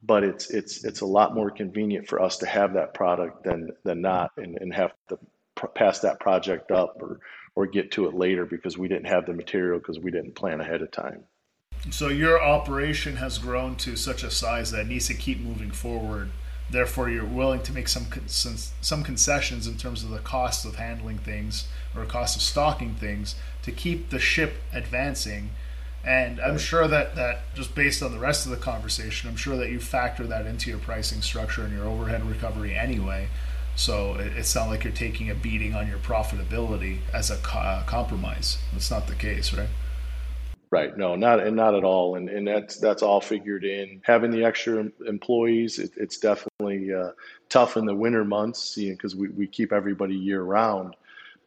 but 0.03 0.23
it's 0.23 0.49
it's 0.49 0.83
it's 0.83 1.01
a 1.01 1.05
lot 1.05 1.35
more 1.35 1.51
convenient 1.51 2.07
for 2.07 2.21
us 2.21 2.37
to 2.37 2.45
have 2.45 2.73
that 2.73 2.93
product 2.93 3.43
than 3.43 3.69
than 3.83 4.01
not 4.01 4.31
and, 4.37 4.57
and 4.59 4.73
have 4.73 4.91
to 5.09 5.19
pr- 5.55 5.67
pass 5.67 5.99
that 5.99 6.19
project 6.19 6.71
up 6.71 6.95
or 7.01 7.19
or 7.55 7.65
get 7.65 7.91
to 7.91 8.07
it 8.07 8.13
later 8.13 8.45
because 8.45 8.77
we 8.77 8.87
didn't 8.87 9.07
have 9.07 9.25
the 9.25 9.33
material 9.33 9.79
because 9.79 9.99
we 9.99 10.11
didn't 10.11 10.35
plan 10.35 10.61
ahead 10.61 10.81
of 10.81 10.91
time. 10.91 11.23
So 11.89 12.09
your 12.09 12.41
operation 12.41 13.17
has 13.17 13.37
grown 13.39 13.75
to 13.77 13.95
such 13.95 14.23
a 14.23 14.29
size 14.29 14.71
that 14.71 14.81
it 14.81 14.87
needs 14.87 15.07
to 15.07 15.13
keep 15.13 15.39
moving 15.39 15.71
forward. 15.71 16.29
Therefore, 16.69 17.09
you're 17.09 17.25
willing 17.25 17.63
to 17.63 17.73
make 17.73 17.89
some 17.89 18.05
some 18.27 19.03
concessions 19.03 19.67
in 19.67 19.77
terms 19.77 20.03
of 20.03 20.09
the 20.09 20.19
cost 20.19 20.63
of 20.63 20.75
handling 20.75 21.17
things 21.17 21.67
or 21.95 22.05
cost 22.05 22.37
of 22.37 22.41
stocking 22.41 22.95
things 22.95 23.35
to 23.63 23.71
keep 23.71 24.09
the 24.09 24.19
ship 24.19 24.53
advancing. 24.71 25.49
And 26.03 26.39
I'm 26.39 26.57
sure 26.57 26.87
that, 26.87 27.15
that 27.15 27.53
just 27.53 27.75
based 27.75 28.01
on 28.01 28.11
the 28.11 28.19
rest 28.19 28.45
of 28.45 28.51
the 28.51 28.57
conversation, 28.57 29.29
I'm 29.29 29.35
sure 29.35 29.57
that 29.57 29.69
you 29.69 29.79
factor 29.79 30.25
that 30.27 30.47
into 30.47 30.69
your 30.69 30.79
pricing 30.79 31.21
structure 31.21 31.63
and 31.63 31.73
your 31.73 31.85
overhead 31.85 32.25
recovery 32.27 32.73
anyway. 32.75 33.27
So 33.75 34.15
it, 34.15 34.33
it's 34.37 34.53
not 34.55 34.67
like 34.69 34.83
you're 34.83 34.93
taking 34.93 35.29
a 35.29 35.35
beating 35.35 35.73
on 35.73 35.87
your 35.87 35.97
profitability 35.97 36.99
as 37.13 37.31
a 37.31 37.37
co- 37.37 37.83
compromise. 37.85 38.57
That's 38.71 38.91
not 38.91 39.07
the 39.07 39.15
case, 39.15 39.53
right? 39.53 39.69
Right. 40.69 40.97
No, 40.97 41.17
not 41.17 41.41
and 41.41 41.57
not 41.57 41.75
at 41.75 41.83
all. 41.83 42.15
And 42.15 42.29
and 42.29 42.47
that's 42.47 42.77
that's 42.77 43.03
all 43.03 43.19
figured 43.19 43.65
in. 43.65 44.01
Having 44.05 44.31
the 44.31 44.45
extra 44.45 44.89
employees, 45.05 45.79
it, 45.79 45.91
it's 45.97 46.17
definitely 46.17 46.93
uh, 46.93 47.11
tough 47.49 47.75
in 47.75 47.85
the 47.85 47.93
winter 47.93 48.23
months, 48.23 48.75
because 48.75 49.13
you 49.13 49.19
know, 49.19 49.31
we, 49.33 49.39
we 49.39 49.47
keep 49.47 49.73
everybody 49.73 50.15
year 50.15 50.43
round. 50.43 50.95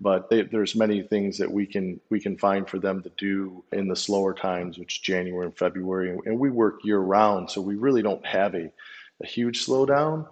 But 0.01 0.29
they, 0.29 0.43
there's 0.43 0.75
many 0.75 1.03
things 1.03 1.39
that 1.39 1.51
we 1.51 1.65
can 1.65 2.01
we 2.11 2.21
can 2.21 2.37
find 2.37 2.69
for 2.69 2.79
them 2.79 3.03
to 3.03 3.11
do 3.17 3.65
in 3.73 3.89
the 3.89 3.97
slower 3.97 4.35
times, 4.35 4.77
which 4.77 5.01
January 5.01 5.47
and 5.47 5.57
February, 5.57 6.19
and 6.27 6.39
we 6.39 6.51
work 6.51 6.85
year 6.85 6.99
round, 6.99 7.51
so 7.51 7.63
we 7.63 7.77
really 7.77 8.03
don't 8.03 8.27
have 8.27 8.55
a, 8.55 8.71
a 9.23 9.27
huge 9.27 9.65
slowdown 9.65 10.27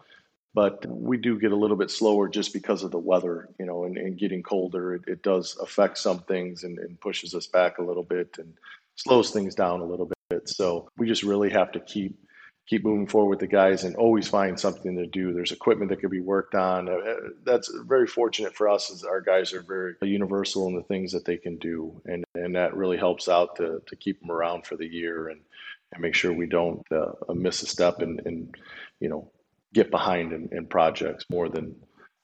but 0.54 0.84
we 0.86 1.16
do 1.16 1.38
get 1.38 1.52
a 1.52 1.56
little 1.56 1.76
bit 1.76 1.90
slower 1.90 2.28
just 2.28 2.52
because 2.52 2.82
of 2.82 2.90
the 2.90 2.98
weather, 2.98 3.48
you 3.58 3.64
know, 3.64 3.84
and, 3.84 3.96
and 3.96 4.18
getting 4.18 4.42
colder. 4.42 4.94
It, 4.94 5.02
it, 5.06 5.22
does 5.22 5.56
affect 5.60 5.98
some 5.98 6.20
things 6.20 6.64
and, 6.64 6.78
and, 6.78 7.00
pushes 7.00 7.34
us 7.34 7.46
back 7.46 7.78
a 7.78 7.82
little 7.82 8.02
bit 8.02 8.36
and 8.38 8.52
slows 8.96 9.30
things 9.30 9.54
down 9.54 9.80
a 9.80 9.86
little 9.86 10.10
bit. 10.30 10.48
So 10.48 10.90
we 10.98 11.06
just 11.06 11.22
really 11.22 11.50
have 11.50 11.72
to 11.72 11.80
keep 11.80 12.18
keep 12.66 12.84
moving 12.84 13.06
forward 13.06 13.30
with 13.30 13.38
the 13.40 13.46
guys 13.46 13.82
and 13.82 13.96
always 13.96 14.28
find 14.28 14.58
something 14.58 14.96
to 14.96 15.06
do. 15.06 15.32
There's 15.32 15.52
equipment 15.52 15.90
that 15.90 16.00
could 16.00 16.10
be 16.10 16.20
worked 16.20 16.54
on. 16.54 16.88
Uh, 16.88 17.14
that's 17.44 17.68
very 17.86 18.06
fortunate 18.06 18.54
for 18.54 18.68
us 18.68 18.90
as 18.92 19.02
our 19.02 19.20
guys 19.20 19.52
are 19.52 19.62
very 19.62 19.94
universal 20.02 20.68
in 20.68 20.76
the 20.76 20.84
things 20.84 21.12
that 21.12 21.24
they 21.24 21.36
can 21.36 21.56
do. 21.56 22.00
And, 22.04 22.24
and 22.34 22.54
that 22.54 22.76
really 22.76 22.96
helps 22.96 23.28
out 23.28 23.56
to, 23.56 23.82
to 23.84 23.96
keep 23.96 24.20
them 24.20 24.30
around 24.30 24.64
for 24.64 24.76
the 24.76 24.86
year 24.86 25.28
and, 25.28 25.40
and 25.92 26.00
make 26.00 26.14
sure 26.14 26.32
we 26.32 26.46
don't 26.46 26.86
uh, 26.92 27.12
miss 27.34 27.62
a 27.62 27.66
step 27.66 28.00
and, 28.00 28.20
and, 28.26 28.54
you 29.00 29.08
know, 29.08 29.28
get 29.72 29.90
behind 29.90 30.32
in, 30.32 30.48
in 30.52 30.66
projects 30.66 31.24
more 31.30 31.48
than 31.48 31.76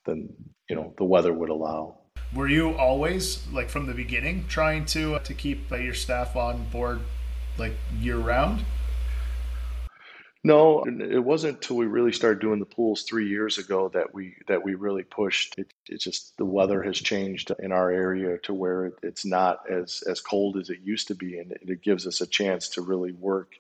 than 0.05 0.29
you 0.69 0.77
know 0.77 0.95
the 0.99 1.05
weather 1.05 1.33
would 1.33 1.51
allow. 1.51 1.99
Were 2.35 2.49
you 2.49 2.75
always 2.77 3.47
like 3.53 3.71
from 3.71 3.87
the 3.87 3.95
beginning 3.95 4.47
trying 4.49 4.85
to 4.87 5.17
uh, 5.17 5.19
to 5.21 5.35
keep 5.35 5.71
your 5.71 5.95
staff 5.95 6.37
on 6.37 6.65
board 6.71 7.01
like 7.59 7.73
year 8.01 8.19
round? 8.19 8.65
No, 10.45 10.85
it 10.85 11.23
wasn't 11.23 11.57
until 11.57 11.77
we 11.77 11.87
really 11.87 12.13
started 12.13 12.41
doing 12.41 12.61
the 12.61 12.65
pools 12.65 13.03
three 13.03 13.29
years 13.29 13.59
ago 13.59 13.91
that 13.93 14.15
we 14.15 14.37
that 14.47 14.63
we 14.63 14.77
really 14.77 15.03
pushed. 15.03 15.59
It, 15.59 15.73
it's 15.89 16.05
just 16.05 16.37
the 16.37 16.45
weather 16.45 16.83
has 16.83 16.97
changed 16.97 17.51
in 17.59 17.73
our 17.73 17.91
area 17.91 18.39
to 18.45 18.55
where 18.55 18.93
it's 19.03 19.25
not 19.25 19.69
as 19.71 20.03
as 20.09 20.21
cold 20.21 20.57
as 20.57 20.71
it 20.71 20.79
used 20.83 21.09
to 21.09 21.15
be, 21.17 21.39
and 21.39 21.53
it 21.61 21.83
gives 21.83 22.07
us 22.07 22.21
a 22.21 22.27
chance 22.27 22.69
to 22.71 22.83
really 22.83 23.13
work 23.13 23.53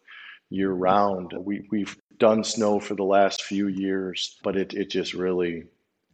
year 0.50 0.70
round. 0.70 1.32
We 1.36 1.66
we've 1.70 1.96
done 2.18 2.44
snow 2.44 2.80
for 2.80 2.94
the 2.94 3.04
last 3.04 3.42
few 3.42 3.68
years, 3.68 4.38
but 4.42 4.56
it, 4.56 4.74
it 4.74 4.90
just 4.90 5.14
really 5.14 5.64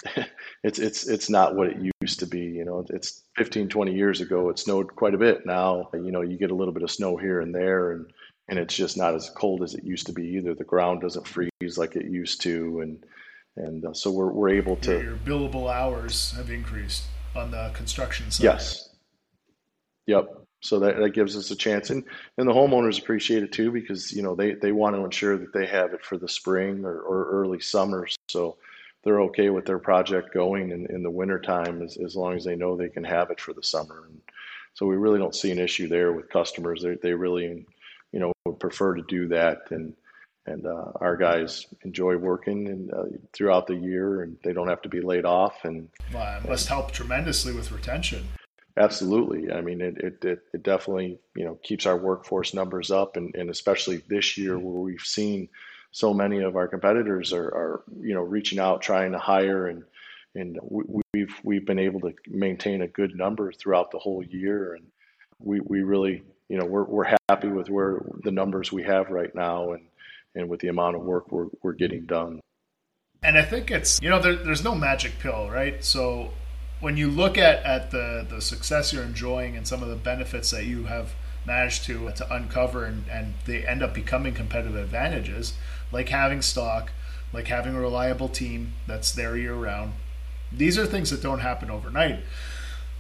it's 0.63 0.79
it's 0.79 1.07
it's 1.07 1.31
not 1.31 1.55
what 1.55 1.69
it 1.69 1.93
used 2.03 2.19
to 2.21 2.27
be. 2.27 2.41
You 2.41 2.65
know, 2.65 2.85
it's 2.91 3.23
15, 3.37 3.69
20 3.69 3.95
years 3.95 4.21
ago. 4.21 4.49
It 4.51 4.59
snowed 4.59 4.95
quite 4.97 5.15
a 5.15 5.19
bit. 5.19 5.47
Now, 5.47 5.89
you 5.95 6.11
know, 6.11 6.21
you 6.21 6.37
get 6.37 6.51
a 6.51 6.55
little 6.55 6.75
bit 6.75 6.83
of 6.83 6.91
snow 6.91 7.17
here 7.17 7.41
and 7.41 7.55
there, 7.55 7.93
and 7.93 8.07
and 8.49 8.59
it's 8.59 8.75
just 8.75 8.97
not 8.97 9.15
as 9.15 9.31
cold 9.31 9.63
as 9.63 9.75
it 9.75 9.85
used 9.85 10.07
to 10.07 10.13
be 10.13 10.27
either. 10.37 10.55
The 10.55 10.65
ground 10.65 11.01
doesn't 11.01 11.27
freeze 11.27 11.79
like 11.79 11.97
it 11.97 12.07
used 12.07 12.43
to, 12.43 12.81
and 12.81 13.05
and 13.57 13.85
uh, 13.85 13.95
so 13.95 14.11
we're 14.11 14.33
we're 14.33 14.51
able 14.51 14.77
to. 14.77 15.03
Your 15.03 15.17
billable 15.17 15.73
hours 15.73 16.33
have 16.33 16.51
increased 16.51 17.05
on 17.35 17.51
the 17.51 17.71
construction 17.75 18.31
side. 18.31 18.45
Yes. 18.45 18.91
Yep. 20.07 20.44
So 20.65 20.79
that, 20.79 20.97
that 20.97 21.11
gives 21.11 21.37
us 21.37 21.51
a 21.51 21.57
chance, 21.57 21.91
and 21.91 22.05
and 22.39 22.49
the 22.49 22.53
homeowners 22.55 22.99
appreciate 22.99 23.43
it 23.43 23.53
too 23.53 23.71
because 23.71 24.11
you 24.13 24.23
know 24.23 24.35
they 24.35 24.55
they 24.55 24.73
want 24.73 24.97
to 24.97 25.05
ensure 25.05 25.37
that 25.37 25.53
they 25.53 25.67
have 25.67 25.93
it 25.93 26.03
for 26.03 26.17
the 26.17 26.29
spring 26.29 26.87
or, 26.87 27.01
or 27.01 27.31
early 27.31 27.61
summer, 27.61 28.09
so 28.31 28.57
they're 29.03 29.21
okay 29.21 29.51
with 29.51 29.67
their 29.67 29.79
project 29.79 30.33
going 30.33 30.71
in, 30.71 30.87
in 30.87 31.03
the 31.03 31.11
wintertime 31.11 31.83
as, 31.83 31.99
as 31.99 32.17
long 32.17 32.35
as 32.35 32.45
they 32.45 32.57
know 32.57 32.77
they 32.77 32.89
can 32.89 33.05
have 33.05 33.31
it 33.31 33.39
for 33.39 33.53
the 33.53 33.63
summer. 33.63 34.05
And 34.09 34.19
so 34.73 34.87
we 34.87 34.97
really 34.97 35.19
don't 35.19 35.35
see 35.35 35.51
an 35.51 35.59
issue 35.59 35.87
there 35.87 36.15
with 36.15 36.31
customers. 36.31 36.83
They 36.83 36.95
they 36.95 37.13
really 37.13 37.67
you 38.13 38.19
know 38.19 38.33
would 38.47 38.59
prefer 38.59 38.95
to 38.95 39.03
do 39.03 39.29
that, 39.29 39.71
and 39.71 39.95
and 40.47 40.67
uh, 40.67 40.93
our 40.97 41.19
guys 41.19 41.67
enjoy 41.83 42.17
working 42.17 42.69
and 42.69 42.91
uh, 42.91 43.05
throughout 43.35 43.67
the 43.67 43.77
year, 43.77 44.23
and 44.23 44.39
they 44.43 44.55
don't 44.55 44.69
have 44.69 44.81
to 44.81 44.89
be 44.89 45.03
laid 45.03 45.27
off. 45.27 45.65
And 45.65 45.91
well, 46.15 46.39
it 46.39 46.49
must 46.49 46.69
help 46.69 46.91
tremendously 46.91 47.53
with 47.53 47.71
retention. 47.71 48.25
Absolutely. 48.77 49.53
I 49.53 49.61
mean, 49.61 49.81
it, 49.81 49.99
it, 49.99 50.25
it, 50.25 50.43
it, 50.53 50.63
definitely, 50.63 51.19
you 51.37 51.45
know, 51.45 51.59
keeps 51.63 51.87
our 51.87 51.97
workforce 51.97 52.55
numbers 52.55 52.91
up. 52.91 53.17
And, 53.17 53.35
and 53.37 53.49
especially 53.49 54.03
this 54.09 54.37
year 54.37 54.59
where 54.59 54.83
we've 54.83 55.01
seen 55.01 55.49
so 55.93 56.13
many 56.13 56.41
of 56.41 56.57
our 56.57 56.67
competitors 56.67 57.33
are, 57.33 57.47
are 57.47 57.85
you 58.01 58.15
know, 58.15 58.23
reaching 58.23 58.59
out, 58.59 58.83
trying 58.83 59.13
to 59.13 59.19
hire 59.19 59.69
and, 59.69 59.85
and 60.35 60.59
we've, 61.13 61.33
we've 61.45 61.65
been 61.65 61.79
able 61.79 62.01
to 62.01 62.13
maintain 62.29 62.83
a 62.83 62.89
good 62.89 63.15
number 63.15 63.53
throughout 63.53 63.93
the 63.93 63.99
whole 64.01 64.25
year. 64.25 64.75
And 64.75 64.87
we, 65.39 65.61
we 65.61 65.83
really, 65.83 66.25
you 66.49 66.59
know, 66.59 66.65
we're, 66.65 66.83
we're 66.83 67.17
happy 67.29 67.49
with 67.49 67.71
where 67.71 68.03
the 68.25 68.33
numbers 68.33 68.73
we 68.73 68.83
have 68.83 69.11
right 69.11 69.33
now 69.33 69.73
and, 69.73 69.85
and 70.35 70.49
with 70.49 70.59
the 70.59 70.69
amount 70.69 70.97
of 70.97 71.03
work 71.03 71.31
we're, 71.31 71.47
we're 71.63 71.73
getting 71.73 72.07
done. 72.07 72.41
And 73.23 73.39
I 73.39 73.43
think 73.43 73.71
it's, 73.71 74.03
you 74.03 74.11
know, 74.11 74.19
there, 74.19 74.35
there's 74.35 74.65
no 74.65 74.75
magic 74.75 75.21
pill, 75.21 75.49
right? 75.49 75.83
So 75.85 76.33
when 76.85 76.99
you 76.99 77.11
look 77.11 77.39
at, 77.39 77.63
at 77.65 77.91
the, 77.93 78.27
the 78.29 78.43
success 78.43 78.93
you're 78.93 79.03
enjoying 79.03 79.57
and 79.57 79.67
some 79.67 79.83
of 79.83 79.89
the 79.89 79.97
benefits 79.97 80.51
that 80.51 80.67
you 80.67 80.85
have 80.85 81.15
managed 81.47 81.83
to 81.83 82.13
to 82.13 82.35
uncover 82.35 82.85
and, 82.85 83.07
and 83.11 83.33
they 83.47 83.67
end 83.67 83.83
up 83.83 83.95
becoming 83.95 84.35
competitive 84.35 84.77
advantages, 84.77 85.55
like 85.91 86.11
having 86.11 86.43
stock, 86.43 86.93
like 87.33 87.47
having 87.49 87.75
a 87.75 87.81
reliable 87.81 88.29
team 88.29 88.75
that's 88.87 89.11
there 89.13 89.35
year 89.35 89.55
round. 89.55 89.95
These 90.53 90.77
are 90.77 90.85
things 90.85 91.09
that 91.09 91.23
don't 91.23 91.39
happen 91.39 91.71
overnight. 91.71 92.21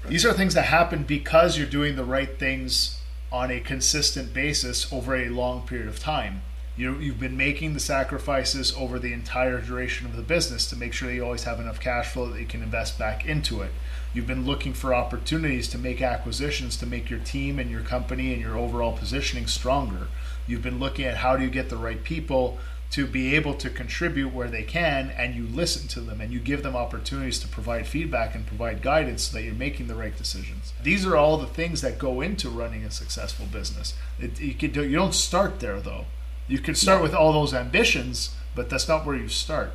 These 0.09 0.25
are 0.25 0.33
things 0.33 0.55
that 0.55 0.64
happen 0.64 1.03
because 1.03 1.59
you're 1.59 1.66
doing 1.66 1.97
the 1.97 2.05
right 2.05 2.38
things 2.38 3.03
on 3.31 3.51
a 3.51 3.61
consistent 3.61 4.33
basis 4.33 4.90
over 4.94 5.14
a 5.14 5.29
long 5.29 5.66
period 5.66 5.88
of 5.88 5.99
time. 5.99 6.40
You, 6.76 6.98
you've 6.98 7.20
been 7.20 7.37
making 7.37 7.74
the 7.74 7.80
sacrifices 7.80 8.74
over 8.76 8.98
the 8.98 9.12
entire 9.12 9.60
duration 9.60 10.06
of 10.06 10.16
the 10.16 10.22
business 10.22 10.68
to 10.70 10.76
make 10.76 10.92
sure 10.92 11.08
that 11.08 11.14
you 11.14 11.24
always 11.24 11.44
have 11.44 11.60
enough 11.60 11.78
cash 11.78 12.08
flow 12.08 12.26
that 12.30 12.40
you 12.40 12.46
can 12.46 12.62
invest 12.62 12.98
back 12.98 13.24
into 13.24 13.62
it. 13.62 13.70
You've 14.12 14.26
been 14.26 14.44
looking 14.44 14.72
for 14.72 14.92
opportunities 14.92 15.68
to 15.68 15.78
make 15.78 16.02
acquisitions 16.02 16.76
to 16.78 16.87
make 16.87 17.10
your 17.10 17.20
team 17.20 17.61
and 17.61 17.70
your 17.70 17.82
company 17.82 18.32
and 18.32 18.42
your 18.42 18.59
overall 18.59 18.96
positioning 18.96 19.46
stronger. 19.46 20.09
You've 20.49 20.62
been 20.62 20.80
looking 20.80 21.05
at 21.05 21.18
how 21.18 21.36
do 21.36 21.44
you 21.44 21.51
get 21.51 21.68
the 21.68 21.76
right 21.76 22.03
people 22.03 22.59
to 22.90 23.07
be 23.07 23.34
able 23.34 23.55
to 23.55 23.70
contribute 23.70 24.32
where 24.32 24.49
they 24.49 24.62
can 24.62 25.11
and 25.11 25.34
you 25.34 25.46
listen 25.46 25.88
to 25.88 26.01
them 26.01 26.20
and 26.20 26.32
you 26.32 26.38
give 26.38 26.62
them 26.62 26.76
opportunities 26.76 27.40
to 27.40 27.49
provide 27.49 27.86
feedback 27.86 28.34
and 28.34 28.46
provide 28.46 28.82
guidance 28.82 29.24
so 29.24 29.36
that 29.36 29.42
you're 29.42 29.55
making 29.55 29.86
the 29.86 29.94
right 29.94 30.16
decisions. 30.16 30.72
These 30.82 31.07
are 31.07 31.16
all 31.16 31.36
the 31.36 31.46
things 31.46 31.80
that 31.80 31.99
go 31.99 32.20
into 32.20 32.49
running 32.49 32.84
a 32.84 32.90
successful 32.90 33.46
business. 33.46 33.94
It, 34.18 34.40
you, 34.40 34.68
do, 34.68 34.84
you 34.84 34.96
don't 34.96 35.14
start 35.14 35.61
there 35.61 35.80
though. 35.80 36.07
You 36.47 36.59
can 36.59 36.74
start 36.74 37.03
with 37.03 37.14
all 37.14 37.32
those 37.32 37.55
ambitions, 37.55 38.34
but 38.55 38.68
that's 38.68 38.86
not 38.86 39.07
where 39.07 39.16
you 39.16 39.28
start. 39.28 39.72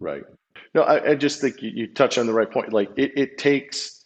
Right. 0.00 0.24
No, 0.74 0.82
I, 0.82 1.10
I 1.10 1.14
just 1.14 1.40
think 1.40 1.62
you, 1.62 1.70
you, 1.70 1.86
touch 1.86 2.18
on 2.18 2.26
the 2.26 2.32
right 2.32 2.50
point. 2.50 2.72
Like 2.72 2.90
it, 2.96 3.12
it 3.16 3.38
takes 3.38 4.04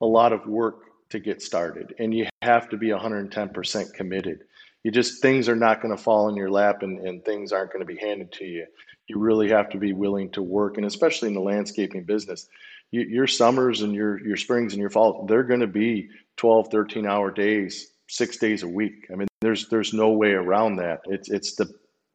a 0.00 0.06
lot 0.06 0.32
of 0.32 0.46
work 0.46 0.82
to 1.10 1.18
get 1.18 1.40
started, 1.40 1.94
and 1.98 2.12
you 2.12 2.26
have 2.42 2.68
to 2.70 2.76
be 2.76 2.88
110% 2.88 3.94
committed. 3.94 4.40
you 4.82 4.90
just 4.90 5.22
things 5.22 5.48
are 5.48 5.56
not 5.56 5.80
going 5.80 5.96
to 5.96 6.02
fall 6.02 6.28
in 6.28 6.36
your 6.36 6.50
lap 6.50 6.82
and, 6.82 6.98
and 7.06 7.24
things 7.24 7.52
aren't 7.52 7.72
going 7.72 7.86
to 7.86 7.92
be 7.92 8.00
handed 8.00 8.32
to 8.32 8.44
you. 8.44 8.66
You 9.08 9.18
really 9.18 9.48
have 9.50 9.70
to 9.70 9.78
be 9.78 9.92
willing 9.92 10.30
to 10.32 10.42
work, 10.42 10.76
and 10.76 10.86
especially 10.86 11.28
in 11.28 11.34
the 11.34 11.40
landscaping 11.40 12.04
business, 12.04 12.48
you, 12.90 13.02
your 13.02 13.26
summers 13.26 13.82
and 13.82 13.94
your 13.94 14.24
your 14.26 14.36
springs 14.36 14.72
and 14.72 14.80
your 14.80 14.90
falls, 14.90 15.28
they're 15.28 15.44
going 15.44 15.60
to 15.60 15.66
be 15.66 16.08
12, 16.36 16.68
13 16.70 17.06
hour 17.06 17.30
days, 17.30 17.92
six 18.08 18.36
days 18.36 18.62
a 18.62 18.68
week. 18.68 19.06
I 19.12 19.16
mean, 19.16 19.28
there's 19.40 19.68
there's 19.68 19.92
no 19.92 20.10
way 20.10 20.30
around 20.30 20.76
that. 20.76 21.00
It's 21.06 21.30
it's 21.30 21.54
the 21.56 21.72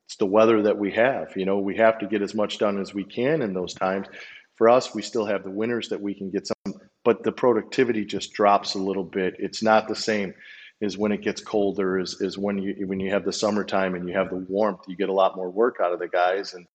it's 0.08 0.18
the 0.18 0.26
weather 0.26 0.64
that 0.64 0.78
we 0.78 0.92
have. 0.92 1.34
You 1.36 1.46
know, 1.46 1.60
we 1.60 1.78
have 1.78 2.00
to 2.00 2.08
get 2.08 2.22
as 2.22 2.34
much 2.34 2.58
done 2.58 2.80
as 2.80 2.94
we 2.94 3.04
can 3.04 3.42
in 3.42 3.54
those 3.54 3.74
times. 3.74 4.08
For 4.56 4.70
us, 4.70 4.94
we 4.94 5.02
still 5.02 5.26
have 5.26 5.44
the 5.44 5.52
winters 5.52 5.90
that 5.90 6.02
we 6.02 6.14
can 6.14 6.30
get 6.30 6.48
some, 6.48 6.74
but 7.04 7.24
the 7.24 7.32
productivity 7.32 8.06
just 8.06 8.34
drops 8.34 8.76
a 8.76 8.80
little 8.80 9.04
bit. 9.04 9.36
It's 9.40 9.64
not 9.64 9.88
the 9.88 9.96
same 9.96 10.34
as 10.82 10.98
when 10.98 11.12
it 11.12 11.22
gets 11.22 11.42
colder. 11.42 12.00
Is 12.00 12.20
is 12.22 12.38
when 12.38 12.58
you 12.58 12.88
when 12.88 13.00
you 13.00 13.12
have 13.12 13.26
the 13.26 13.34
summertime 13.34 13.96
and 13.96 14.08
you 14.08 14.14
have 14.16 14.30
the 14.30 14.36
warmth, 14.36 14.82
you 14.88 14.96
get 14.96 15.10
a 15.10 15.14
lot 15.14 15.36
more 15.36 15.50
work 15.50 15.78
out 15.82 15.94
of 15.94 16.00
the 16.00 16.08
guys 16.08 16.54
and 16.54 16.68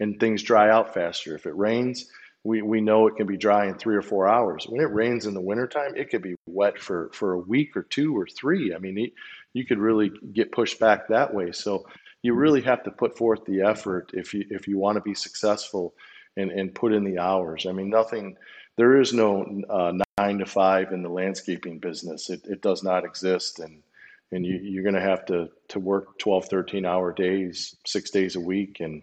and 0.00 0.18
things 0.18 0.42
dry 0.42 0.70
out 0.70 0.94
faster. 0.94 1.34
If 1.34 1.46
it 1.46 1.56
rains, 1.56 2.06
we, 2.44 2.62
we 2.62 2.80
know 2.80 3.06
it 3.06 3.16
can 3.16 3.26
be 3.26 3.36
dry 3.36 3.66
in 3.66 3.74
three 3.74 3.96
or 3.96 4.02
four 4.02 4.28
hours. 4.28 4.66
When 4.68 4.80
it 4.80 4.92
rains 4.92 5.26
in 5.26 5.34
the 5.34 5.40
wintertime, 5.40 5.96
it 5.96 6.10
could 6.10 6.22
be 6.22 6.34
wet 6.46 6.78
for, 6.78 7.10
for 7.12 7.32
a 7.32 7.38
week 7.38 7.76
or 7.76 7.82
two 7.82 8.16
or 8.16 8.26
three. 8.26 8.74
I 8.74 8.78
mean, 8.78 8.98
it, 8.98 9.12
you 9.52 9.64
could 9.64 9.78
really 9.78 10.12
get 10.32 10.52
pushed 10.52 10.78
back 10.78 11.08
that 11.08 11.34
way. 11.34 11.52
So 11.52 11.86
you 12.22 12.34
really 12.34 12.62
have 12.62 12.82
to 12.84 12.90
put 12.90 13.16
forth 13.16 13.44
the 13.44 13.62
effort 13.62 14.10
if 14.14 14.34
you 14.34 14.44
if 14.50 14.66
you 14.66 14.78
want 14.78 14.96
to 14.96 15.02
be 15.02 15.14
successful 15.14 15.94
and, 16.36 16.50
and 16.50 16.74
put 16.74 16.92
in 16.92 17.04
the 17.04 17.18
hours. 17.18 17.66
I 17.66 17.72
mean, 17.72 17.90
nothing. 17.90 18.36
There 18.76 19.00
is 19.00 19.12
no 19.12 19.62
uh, 19.68 19.92
nine 20.18 20.38
to 20.38 20.46
five 20.46 20.92
in 20.92 21.02
the 21.02 21.08
landscaping 21.08 21.78
business. 21.78 22.30
It, 22.30 22.44
it 22.44 22.62
does 22.62 22.82
not 22.82 23.04
exist, 23.04 23.58
and 23.58 23.82
and 24.30 24.44
you, 24.44 24.58
you're 24.62 24.82
going 24.82 24.94
to 24.94 25.00
have 25.00 25.26
to 25.26 25.48
to 25.68 25.80
work 25.80 26.18
12, 26.18 26.46
13 26.46 26.84
hour 26.84 27.12
days, 27.12 27.76
six 27.86 28.10
days 28.10 28.36
a 28.36 28.40
week, 28.40 28.78
and 28.80 29.02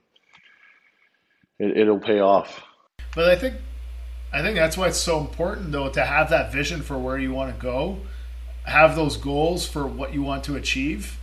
it, 1.60 1.78
it'll 1.78 2.00
pay 2.00 2.20
off. 2.20 2.64
But 3.16 3.30
I 3.30 3.36
think 3.38 3.56
I 4.32 4.42
think 4.42 4.58
that's 4.58 4.78
why 4.78 4.90
it's 4.90 5.00
so 5.00 5.20
important 5.20 5.72
though 5.72 5.90
to 5.90 6.06
have 6.06 6.30
that 6.30 6.52
vision 6.52 6.82
for 6.82 7.00
where 7.00 7.18
you 7.18 7.32
want 7.32 7.56
to 7.56 7.62
go, 7.62 8.00
have 8.66 8.96
those 8.96 9.18
goals 9.18 9.66
for 9.66 9.88
what 9.88 10.14
you 10.14 10.22
want 10.22 10.44
to 10.44 10.56
achieve 10.56 11.18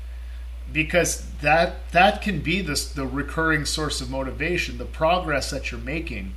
because 0.72 1.26
that 1.43 1.90
that 1.93 2.22
can 2.22 2.40
be 2.40 2.62
the 2.62 2.90
the 2.95 3.07
recurring 3.07 3.64
source 3.64 4.01
of 4.01 4.11
motivation, 4.11 4.78
the 4.78 4.84
progress 4.84 5.51
that 5.51 5.70
you're 5.70 5.80
making. 5.80 6.34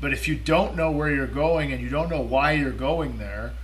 But 0.00 0.12
if 0.12 0.28
you 0.28 0.34
don't 0.34 0.76
know 0.76 0.90
where 0.90 1.10
you're 1.10 1.26
going 1.26 1.72
and 1.72 1.80
you 1.80 1.88
don't 1.88 2.10
know 2.10 2.20
why 2.20 2.52
you're 2.52 2.70
going 2.70 3.18
there, 3.18 3.54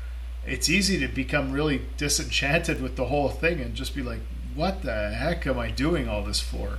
it's 0.46 0.68
easy 0.68 0.98
to 1.00 1.08
become 1.08 1.52
really 1.52 1.82
disenchanted 1.96 2.80
with 2.80 2.96
the 2.96 3.06
whole 3.06 3.28
thing 3.28 3.60
and 3.60 3.74
just 3.74 3.94
be 3.94 4.02
like, 4.02 4.20
what 4.54 4.82
the 4.82 5.10
heck 5.10 5.46
am 5.46 5.58
I 5.58 5.70
doing 5.70 6.08
all 6.08 6.22
this 6.22 6.40
for? 6.40 6.78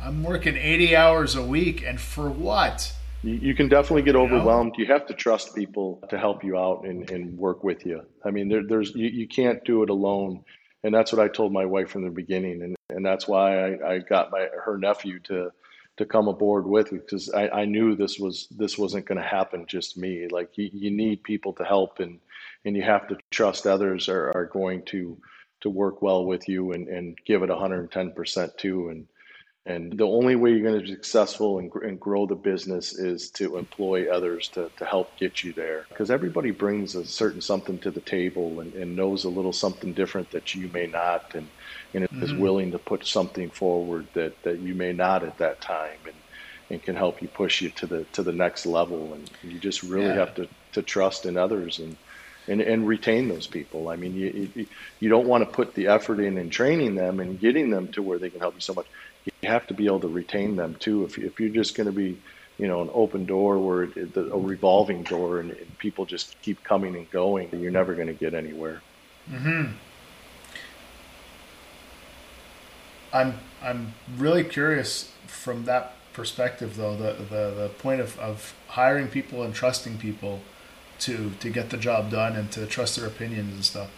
I'm 0.00 0.22
working 0.22 0.56
80 0.56 0.96
hours 0.96 1.34
a 1.34 1.44
week 1.44 1.82
and 1.84 2.00
for 2.00 2.30
what? 2.30 2.94
You, 3.22 3.34
you 3.34 3.54
can 3.54 3.68
definitely 3.68 4.02
get 4.02 4.16
overwhelmed. 4.16 4.74
You, 4.78 4.86
have 4.86 5.06
to 5.06 5.14
trust 5.14 5.54
people 5.54 6.02
to 6.10 6.18
help 6.18 6.44
you 6.44 6.56
out 6.56 6.84
and, 6.84 7.10
and 7.10 7.36
work 7.36 7.64
with 7.64 7.84
you. 7.84 8.02
I 8.24 8.30
mean, 8.30 8.48
there, 8.48 8.62
there's 8.66 8.94
you, 8.94 9.08
you 9.08 9.26
can't 9.26 9.64
do 9.64 9.82
it 9.82 9.90
alone 9.90 10.44
and 10.82 10.94
that's 10.94 11.12
what 11.12 11.22
I 11.22 11.28
told 11.28 11.52
my 11.52 11.64
wife 11.64 11.90
from 11.90 12.04
the 12.04 12.10
beginning, 12.10 12.62
and 12.62 12.76
and 12.90 13.04
that's 13.04 13.26
why 13.26 13.72
I, 13.72 13.94
I 13.94 13.98
got 13.98 14.30
my 14.30 14.48
her 14.64 14.78
nephew 14.78 15.18
to 15.20 15.50
to 15.96 16.06
come 16.06 16.28
aboard 16.28 16.66
with 16.66 16.92
me 16.92 17.00
because 17.00 17.30
I, 17.30 17.48
I 17.48 17.64
knew 17.64 17.96
this 17.96 18.18
was 18.18 18.46
this 18.50 18.78
wasn't 18.78 19.06
going 19.06 19.20
to 19.20 19.26
happen 19.26 19.66
just 19.66 19.98
me. 19.98 20.28
Like 20.28 20.56
you, 20.56 20.70
you 20.72 20.90
need 20.90 21.24
people 21.24 21.52
to 21.54 21.64
help, 21.64 21.98
and 21.98 22.20
and 22.64 22.76
you 22.76 22.82
have 22.82 23.08
to 23.08 23.18
trust 23.30 23.66
others 23.66 24.08
are, 24.08 24.30
are 24.34 24.46
going 24.46 24.84
to 24.86 25.18
to 25.60 25.70
work 25.70 26.02
well 26.02 26.24
with 26.24 26.48
you 26.48 26.70
and, 26.70 26.86
and 26.86 27.18
give 27.26 27.42
it 27.42 27.50
110% 27.50 28.56
too. 28.56 28.90
And 28.90 29.08
and 29.68 29.98
the 29.98 30.06
only 30.06 30.34
way 30.34 30.50
you're 30.52 30.62
going 30.62 30.80
to 30.80 30.86
be 30.86 30.92
successful 30.92 31.58
and, 31.58 31.70
and 31.74 32.00
grow 32.00 32.24
the 32.24 32.34
business 32.34 32.94
is 32.94 33.28
to 33.32 33.58
employ 33.58 34.10
others 34.10 34.48
to, 34.48 34.70
to 34.78 34.84
help 34.86 35.14
get 35.18 35.44
you 35.44 35.52
there. 35.52 35.84
Because 35.90 36.10
everybody 36.10 36.52
brings 36.52 36.94
a 36.94 37.04
certain 37.04 37.42
something 37.42 37.78
to 37.80 37.90
the 37.90 38.00
table 38.00 38.60
and, 38.60 38.72
and 38.72 38.96
knows 38.96 39.24
a 39.24 39.28
little 39.28 39.52
something 39.52 39.92
different 39.92 40.30
that 40.30 40.54
you 40.54 40.70
may 40.72 40.86
not, 40.86 41.34
and, 41.34 41.48
and 41.92 42.04
mm-hmm. 42.04 42.22
is 42.22 42.32
willing 42.32 42.72
to 42.72 42.78
put 42.78 43.06
something 43.06 43.50
forward 43.50 44.06
that, 44.14 44.42
that 44.42 44.58
you 44.60 44.74
may 44.74 44.94
not 44.94 45.22
at 45.22 45.36
that 45.36 45.60
time, 45.60 45.98
and, 46.06 46.16
and 46.70 46.82
can 46.82 46.96
help 46.96 47.20
you 47.20 47.28
push 47.28 47.60
you 47.60 47.68
to 47.70 47.86
the 47.86 48.04
to 48.04 48.22
the 48.22 48.32
next 48.32 48.64
level. 48.64 49.12
And 49.12 49.30
you 49.42 49.58
just 49.58 49.82
really 49.82 50.06
yeah. 50.06 50.14
have 50.14 50.34
to, 50.36 50.48
to 50.72 50.82
trust 50.82 51.26
in 51.26 51.36
others 51.36 51.78
and, 51.78 51.94
and, 52.46 52.62
and 52.62 52.88
retain 52.88 53.28
those 53.28 53.46
people. 53.46 53.90
I 53.90 53.96
mean, 53.96 54.14
you, 54.14 54.50
you, 54.54 54.66
you 55.00 55.08
don't 55.10 55.28
want 55.28 55.44
to 55.44 55.54
put 55.54 55.74
the 55.74 55.88
effort 55.88 56.20
in 56.20 56.38
in 56.38 56.48
training 56.48 56.94
them 56.94 57.20
and 57.20 57.38
getting 57.38 57.68
them 57.68 57.88
to 57.88 58.02
where 58.02 58.18
they 58.18 58.30
can 58.30 58.40
help 58.40 58.54
you 58.54 58.62
so 58.62 58.72
much 58.72 58.86
you 59.40 59.48
have 59.48 59.66
to 59.68 59.74
be 59.74 59.86
able 59.86 60.00
to 60.00 60.08
retain 60.08 60.56
them 60.56 60.76
too. 60.76 61.04
If, 61.04 61.18
if 61.18 61.40
you're 61.40 61.48
just 61.48 61.74
going 61.76 61.86
to 61.86 61.92
be, 61.92 62.18
you 62.58 62.66
know, 62.66 62.82
an 62.82 62.90
open 62.92 63.24
door 63.24 63.58
where 63.58 63.84
it, 63.84 64.16
a 64.16 64.22
revolving 64.22 65.02
door 65.02 65.40
and, 65.40 65.54
people 65.78 66.04
just 66.04 66.40
keep 66.42 66.64
coming 66.64 66.96
and 66.96 67.08
going, 67.10 67.48
you're 67.52 67.70
never 67.70 67.94
going 67.94 68.08
to 68.08 68.12
get 68.12 68.34
anywhere. 68.34 68.82
Hmm. 69.30 69.66
I'm 73.12 73.34
I'm 73.62 73.94
really 74.16 74.44
curious 74.44 75.12
from 75.26 75.64
that 75.64 75.94
perspective, 76.12 76.76
though. 76.76 76.96
The 76.96 77.12
the, 77.12 77.54
the 77.62 77.70
point 77.78 78.00
of, 78.00 78.18
of 78.18 78.54
hiring 78.68 79.08
people 79.08 79.42
and 79.42 79.54
trusting 79.54 79.98
people 79.98 80.40
to 81.00 81.30
to 81.40 81.50
get 81.50 81.70
the 81.70 81.76
job 81.76 82.10
done 82.10 82.36
and 82.36 82.50
to 82.52 82.66
trust 82.66 82.96
their 82.96 83.06
opinions 83.06 83.54
and 83.54 83.64
stuff. 83.64 83.90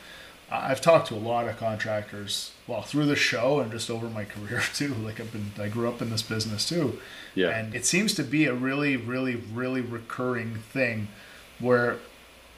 I've 0.50 0.80
talked 0.80 1.08
to 1.08 1.14
a 1.14 1.16
lot 1.16 1.48
of 1.48 1.56
contractors, 1.58 2.50
well, 2.66 2.82
through 2.82 3.06
the 3.06 3.16
show 3.16 3.60
and 3.60 3.70
just 3.70 3.88
over 3.88 4.08
my 4.08 4.24
career 4.26 4.62
too. 4.74 4.94
Like 4.94 5.20
I've 5.20 5.32
been, 5.32 5.52
I 5.58 5.68
grew 5.68 5.88
up 5.88 6.02
in 6.02 6.10
this 6.10 6.22
business 6.22 6.68
too. 6.68 7.00
Yeah. 7.34 7.50
And 7.50 7.74
it 7.74 7.86
seems 7.86 8.14
to 8.14 8.24
be 8.24 8.46
a 8.46 8.54
really, 8.54 8.96
really, 8.96 9.36
really 9.36 9.80
recurring 9.80 10.56
thing 10.56 11.08
where 11.58 11.98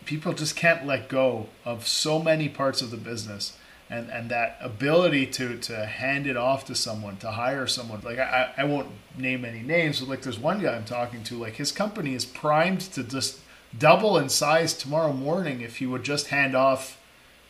people 0.07 0.33
just 0.33 0.57
can't 0.57 0.87
let 0.87 1.09
go 1.09 1.49
of 1.65 1.87
so 1.87 2.19
many 2.19 2.49
parts 2.49 2.83
of 2.83 2.91
the 2.91 2.97
business. 2.97 3.59
And, 3.91 4.09
and 4.09 4.31
that 4.31 4.57
ability 4.63 5.27
to, 5.27 5.59
to 5.59 5.85
hand 5.85 6.27
it 6.27 6.35
off 6.35 6.65
to 6.67 6.75
someone, 6.75 7.19
to 7.19 7.33
hire 7.33 7.67
someone. 7.67 8.01
Like 8.03 8.19
I, 8.19 8.51
I 8.57 8.65
won't 8.65 8.89
name 9.19 9.45
any 9.45 9.61
names, 9.61 10.01
but 10.01 10.09
like 10.09 10.23
there's 10.23 10.39
one 10.39 10.63
guy 10.63 10.75
I'm 10.75 10.87
talking 10.87 11.23
to, 11.25 11.35
like 11.35 11.57
his 11.57 11.73
company 11.73 12.15
is 12.15 12.25
primed 12.25 12.81
to 12.93 13.03
just 13.05 13.41
double 13.79 14.17
in 14.17 14.31
size 14.31 14.73
tomorrow 14.73 15.13
morning 15.13 15.61
if 15.61 15.77
he 15.77 15.87
would 15.87 16.05
just 16.05 16.29
hand 16.29 16.55
off 16.55 17.02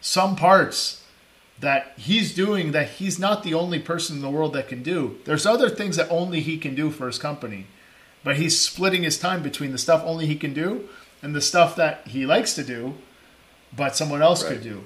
some 0.02 0.36
parts 0.36 1.02
that 1.60 1.92
he's 1.96 2.34
doing 2.34 2.72
that 2.72 2.90
he's 2.90 3.18
not 3.18 3.44
the 3.44 3.54
only 3.54 3.78
person 3.78 4.16
in 4.16 4.22
the 4.22 4.28
world 4.28 4.52
that 4.52 4.68
can 4.68 4.82
do. 4.82 5.18
There's 5.24 5.46
other 5.46 5.70
things 5.70 5.96
that 5.96 6.10
only 6.10 6.40
he 6.40 6.58
can 6.58 6.74
do 6.74 6.90
for 6.90 7.06
his 7.06 7.18
company. 7.18 7.66
But 8.24 8.36
he's 8.36 8.60
splitting 8.60 9.04
his 9.04 9.18
time 9.18 9.42
between 9.42 9.72
the 9.72 9.78
stuff 9.78 10.02
only 10.04 10.26
he 10.26 10.36
can 10.36 10.52
do 10.52 10.88
and 11.22 11.34
the 11.34 11.40
stuff 11.40 11.76
that 11.76 12.06
he 12.08 12.26
likes 12.26 12.54
to 12.54 12.64
do, 12.64 12.94
but 13.74 13.96
someone 13.96 14.22
else 14.22 14.42
right. 14.42 14.54
could 14.54 14.62
do. 14.62 14.84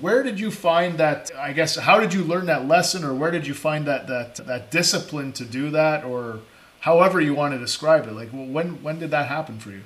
Where 0.00 0.22
did 0.22 0.40
you 0.40 0.50
find 0.50 0.98
that? 0.98 1.30
I 1.36 1.52
guess 1.52 1.76
how 1.76 2.00
did 2.00 2.12
you 2.12 2.24
learn 2.24 2.46
that 2.46 2.66
lesson, 2.66 3.04
or 3.04 3.14
where 3.14 3.30
did 3.30 3.46
you 3.46 3.54
find 3.54 3.86
that 3.86 4.08
that 4.08 4.34
that 4.46 4.70
discipline 4.72 5.32
to 5.34 5.44
do 5.44 5.70
that, 5.70 6.04
or 6.04 6.40
however 6.80 7.20
you 7.20 7.34
want 7.34 7.54
to 7.54 7.58
describe 7.58 8.08
it? 8.08 8.12
Like 8.12 8.30
when 8.30 8.82
when 8.82 8.98
did 8.98 9.12
that 9.12 9.28
happen 9.28 9.60
for 9.60 9.70
you? 9.70 9.82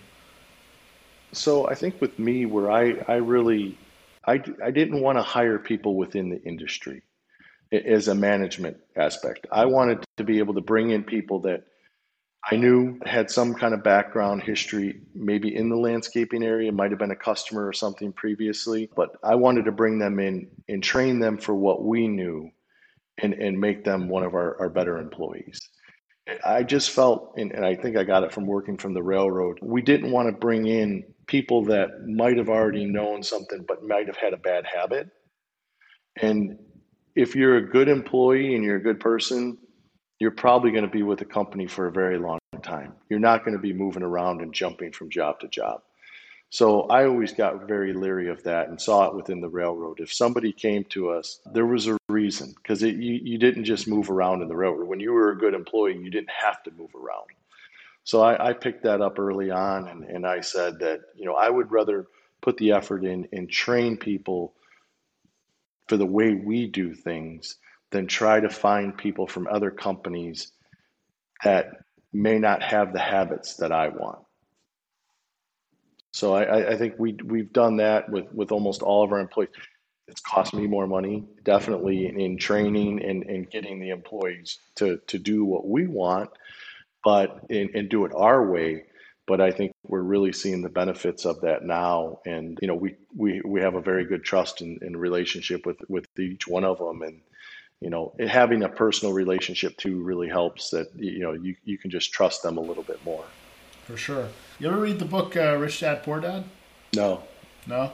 So 1.33 1.69
I 1.69 1.75
think 1.75 2.01
with 2.01 2.19
me, 2.19 2.47
where 2.47 2.71
I 2.71 3.05
I 3.09 3.17
really 3.17 3.77
I, 4.27 4.43
I 4.63 4.71
didn't 4.71 5.01
want 5.01 5.19
to 5.19 5.23
hire 5.23 5.59
people 5.59 5.97
within 5.97 6.29
the 6.29 6.43
industry 6.43 7.03
as 7.73 8.09
a 8.09 8.15
management 8.15 8.79
aspect. 8.97 9.47
I 9.51 9.67
wanted 9.67 10.05
to 10.17 10.25
be 10.25 10.39
able 10.39 10.55
to 10.55 10.61
bring 10.61 10.91
in 10.91 11.05
people 11.05 11.41
that 11.43 11.65
I 12.51 12.57
knew 12.57 12.99
had 13.05 13.31
some 13.31 13.55
kind 13.55 13.75
of 13.75 13.85
background 13.85 14.43
history, 14.43 15.03
maybe 15.15 15.55
in 15.55 15.69
the 15.69 15.77
landscaping 15.77 16.43
area, 16.43 16.73
might 16.73 16.91
have 16.91 16.99
been 16.99 17.11
a 17.11 17.17
customer 17.17 17.67
or 17.67 17.73
something 17.73 18.13
previously, 18.13 18.91
but 18.97 19.11
I 19.23 19.35
wanted 19.35 19.67
to 19.67 19.73
bring 19.73 19.99
them 19.99 20.19
in 20.19 20.49
and 20.69 20.83
train 20.83 21.19
them 21.19 21.37
for 21.37 21.55
what 21.55 21.85
we 21.85 22.09
knew 22.09 22.51
and, 23.19 23.35
and 23.35 23.61
make 23.61 23.85
them 23.85 24.09
one 24.09 24.23
of 24.23 24.35
our, 24.35 24.59
our 24.59 24.71
better 24.71 24.99
employees. 24.99 25.61
I 26.45 26.63
just 26.63 26.91
felt, 26.91 27.35
and, 27.37 27.53
and 27.53 27.65
I 27.65 27.75
think 27.75 27.97
I 27.97 28.05
got 28.05 28.25
it 28.25 28.33
from 28.33 28.47
working 28.47 28.79
from 28.79 28.95
the 28.95 29.03
railroad, 29.03 29.59
we 29.61 29.83
didn't 29.83 30.11
want 30.11 30.29
to 30.29 30.33
bring 30.33 30.67
in 30.67 31.05
people 31.31 31.65
that 31.65 32.09
might 32.09 32.37
have 32.37 32.49
already 32.49 32.85
known 32.85 33.23
something 33.23 33.65
but 33.67 33.85
might 33.85 34.09
have 34.09 34.17
had 34.17 34.35
a 34.35 34.37
bad 34.37 34.67
habit. 34.67 35.09
And 36.21 36.59
if 37.15 37.37
you're 37.37 37.57
a 37.57 37.71
good 37.71 37.89
employee 37.89 38.57
and 38.57 38.65
you're 38.65 38.77
a 38.77 38.83
good 38.83 38.99
person, 38.99 39.57
you're 40.19 40.33
probably 40.33 40.73
going 40.73 40.85
to 40.85 40.91
be 40.91 41.05
with 41.05 41.21
the 41.21 41.25
company 41.25 41.69
for 41.69 41.87
a 41.87 41.93
very 41.93 42.19
long 42.19 42.41
time. 42.63 42.95
You're 43.09 43.21
not 43.21 43.45
going 43.45 43.57
to 43.57 43.63
be 43.63 43.73
moving 43.73 44.03
around 44.03 44.43
and 44.43 44.53
jumping 44.53 44.91
from 44.91 45.09
job 45.09 45.39
to 45.41 45.49
job. 45.49 45.83
So 46.51 46.83
I 46.89 47.07
always 47.07 47.33
got 47.33 47.69
very 47.69 47.93
leery 47.93 48.29
of 48.29 48.43
that 48.43 48.69
and 48.69 48.81
saw 48.81 49.07
it 49.07 49.15
within 49.15 49.41
the 49.41 49.49
railroad. 49.49 50.01
If 50.01 50.13
somebody 50.13 50.53
came 50.53 50.83
to 50.91 51.11
us, 51.11 51.39
there 51.53 51.67
was 51.67 51.87
a 51.87 51.97
reason 52.09 52.55
because 52.57 52.83
you, 52.83 52.91
you 52.91 53.39
didn't 53.39 53.65
just 53.65 53.87
move 53.87 54.11
around 54.11 54.43
in 54.43 54.49
the 54.49 54.57
railroad. 54.57 54.89
When 54.89 54.99
you 54.99 55.13
were 55.13 55.31
a 55.31 55.39
good 55.39 55.55
employee, 55.55 55.97
you 55.97 56.11
didn't 56.11 56.31
have 56.45 56.61
to 56.65 56.73
move 56.73 56.91
around. 56.93 57.27
So 58.05 58.23
I, 58.23 58.51
I 58.51 58.53
picked 58.55 58.85
that 58.85 59.01
up 59.01 59.19
early 59.19 59.51
on, 59.51 59.89
and, 59.89 60.05
and 60.05 60.27
I 60.27 60.41
said 60.41 60.81
that 60.81 61.01
you 61.15 61.27
know 61.27 61.35
I 61.35 61.49
would 61.49 61.71
rather 61.71 62.07
put 62.41 62.57
the 62.57 62.73
effort 62.73 63.05
in 63.05 63.29
and 63.33 63.51
train 63.51 63.97
people 63.97 64.55
for 65.89 65.97
the 65.97 66.07
way 66.07 66.35
we 66.35 66.67
do 66.67 66.95
things 66.95 67.57
than 67.91 68.07
try 68.07 68.41
to 68.41 68.49
find 68.49 68.97
people 68.97 69.27
from 69.27 69.49
other 69.49 69.71
companies 69.71 70.53
that 71.45 71.73
may 72.13 72.39
not 72.39 72.63
have 72.63 72.93
the 72.93 73.01
habits 73.01 73.57
that 73.57 73.73
I 73.73 73.89
want. 73.89 74.21
So 76.13 76.35
I, 76.35 76.73
I 76.73 76.77
think 76.77 76.95
we 76.99 77.13
we've 77.25 77.53
done 77.53 77.77
that 77.77 78.11
with, 78.11 78.33
with 78.33 78.53
almost 78.53 78.83
all 78.83 79.05
of 79.05 79.13
our 79.13 79.21
employees. 79.21 79.51
It's 80.09 80.21
cost 80.21 80.55
me 80.55 80.67
more 80.67 80.89
money, 80.89 81.25
definitely 81.45 82.07
in, 82.07 82.21
in 82.21 82.37
training 82.37 83.01
and, 83.05 83.23
and 83.23 83.49
getting 83.49 83.79
the 83.79 83.91
employees 83.91 84.59
to, 84.77 84.99
to 85.07 85.19
do 85.19 85.45
what 85.45 85.69
we 85.69 85.87
want, 85.87 86.31
but 87.05 87.47
and, 87.51 87.71
and 87.75 87.89
do 87.89 88.05
it 88.05 88.13
our 88.15 88.51
way. 88.51 88.85
But 89.27 89.41
I 89.41 89.53
think 89.53 89.73
we're 89.85 90.03
really 90.03 90.33
seeing 90.33 90.61
the 90.61 90.69
benefits 90.69 91.25
of 91.25 91.41
that 91.43 91.63
now. 91.63 92.21
And 92.27 92.59
you 92.61 92.69
know, 92.69 92.75
we 92.75 92.97
we, 93.15 93.41
we 93.45 93.61
have 93.61 93.75
a 93.75 93.81
very 93.81 94.05
good 94.05 94.25
trust 94.25 94.61
and, 94.61 94.83
and 94.83 95.01
relationship 95.01 95.67
with, 95.67 95.79
with 95.89 96.07
each 96.19 96.49
one 96.49 96.65
of 96.65 96.79
them. 96.79 97.03
And 97.03 97.21
you 97.81 97.91
know, 97.91 98.15
having 98.29 98.63
a 98.63 98.69
personal 98.69 99.15
relationship 99.15 99.77
too 99.77 100.03
really 100.03 100.29
helps 100.29 100.71
that, 100.71 100.89
you 100.97 101.21
know, 101.21 101.33
you, 101.33 101.57
you 101.65 101.79
can 101.79 101.91
just 101.91 102.13
trust 102.13 102.43
them 102.43 102.59
a 102.59 102.61
little 102.61 102.83
bit 102.83 103.03
more. 103.05 103.25
For 103.85 103.97
sure. 103.97 104.29
You 104.59 104.69
ever 104.69 104.79
read 104.79 104.99
the 104.99 105.07
book 105.07 105.37
uh, 105.37 105.57
Rich 105.57 105.81
Dad 105.81 106.03
Poor 106.03 106.21
Dad? 106.21 106.45
No. 106.95 107.23
No? 107.67 107.93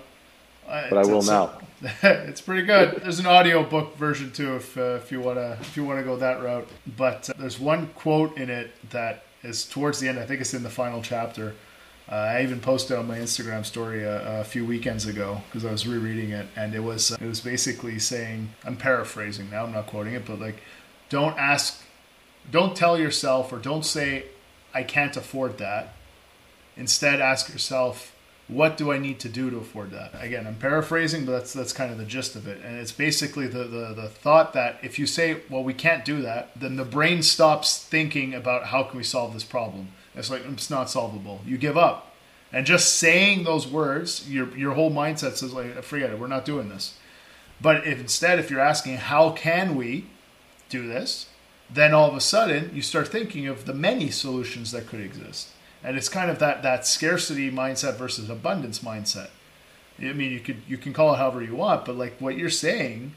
But 0.67 0.99
I 0.99 1.07
will 1.07 1.23
now. 1.23 1.59
it's 2.03 2.41
pretty 2.41 2.63
good. 2.63 3.03
There's 3.03 3.19
an 3.19 3.27
audio 3.27 3.63
book 3.63 3.97
version 3.97 4.33
too, 4.33 4.57
if 4.57 4.77
uh, 4.77 4.99
if 5.03 5.13
you 5.13 5.21
wanna 5.21 5.59
if 5.61 5.77
you 5.77 5.85
wanna 5.85 6.03
go 6.03 6.17
that 6.17 6.43
route. 6.43 6.69
But 6.97 7.31
uh, 7.31 7.35
there's 7.39 7.61
one 7.61 7.89
quote 7.95 8.37
in 8.37 8.51
it 8.51 8.73
that 8.91 9.25
is 9.43 9.65
towards 9.65 10.01
the 10.01 10.09
end. 10.09 10.19
I 10.19 10.27
think 10.27 10.41
it's 10.41 10.55
in 10.55 10.63
the 10.63 10.71
final 10.71 11.03
chapter, 11.03 11.55
uh, 12.11 12.15
I 12.15 12.43
even 12.43 12.61
posted 12.61 12.97
on 12.97 13.09
my 13.09 13.19
Instagram 13.19 13.65
story 13.65 14.05
a, 14.05 14.41
a 14.41 14.45
few 14.45 14.65
weekends 14.65 15.07
ago 15.07 15.43
because 15.47 15.65
I 15.65 15.73
was 15.73 15.89
rereading 15.89 16.31
it, 16.31 16.47
and 16.55 16.75
it 16.75 16.81
was 16.81 17.11
it 17.11 17.21
was 17.27 17.41
basically 17.41 17.99
saying 17.99 18.51
I'm 18.65 18.77
paraphrasing 18.77 19.51
now. 19.51 19.65
I'm 19.65 19.73
not 19.73 19.87
quoting 19.87 20.15
it, 20.15 20.25
but 20.25 20.39
like, 20.39 20.61
don't 21.09 21.37
ask, 21.37 21.83
don't 22.51 22.77
tell 22.77 22.99
yourself 22.99 23.53
or 23.53 23.59
don't 23.59 23.85
say 23.85 24.27
I 24.73 24.85
can't 24.85 25.17
afford 25.17 25.59
that. 25.59 25.95
Instead, 26.77 27.21
ask 27.21 27.53
yourself, 27.53 28.15
what 28.49 28.77
do 28.77 28.93
I 28.93 28.99
need 28.99 29.19
to 29.21 29.29
do 29.29 29.51
to 29.51 29.57
afford 29.57 29.91
that? 29.91 30.13
Again, 30.21 30.47
I'm 30.47 30.55
paraphrasing, 30.55 31.25
but 31.25 31.33
that's 31.33 31.53
that's 31.53 31.73
kind 31.73 31.91
of 31.91 31.99
the 31.99 32.05
gist 32.05 32.37
of 32.37 32.47
it. 32.47 32.61
And 32.65 32.79
it's 32.79 32.93
basically 32.93 33.49
the, 33.49 33.65
the, 33.65 33.93
the 33.95 34.09
thought 34.09 34.53
that 34.53 34.79
if 34.83 34.99
you 34.99 35.07
say, 35.07 35.39
well, 35.51 35.65
we 35.65 35.75
can't 35.75 36.05
do 36.05 36.23
that, 36.23 36.51
then 36.55 36.77
the 36.77 36.85
brain 36.85 37.23
stops 37.23 37.83
thinking 37.83 38.35
about 38.35 38.67
how 38.67 38.85
can 38.85 38.99
we 38.99 39.05
solve 39.05 39.35
this 39.35 39.45
problem. 39.45 39.89
It's 40.15 40.31
like 40.31 40.45
it's 40.47 40.71
not 40.71 40.89
solvable. 40.89 41.41
You 41.45 41.59
give 41.59 41.77
up. 41.77 42.15
And 42.53 42.65
just 42.65 42.95
saying 42.95 43.43
those 43.43 43.67
words, 43.67 44.31
your 44.31 44.57
your 44.57 44.75
whole 44.75 44.93
mindset 44.93 45.37
says 45.37 45.53
like 45.53 45.83
forget 45.83 46.11
it, 46.11 46.19
we're 46.19 46.29
not 46.29 46.45
doing 46.45 46.69
this. 46.69 46.95
But 47.61 47.87
if 47.87 47.99
instead 47.99 48.39
if 48.39 48.51
you're 48.51 48.61
asking 48.61 48.97
how 48.99 49.31
can 49.31 49.75
we 49.75 50.07
do 50.69 50.87
this, 50.87 51.27
then 51.69 51.93
all 51.93 52.09
of 52.09 52.17
a 52.17 52.21
sudden 52.21 52.71
you 52.73 52.83
start 52.83 53.09
thinking 53.09 53.49
of 53.49 53.67
the 53.67 53.75
many 53.75 54.11
solutions 54.11 54.71
that 54.71 54.87
could 54.87 55.01
exist. 55.01 55.49
And 55.87 55.97
it's 55.97 56.11
kind 56.11 56.31
of 56.31 56.39
that 56.41 56.63
that 56.63 56.87
scarcity 56.87 57.51
mindset 57.51 57.97
versus 57.97 58.29
abundance 58.29 58.81
mindset. 58.81 59.31
I 59.99 60.13
mean, 60.13 60.33
you 60.33 60.41
could 60.41 60.61
you 60.69 60.77
can 60.77 60.93
call 60.93 61.15
it 61.15 61.17
however 61.17 61.43
you 61.43 61.55
want, 61.55 61.87
but 61.87 61.97
like 61.97 62.21
what 62.21 62.37
you're 62.37 62.51
saying, 62.51 63.15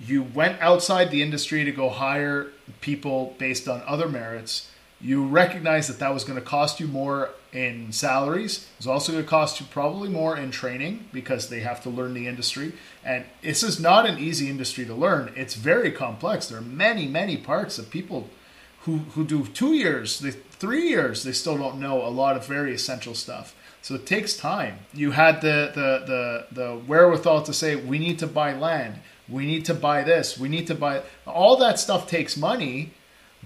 you 0.00 0.22
went 0.22 0.58
outside 0.62 1.10
the 1.10 1.20
industry 1.20 1.64
to 1.64 1.72
go 1.72 1.90
hire 1.90 2.46
people 2.80 3.34
based 3.38 3.68
on 3.68 3.82
other 3.86 4.08
merits 4.08 4.70
you 5.04 5.26
recognize 5.26 5.86
that 5.88 5.98
that 5.98 6.14
was 6.14 6.24
going 6.24 6.38
to 6.38 6.44
cost 6.44 6.80
you 6.80 6.86
more 6.86 7.30
in 7.52 7.92
salaries. 7.92 8.66
It's 8.78 8.86
also 8.86 9.12
going 9.12 9.22
to 9.22 9.28
cost 9.28 9.60
you 9.60 9.66
probably 9.70 10.08
more 10.08 10.34
in 10.34 10.50
training 10.50 11.08
because 11.12 11.50
they 11.50 11.60
have 11.60 11.82
to 11.82 11.90
learn 11.90 12.14
the 12.14 12.26
industry. 12.26 12.72
And 13.04 13.26
this 13.42 13.62
is 13.62 13.78
not 13.78 14.06
an 14.06 14.18
easy 14.18 14.48
industry 14.48 14.86
to 14.86 14.94
learn. 14.94 15.30
It's 15.36 15.54
very 15.54 15.92
complex. 15.92 16.48
There 16.48 16.56
are 16.56 16.62
many, 16.62 17.06
many 17.06 17.36
parts 17.36 17.78
of 17.78 17.90
people 17.90 18.30
who, 18.84 18.98
who 19.14 19.24
do 19.24 19.46
two 19.46 19.72
years, 19.74 20.20
they, 20.20 20.30
three 20.30 20.88
years, 20.88 21.22
they 21.22 21.32
still 21.32 21.56
don't 21.56 21.80
know 21.80 22.06
a 22.06 22.08
lot 22.08 22.36
of 22.36 22.46
very 22.46 22.74
essential 22.74 23.14
stuff. 23.14 23.54
So 23.82 23.94
it 23.94 24.06
takes 24.06 24.36
time. 24.36 24.78
You 24.94 25.10
had 25.10 25.40
the, 25.40 25.70
the, 25.74 26.46
the, 26.52 26.62
the 26.62 26.76
wherewithal 26.86 27.42
to 27.42 27.52
say, 27.52 27.76
we 27.76 27.98
need 27.98 28.18
to 28.20 28.26
buy 28.26 28.54
land, 28.54 29.00
we 29.28 29.46
need 29.46 29.64
to 29.66 29.74
buy 29.74 30.02
this, 30.02 30.38
we 30.38 30.48
need 30.48 30.66
to 30.68 30.74
buy 30.74 31.02
all 31.26 31.56
that 31.58 31.78
stuff 31.78 32.08
takes 32.08 32.36
money, 32.36 32.92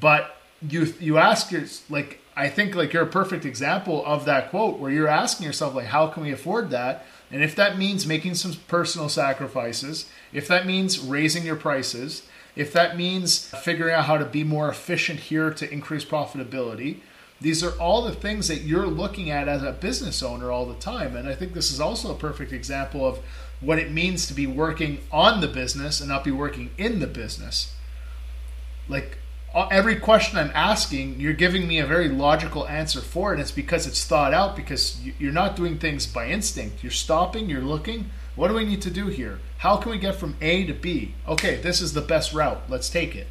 but 0.00 0.36
you 0.66 0.92
you 0.98 1.18
ask 1.18 1.50
your 1.50 1.64
like 1.88 2.20
I 2.36 2.48
think 2.48 2.74
like 2.74 2.92
you're 2.92 3.04
a 3.04 3.06
perfect 3.06 3.44
example 3.44 4.04
of 4.04 4.24
that 4.24 4.50
quote 4.50 4.78
where 4.78 4.90
you're 4.90 5.08
asking 5.08 5.46
yourself 5.46 5.74
like 5.74 5.86
how 5.86 6.08
can 6.08 6.22
we 6.24 6.32
afford 6.32 6.70
that 6.70 7.06
and 7.30 7.44
if 7.44 7.54
that 7.56 7.78
means 7.78 8.06
making 8.06 8.34
some 8.34 8.54
personal 8.66 9.08
sacrifices 9.08 10.10
if 10.32 10.48
that 10.48 10.66
means 10.66 10.98
raising 10.98 11.44
your 11.44 11.56
prices 11.56 12.26
if 12.56 12.72
that 12.72 12.96
means 12.96 13.46
figuring 13.62 13.94
out 13.94 14.04
how 14.04 14.18
to 14.18 14.24
be 14.24 14.44
more 14.44 14.68
efficient 14.68 15.20
here 15.20 15.50
to 15.50 15.70
increase 15.72 16.04
profitability 16.04 16.98
these 17.40 17.62
are 17.62 17.78
all 17.80 18.02
the 18.02 18.14
things 18.14 18.48
that 18.48 18.62
you're 18.62 18.86
looking 18.86 19.30
at 19.30 19.46
as 19.46 19.62
a 19.62 19.72
business 19.72 20.22
owner 20.22 20.50
all 20.50 20.66
the 20.66 20.74
time 20.74 21.16
and 21.16 21.28
I 21.28 21.34
think 21.34 21.52
this 21.52 21.70
is 21.70 21.80
also 21.80 22.12
a 22.12 22.18
perfect 22.18 22.52
example 22.52 23.06
of 23.06 23.18
what 23.60 23.78
it 23.78 23.90
means 23.90 24.26
to 24.26 24.34
be 24.34 24.46
working 24.46 25.00
on 25.10 25.40
the 25.40 25.48
business 25.48 26.00
and 26.00 26.08
not 26.08 26.24
be 26.24 26.30
working 26.30 26.70
in 26.78 27.00
the 27.00 27.06
business 27.06 27.74
like 28.88 29.18
uh, 29.54 29.66
every 29.70 29.96
question 29.96 30.38
I'm 30.38 30.52
asking, 30.54 31.20
you're 31.20 31.32
giving 31.32 31.66
me 31.66 31.78
a 31.78 31.86
very 31.86 32.08
logical 32.08 32.68
answer 32.68 33.00
for 33.00 33.32
it. 33.32 33.40
It's 33.40 33.50
because 33.50 33.86
it's 33.86 34.04
thought 34.04 34.34
out, 34.34 34.54
because 34.54 35.00
you're 35.18 35.32
not 35.32 35.56
doing 35.56 35.78
things 35.78 36.06
by 36.06 36.28
instinct. 36.28 36.82
You're 36.82 36.92
stopping, 36.92 37.48
you're 37.48 37.62
looking. 37.62 38.10
What 38.38 38.46
do 38.46 38.54
we 38.54 38.64
need 38.64 38.82
to 38.82 38.90
do 38.90 39.08
here? 39.08 39.40
How 39.56 39.76
can 39.78 39.90
we 39.90 39.98
get 39.98 40.14
from 40.14 40.36
A 40.40 40.64
to 40.66 40.72
B? 40.72 41.12
Okay, 41.26 41.56
this 41.56 41.80
is 41.80 41.92
the 41.92 42.00
best 42.00 42.32
route. 42.32 42.62
Let's 42.68 42.88
take 42.88 43.16
it. 43.16 43.26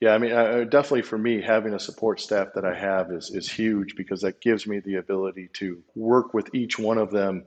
Yeah, 0.00 0.14
I 0.14 0.18
mean, 0.18 0.32
uh, 0.32 0.64
definitely 0.64 1.02
for 1.02 1.18
me, 1.18 1.42
having 1.42 1.74
a 1.74 1.78
support 1.78 2.22
staff 2.22 2.54
that 2.54 2.64
I 2.64 2.74
have 2.74 3.12
is, 3.12 3.30
is 3.30 3.52
huge 3.52 3.96
because 3.96 4.22
that 4.22 4.40
gives 4.40 4.66
me 4.66 4.80
the 4.80 4.94
ability 4.94 5.50
to 5.58 5.82
work 5.94 6.32
with 6.32 6.54
each 6.54 6.78
one 6.78 6.96
of 6.96 7.10
them 7.10 7.44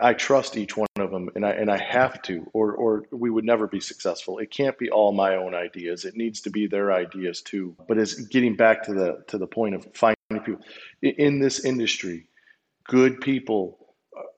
I 0.00 0.14
trust 0.14 0.56
each 0.56 0.76
one 0.76 0.88
of 0.98 1.12
them, 1.12 1.30
and 1.36 1.46
I 1.46 1.50
and 1.50 1.70
I 1.70 1.76
have 1.76 2.20
to, 2.22 2.50
or 2.52 2.72
or 2.72 3.04
we 3.12 3.30
would 3.30 3.44
never 3.44 3.68
be 3.68 3.78
successful. 3.78 4.38
It 4.38 4.50
can't 4.50 4.76
be 4.76 4.90
all 4.90 5.12
my 5.12 5.36
own 5.36 5.54
ideas. 5.54 6.04
It 6.04 6.16
needs 6.16 6.40
to 6.40 6.50
be 6.50 6.66
their 6.66 6.92
ideas 6.92 7.40
too. 7.40 7.76
But 7.86 7.96
it's 7.96 8.14
getting 8.14 8.56
back 8.56 8.82
to 8.86 8.94
the 8.94 9.22
to 9.28 9.38
the 9.38 9.46
point 9.46 9.76
of 9.76 9.86
finding 9.94 10.16
people 10.44 10.60
in 11.02 11.38
this 11.38 11.64
industry. 11.64 12.26
Good 12.88 13.20
people 13.20 13.85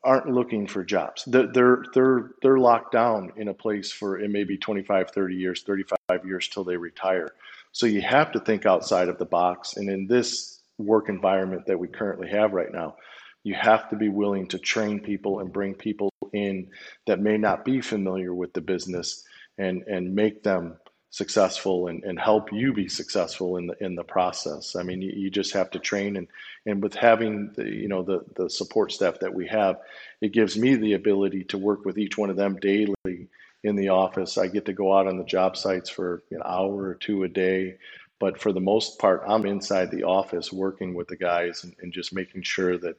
aren't 0.05 0.29
looking 0.29 0.67
for 0.67 0.85
jobs. 0.85 1.25
They're 1.27 1.85
they're 1.95 2.31
they're 2.43 2.59
locked 2.59 2.93
down 2.93 3.33
in 3.37 3.49
a 3.49 3.55
place 3.55 3.91
for 3.91 4.19
it 4.19 4.31
may 4.31 4.45
be 4.45 4.57
25, 4.57 5.11
30 5.11 5.35
years, 5.35 5.63
35 5.63 5.99
years 6.25 6.49
till 6.49 6.65
they 6.65 6.77
retire. 6.77 7.33
So 7.73 7.87
you 7.87 8.01
have 8.03 8.33
to 8.33 8.41
think 8.41 8.67
outside 8.67 9.09
of 9.09 9.19
the 9.19 9.27
box. 9.27 9.77
And 9.77 9.89
in 9.89 10.07
this 10.07 10.61
work 10.79 11.09
environment 11.09 11.67
that 11.67 11.79
we 11.79 11.89
currently 11.89 12.29
have 12.29 12.53
right 12.53 12.73
now, 12.73 12.97
you 13.45 13.55
have 13.55 13.89
to 13.91 13.97
be 13.97 14.09
willing 14.09 14.47
to 14.49 14.59
train 14.59 15.01
people 15.01 15.41
and 15.41 15.53
bring 15.53 15.75
people 15.75 16.13
in 16.33 16.69
that 17.07 17.21
may 17.21 17.39
not 17.39 17.65
be 17.65 17.81
familiar 17.81 18.35
with 18.35 18.53
the 18.53 18.61
business 18.61 19.25
and 19.59 19.83
and 19.83 20.15
make 20.15 20.43
them 20.43 20.77
successful 21.11 21.89
and, 21.89 22.05
and 22.05 22.19
help 22.19 22.53
you 22.53 22.73
be 22.73 22.89
successful 22.89 23.57
in 23.57 23.67
the 23.67 23.85
in 23.85 23.95
the 23.95 24.05
process. 24.05 24.77
I 24.77 24.83
mean, 24.83 25.01
you, 25.01 25.13
you 25.15 25.31
just 25.31 25.55
have 25.55 25.71
to 25.71 25.79
train 25.79 26.17
and 26.17 26.29
and 26.67 26.83
with 26.83 26.95
having 26.95 27.53
the 27.57 27.65
you 27.65 27.89
know 27.89 28.03
the 28.03 28.25
the 28.37 28.51
support 28.51 28.93
staff 28.93 29.21
that 29.21 29.35
we 29.35 29.47
have, 29.49 29.81
it 30.21 30.33
gives 30.33 30.57
me 30.57 30.75
the 30.75 30.95
ability 30.95 31.45
to 31.45 31.59
work 31.59 31.85
with 31.85 31.99
each 31.99 32.19
one 32.19 32.31
of 32.31 32.37
them 32.37 32.57
daily 32.57 33.29
in 33.65 33.77
the 33.77 33.89
office. 33.89 34.39
I 34.39 34.49
get 34.49 34.67
to 34.67 34.73
go 34.73 34.97
out 34.97 35.07
on 35.07 35.19
the 35.19 35.25
job 35.25 35.57
sites 35.57 35.91
for 35.91 36.23
an 36.31 36.43
hour 36.45 36.89
or 36.89 36.95
two 36.95 37.25
a 37.25 37.29
day, 37.29 37.79
but 38.21 38.41
for 38.41 38.53
the 38.53 38.61
most 38.61 38.99
part, 38.99 39.23
I'm 39.27 39.47
inside 39.47 39.91
the 39.91 40.05
office 40.05 40.53
working 40.53 40.95
with 40.95 41.09
the 41.09 41.17
guys 41.17 41.65
and, 41.65 41.75
and 41.81 41.93
just 41.93 42.13
making 42.13 42.43
sure 42.43 42.77
that 42.79 42.97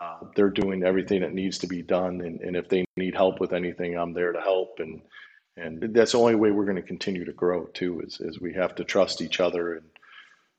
uh, 0.00 0.18
they're 0.34 0.50
doing 0.50 0.82
everything 0.82 1.20
that 1.20 1.32
needs 1.32 1.58
to 1.58 1.68
be 1.68 1.80
done, 1.80 2.20
and, 2.20 2.40
and 2.40 2.56
if 2.56 2.68
they 2.68 2.84
need 2.96 3.14
help 3.14 3.40
with 3.40 3.52
anything, 3.52 3.96
I'm 3.96 4.12
there 4.12 4.32
to 4.32 4.40
help. 4.40 4.80
And 4.80 5.00
and 5.56 5.94
that's 5.94 6.12
the 6.12 6.18
only 6.18 6.34
way 6.34 6.50
we're 6.50 6.64
going 6.64 6.76
to 6.76 6.82
continue 6.82 7.24
to 7.24 7.32
grow 7.32 7.66
too. 7.66 8.00
Is 8.00 8.20
is 8.20 8.40
we 8.40 8.54
have 8.54 8.74
to 8.76 8.84
trust 8.84 9.20
each 9.20 9.40
other 9.40 9.74
and 9.74 9.86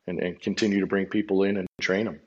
and, 0.08 0.20
and 0.20 0.42
continue 0.42 0.80
to 0.80 0.88
bring 0.88 1.06
people 1.08 1.44
in 1.44 1.58
and 1.58 1.68
train 1.82 2.06
them. 2.06 2.20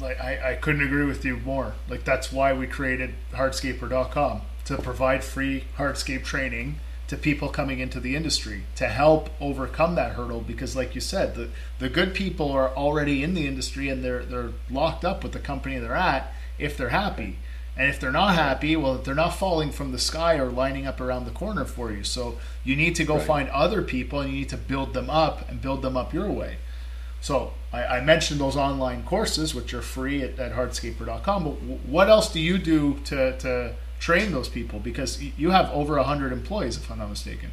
Like 0.00 0.20
I, 0.20 0.52
I 0.52 0.54
couldn't 0.54 0.82
agree 0.82 1.04
with 1.04 1.24
you 1.24 1.38
more. 1.38 1.74
Like 1.88 2.04
that's 2.04 2.32
why 2.32 2.52
we 2.52 2.66
created 2.66 3.14
Hardscaper.com 3.32 4.42
to 4.66 4.76
provide 4.78 5.22
free 5.22 5.64
hardscape 5.78 6.24
training 6.24 6.76
to 7.06 7.16
people 7.16 7.48
coming 7.48 7.78
into 7.78 8.00
the 8.00 8.16
industry 8.16 8.64
to 8.74 8.88
help 8.88 9.30
overcome 9.40 9.94
that 9.94 10.16
hurdle 10.16 10.40
because 10.40 10.74
like 10.74 10.92
you 10.94 11.00
said 11.00 11.36
the 11.36 11.48
the 11.78 11.88
good 11.88 12.12
people 12.12 12.50
are 12.50 12.70
already 12.70 13.22
in 13.22 13.34
the 13.34 13.46
industry 13.46 13.88
and 13.88 14.02
they're 14.04 14.24
they're 14.24 14.50
locked 14.68 15.04
up 15.04 15.22
with 15.22 15.32
the 15.32 15.38
company 15.38 15.78
they're 15.78 15.94
at 15.94 16.32
if 16.58 16.76
they're 16.76 16.88
happy 16.88 17.38
and 17.76 17.90
if 17.90 18.00
they're 18.00 18.10
not 18.10 18.34
happy 18.34 18.74
well 18.76 18.96
they're 18.96 19.14
not 19.14 19.30
falling 19.30 19.70
from 19.70 19.92
the 19.92 19.98
sky 19.98 20.38
or 20.38 20.50
lining 20.50 20.86
up 20.86 21.00
around 21.00 21.24
the 21.24 21.30
corner 21.30 21.64
for 21.64 21.92
you. 21.92 22.02
So 22.02 22.38
you 22.64 22.74
need 22.74 22.94
to 22.96 23.04
go 23.04 23.16
right. 23.16 23.26
find 23.26 23.48
other 23.50 23.82
people 23.82 24.20
and 24.20 24.30
you 24.30 24.40
need 24.40 24.48
to 24.50 24.56
build 24.56 24.94
them 24.94 25.10
up 25.10 25.48
and 25.48 25.60
build 25.60 25.82
them 25.82 25.96
up 25.96 26.14
your 26.14 26.30
way. 26.30 26.56
So 27.20 27.52
I, 27.72 27.84
I 27.84 28.00
mentioned 28.00 28.40
those 28.40 28.56
online 28.56 29.02
courses 29.04 29.54
which 29.54 29.74
are 29.74 29.82
free 29.82 30.22
at, 30.22 30.38
at 30.38 30.52
hardscaper.com 30.52 31.44
but 31.44 31.54
what 31.86 32.08
else 32.08 32.32
do 32.32 32.40
you 32.40 32.58
do 32.58 32.94
to, 33.04 33.38
to 33.38 33.74
train 33.98 34.32
those 34.32 34.48
people? 34.48 34.78
Because 34.78 35.22
you 35.22 35.50
have 35.50 35.70
over 35.70 35.96
100 35.96 36.32
employees 36.32 36.76
if 36.76 36.90
i'm 36.90 36.98
not 36.98 37.10
mistaken. 37.10 37.50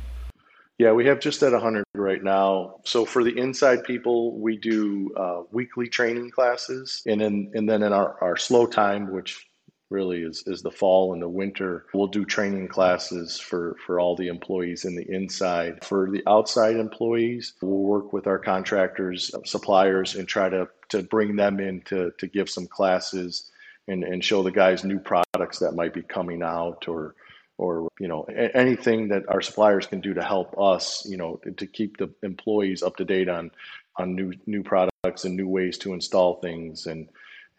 Yeah 0.78 0.91
we 0.93 1.05
have 1.05 1.19
just 1.19 1.43
at 1.43 1.51
100 1.51 1.84
right 1.93 2.24
now. 2.24 2.80
So 2.84 3.05
for 3.05 3.24
the 3.24 3.38
inside 3.38 3.84
people 3.84 4.39
we 4.39 4.57
do 4.57 5.13
uh, 5.17 5.43
weekly 5.51 5.88
training 5.88 6.32
classes 6.32 7.01
and 7.05 7.19
then 7.19 7.51
and 7.53 7.67
then 7.67 7.84
in 7.84 7.91
our, 7.91 8.17
our 8.21 8.38
slow 8.38 8.65
time 8.65 9.11
which 9.11 9.47
really 9.93 10.23
is, 10.23 10.43
is 10.47 10.61
the 10.61 10.71
fall 10.71 11.13
and 11.13 11.21
the 11.21 11.29
winter. 11.29 11.85
We'll 11.93 12.07
do 12.07 12.25
training 12.25 12.67
classes 12.67 13.39
for, 13.39 13.77
for 13.85 13.99
all 13.99 14.15
the 14.15 14.27
employees 14.27 14.83
in 14.83 14.95
the 14.95 15.09
inside. 15.09 15.85
For 15.85 16.09
the 16.11 16.23
outside 16.27 16.75
employees, 16.75 17.53
we'll 17.61 17.77
work 17.77 18.11
with 18.11 18.27
our 18.27 18.39
contractors, 18.39 19.31
suppliers, 19.45 20.15
and 20.15 20.27
try 20.27 20.49
to, 20.49 20.67
to 20.89 21.03
bring 21.03 21.35
them 21.37 21.59
in 21.59 21.81
to, 21.83 22.11
to 22.17 22.27
give 22.27 22.49
some 22.49 22.67
classes 22.67 23.51
and, 23.87 24.03
and 24.03 24.23
show 24.23 24.43
the 24.43 24.51
guys 24.51 24.83
new 24.83 24.99
products 24.99 25.59
that 25.59 25.75
might 25.75 25.93
be 25.93 26.01
coming 26.01 26.41
out 26.41 26.87
or 26.87 27.15
or 27.59 27.87
you 27.99 28.07
know 28.07 28.23
anything 28.23 29.09
that 29.09 29.23
our 29.29 29.41
suppliers 29.41 29.85
can 29.85 30.01
do 30.01 30.15
to 30.15 30.23
help 30.23 30.57
us 30.57 31.05
you 31.07 31.17
know 31.17 31.39
to 31.57 31.67
keep 31.67 31.97
the 31.97 32.09
employees 32.23 32.81
up 32.81 32.95
to 32.95 33.05
date 33.05 33.29
on 33.29 33.51
on 33.97 34.15
new 34.15 34.33
new 34.47 34.63
products 34.63 35.23
and 35.23 35.37
new 35.37 35.47
ways 35.47 35.77
to 35.77 35.93
install 35.93 36.39
things 36.41 36.87
and 36.87 37.07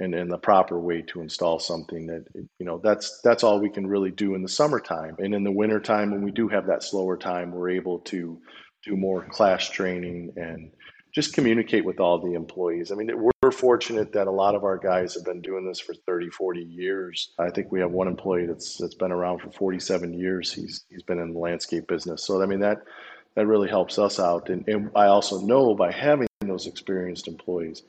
and, 0.01 0.15
and 0.15 0.31
the 0.31 0.39
proper 0.39 0.79
way 0.79 1.03
to 1.03 1.21
install 1.21 1.59
something 1.59 2.07
that 2.07 2.25
you 2.35 2.67
know 2.67 2.81
that's 2.83 3.21
that's 3.23 3.45
all 3.45 3.61
we 3.61 3.71
can 3.71 3.87
really 3.87 4.11
do 4.11 4.35
in 4.35 4.43
the 4.43 4.49
summertime. 4.49 5.17
And 5.19 5.35
in 5.35 5.45
the 5.45 5.53
wintertime 5.53 6.11
when 6.11 6.23
we 6.23 6.31
do 6.31 6.49
have 6.49 6.67
that 6.67 6.83
slower 6.83 7.17
time 7.17 7.53
we're 7.53 7.71
able 7.71 8.01
to 8.01 8.41
do 8.85 8.97
more 8.97 9.25
class 9.29 9.69
training 9.71 10.33
and 10.37 10.71
just 11.15 11.33
communicate 11.33 11.85
with 11.85 12.01
all 12.01 12.19
the 12.19 12.35
employees. 12.35 12.91
I 12.91 12.97
mean 12.97 13.11
we're 13.43 13.51
fortunate 13.53 14.13
that 14.13 14.27
a 14.27 14.33
lot 14.33 14.55
of 14.55 14.65
our 14.65 14.79
guys 14.79 15.15
have 15.15 15.25
been 15.25 15.41
doing 15.41 15.67
this 15.67 15.81
for 15.81 15.95
30 16.07 16.31
40 16.31 16.63
years. 16.63 17.33
I 17.39 17.51
think 17.51 17.71
we 17.71 17.81
have 17.81 17.93
one 17.93 18.09
employee 18.09 18.47
that's 18.47 18.77
that's 18.79 18.97
been 18.97 19.13
around 19.13 19.41
for 19.41 19.51
47 19.53 20.13
years. 20.13 20.53
He's 20.53 20.85
he's 20.91 21.03
been 21.03 21.21
in 21.21 21.33
the 21.33 21.39
landscape 21.39 21.87
business. 21.87 22.25
So 22.25 22.43
i 22.43 22.47
mean 22.47 22.61
that 22.61 22.79
that 23.37 23.47
really 23.47 23.69
helps 23.69 23.99
us 23.99 24.19
out. 24.19 24.49
And, 24.49 24.67
and 24.67 24.91
i 24.97 25.07
also 25.07 25.41
know 25.41 25.75
by 25.77 25.93
having 25.93 26.27
those 26.41 26.67
experienced 26.67 27.29
employees 27.29 27.85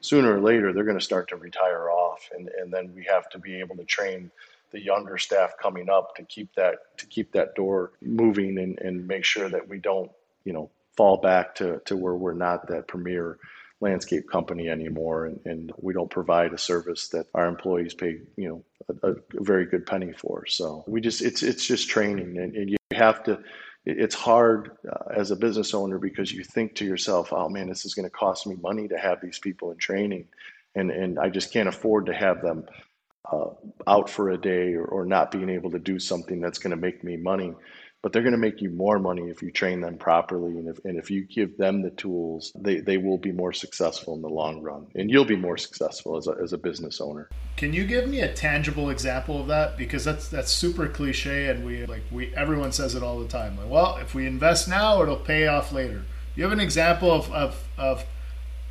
sooner 0.00 0.36
or 0.36 0.40
later 0.40 0.72
they're 0.72 0.84
going 0.84 0.98
to 0.98 1.04
start 1.04 1.28
to 1.28 1.36
retire 1.36 1.90
off 1.90 2.28
and, 2.36 2.48
and 2.60 2.72
then 2.72 2.92
we 2.94 3.04
have 3.04 3.28
to 3.30 3.38
be 3.38 3.60
able 3.60 3.76
to 3.76 3.84
train 3.84 4.30
the 4.72 4.80
younger 4.80 5.18
staff 5.18 5.54
coming 5.60 5.88
up 5.88 6.14
to 6.14 6.22
keep 6.24 6.54
that 6.54 6.96
to 6.96 7.06
keep 7.06 7.32
that 7.32 7.54
door 7.54 7.92
moving 8.00 8.58
and, 8.58 8.78
and 8.78 9.06
make 9.06 9.24
sure 9.24 9.48
that 9.48 9.68
we 9.68 9.78
don't 9.78 10.10
you 10.44 10.52
know 10.52 10.70
fall 10.96 11.16
back 11.16 11.54
to, 11.54 11.80
to 11.86 11.96
where 11.96 12.14
we're 12.14 12.34
not 12.34 12.68
that 12.68 12.86
premier 12.86 13.38
landscape 13.80 14.28
company 14.28 14.68
anymore 14.68 15.26
and, 15.26 15.40
and 15.44 15.72
we 15.78 15.92
don't 15.92 16.10
provide 16.10 16.52
a 16.52 16.58
service 16.58 17.08
that 17.08 17.26
our 17.34 17.46
employees 17.46 17.94
pay 17.94 18.20
you 18.36 18.48
know 18.48 18.64
a, 19.02 19.10
a 19.12 19.14
very 19.34 19.66
good 19.66 19.86
penny 19.86 20.12
for. 20.12 20.46
So 20.46 20.84
we 20.86 21.00
just 21.00 21.22
it's 21.22 21.42
it's 21.42 21.66
just 21.66 21.88
training 21.88 22.38
and, 22.38 22.54
and 22.54 22.70
you 22.70 22.76
have 22.92 23.22
to 23.24 23.40
it's 23.86 24.14
hard 24.14 24.72
uh, 24.88 25.12
as 25.14 25.30
a 25.30 25.36
business 25.36 25.74
owner 25.74 25.98
because 25.98 26.32
you 26.32 26.44
think 26.44 26.74
to 26.76 26.84
yourself, 26.84 27.32
oh 27.32 27.48
man, 27.48 27.68
this 27.68 27.84
is 27.84 27.94
going 27.94 28.04
to 28.04 28.10
cost 28.10 28.46
me 28.46 28.56
money 28.56 28.88
to 28.88 28.98
have 28.98 29.20
these 29.20 29.38
people 29.38 29.70
in 29.70 29.78
training. 29.78 30.26
And, 30.74 30.90
and 30.90 31.18
I 31.18 31.30
just 31.30 31.52
can't 31.52 31.68
afford 31.68 32.06
to 32.06 32.14
have 32.14 32.42
them 32.42 32.66
uh, 33.30 33.50
out 33.86 34.10
for 34.10 34.30
a 34.30 34.38
day 34.38 34.74
or, 34.74 34.84
or 34.84 35.04
not 35.04 35.30
being 35.30 35.48
able 35.48 35.70
to 35.70 35.78
do 35.78 35.98
something 35.98 36.40
that's 36.40 36.58
going 36.58 36.72
to 36.72 36.76
make 36.76 37.02
me 37.02 37.16
money 37.16 37.54
but 38.02 38.12
they're 38.12 38.22
going 38.22 38.32
to 38.32 38.38
make 38.38 38.60
you 38.60 38.70
more 38.70 38.98
money 38.98 39.28
if 39.28 39.42
you 39.42 39.50
train 39.50 39.80
them 39.80 39.96
properly 39.96 40.56
and 40.56 40.68
if, 40.68 40.84
and 40.84 40.98
if 40.98 41.10
you 41.10 41.24
give 41.24 41.56
them 41.56 41.82
the 41.82 41.90
tools 41.90 42.52
they, 42.54 42.80
they 42.80 42.96
will 42.96 43.18
be 43.18 43.32
more 43.32 43.52
successful 43.52 44.14
in 44.14 44.22
the 44.22 44.28
long 44.28 44.62
run 44.62 44.86
and 44.94 45.10
you'll 45.10 45.24
be 45.24 45.36
more 45.36 45.58
successful 45.58 46.16
as 46.16 46.26
a, 46.26 46.34
as 46.42 46.52
a 46.52 46.58
business 46.58 47.00
owner. 47.00 47.28
Can 47.56 47.72
you 47.72 47.86
give 47.86 48.08
me 48.08 48.20
a 48.20 48.32
tangible 48.32 48.90
example 48.90 49.40
of 49.40 49.48
that? 49.48 49.76
Because 49.76 50.04
that's 50.04 50.28
that's 50.28 50.50
super 50.50 50.88
cliche 50.88 51.48
and 51.48 51.64
we 51.64 51.84
like 51.86 52.02
we 52.10 52.34
everyone 52.34 52.72
says 52.72 52.94
it 52.94 53.02
all 53.02 53.20
the 53.20 53.28
time. 53.28 53.56
Like, 53.56 53.70
well 53.70 53.96
if 53.96 54.14
we 54.14 54.26
invest 54.26 54.68
now 54.68 55.02
it'll 55.02 55.16
pay 55.16 55.46
off 55.46 55.72
later. 55.72 56.02
You 56.34 56.44
have 56.44 56.52
an 56.52 56.60
example 56.60 57.10
of, 57.10 57.30
of, 57.32 57.68
of 57.76 58.06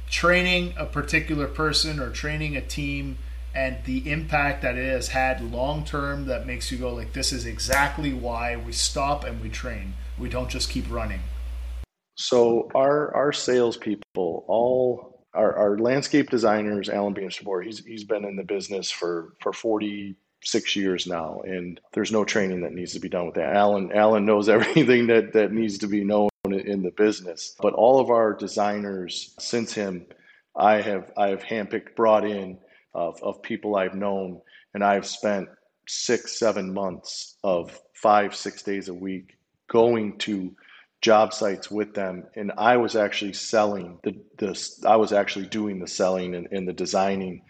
training 0.10 0.74
a 0.78 0.86
particular 0.86 1.46
person 1.46 2.00
or 2.00 2.10
training 2.10 2.56
a 2.56 2.62
team 2.62 3.18
and 3.54 3.78
the 3.86 4.10
impact 4.12 4.62
that 4.62 4.78
it 4.78 4.88
has 4.88 5.10
had 5.10 5.42
long 5.52 5.84
term 5.84 6.26
that 6.26 6.46
makes 6.46 6.72
you 6.72 6.78
go 6.78 6.94
like 6.94 7.14
this 7.14 7.32
is 7.32 7.46
exactly 7.46 8.14
why 8.14 8.56
we 8.56 8.72
stop 8.72 9.24
and 9.24 9.42
we 9.42 9.50
train. 9.50 9.94
We 10.18 10.30
don't 10.30 10.50
just 10.50 10.70
keep 10.70 10.90
running. 10.90 11.22
So 12.16 12.70
our 12.76 13.16
our 13.16 13.32
salespeople 13.32 14.46
all 14.48 15.26
our, 15.34 15.56
our 15.56 15.78
landscape 15.78 16.30
designers 16.30 16.90
alan 16.90 17.14
beamstabor 17.14 17.64
he's 17.64 17.86
he's 17.86 18.04
been 18.04 18.26
in 18.26 18.36
the 18.36 18.44
business 18.44 18.92
for 18.92 19.36
for 19.42 19.54
46 19.54 20.76
years 20.76 21.08
now 21.08 21.42
and 21.46 21.80
there's 21.94 22.12
no 22.12 22.26
training 22.26 22.62
that 22.62 22.74
needs 22.74 22.94
to 22.94 23.00
be 23.00 23.10
done 23.10 23.26
with 23.26 23.36
that. 23.36 23.56
Alan 23.56 23.92
alan 23.94 24.26
knows 24.26 24.50
everything 24.58 25.08
that 25.08 25.34
that 25.34 25.52
needs 25.52 25.78
to 25.80 25.88
be 25.88 26.04
known 26.04 26.30
in 26.46 26.84
the 26.84 26.92
business. 26.92 27.56
But 27.62 27.74
all 27.74 28.00
of 28.00 28.10
our 28.10 28.34
designers 28.34 29.34
since 29.40 29.74
him 29.74 30.06
i 30.56 30.82
have 30.82 31.12
i 31.18 31.30
have 31.30 31.42
handpicked 31.42 31.96
brought 31.96 32.26
in 32.26 32.58
of, 32.94 33.22
of 33.24 33.42
people 33.42 33.76
I've 33.76 33.96
known, 33.96 34.42
and 34.74 34.84
I've 34.84 35.06
spent 35.06 35.50
six, 35.88 36.38
seven 36.38 36.74
months 36.74 37.36
of 37.44 37.80
five, 37.94 38.36
six 38.36 38.64
days 38.64 38.90
a 38.90 38.94
week 38.94 39.38
going 39.68 40.18
to 40.20 40.56
job 41.02 41.34
sites 41.34 41.72
with 41.72 41.94
them 41.94 42.26
and 42.36 42.52
i 42.58 42.76
was 42.76 42.96
actually 42.96 43.32
selling 43.32 43.98
the, 44.04 44.14
the 44.38 44.70
i 44.86 44.98
was 44.98 45.14
actually 45.14 45.46
doing 45.46 45.80
the 45.80 45.88
selling 45.88 46.36
and, 46.36 46.48
and 46.52 46.68
the 46.68 46.74
designing. 46.74 47.42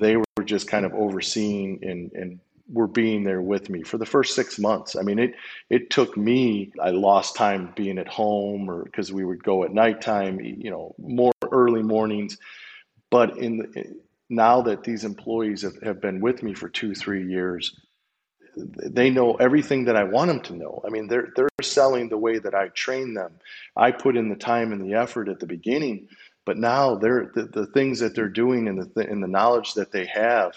They 0.00 0.16
were 0.16 0.44
just 0.44 0.68
kind 0.68 0.84
of 0.84 0.94
overseeing 0.94 1.80
and, 1.82 2.12
and 2.12 2.40
were 2.68 2.86
being 2.86 3.24
there 3.24 3.42
with 3.42 3.70
me 3.70 3.82
for 3.82 3.98
the 3.98 4.06
first 4.06 4.34
six 4.34 4.58
months. 4.58 4.96
I 4.96 5.02
mean 5.02 5.18
it 5.18 5.34
it 5.70 5.90
took 5.90 6.16
me 6.16 6.72
i 6.82 6.90
lost 6.90 7.36
time 7.36 7.72
being 7.76 7.98
at 7.98 8.08
home 8.08 8.68
or 8.68 8.84
because 8.84 9.12
we 9.12 9.24
would 9.24 9.42
go 9.42 9.64
at 9.64 9.72
nighttime 9.72 10.40
you 10.40 10.70
know 10.70 10.94
more 10.98 11.32
early 11.50 11.82
mornings. 11.82 12.36
But 13.10 13.38
in 13.38 13.58
the, 13.58 13.94
now 14.28 14.62
that 14.62 14.84
these 14.84 15.04
employees 15.04 15.62
have, 15.62 15.80
have 15.82 16.00
been 16.00 16.20
with 16.20 16.42
me 16.42 16.54
for 16.54 16.68
two, 16.68 16.94
three 16.94 17.26
years, 17.26 17.74
they 18.56 19.10
know 19.10 19.34
everything 19.34 19.84
that 19.84 19.96
I 19.96 20.04
want 20.04 20.28
them 20.28 20.40
to 20.40 20.56
know. 20.56 20.82
I 20.84 20.90
mean, 20.90 21.06
they're 21.06 21.28
they're 21.36 21.48
selling 21.62 22.08
the 22.08 22.18
way 22.18 22.38
that 22.38 22.54
I 22.54 22.68
train 22.68 23.14
them. 23.14 23.32
I 23.76 23.92
put 23.92 24.16
in 24.16 24.28
the 24.28 24.36
time 24.36 24.72
and 24.72 24.82
the 24.82 24.94
effort 24.94 25.28
at 25.28 25.38
the 25.38 25.46
beginning, 25.46 26.08
but 26.44 26.56
now 26.56 26.96
they're 26.96 27.30
the, 27.34 27.44
the 27.44 27.66
things 27.66 28.00
that 28.00 28.14
they're 28.14 28.28
doing 28.28 28.68
and 28.68 28.80
the 28.80 28.86
th- 28.86 29.08
and 29.08 29.22
the 29.22 29.28
knowledge 29.28 29.74
that 29.74 29.92
they 29.92 30.06
have. 30.06 30.52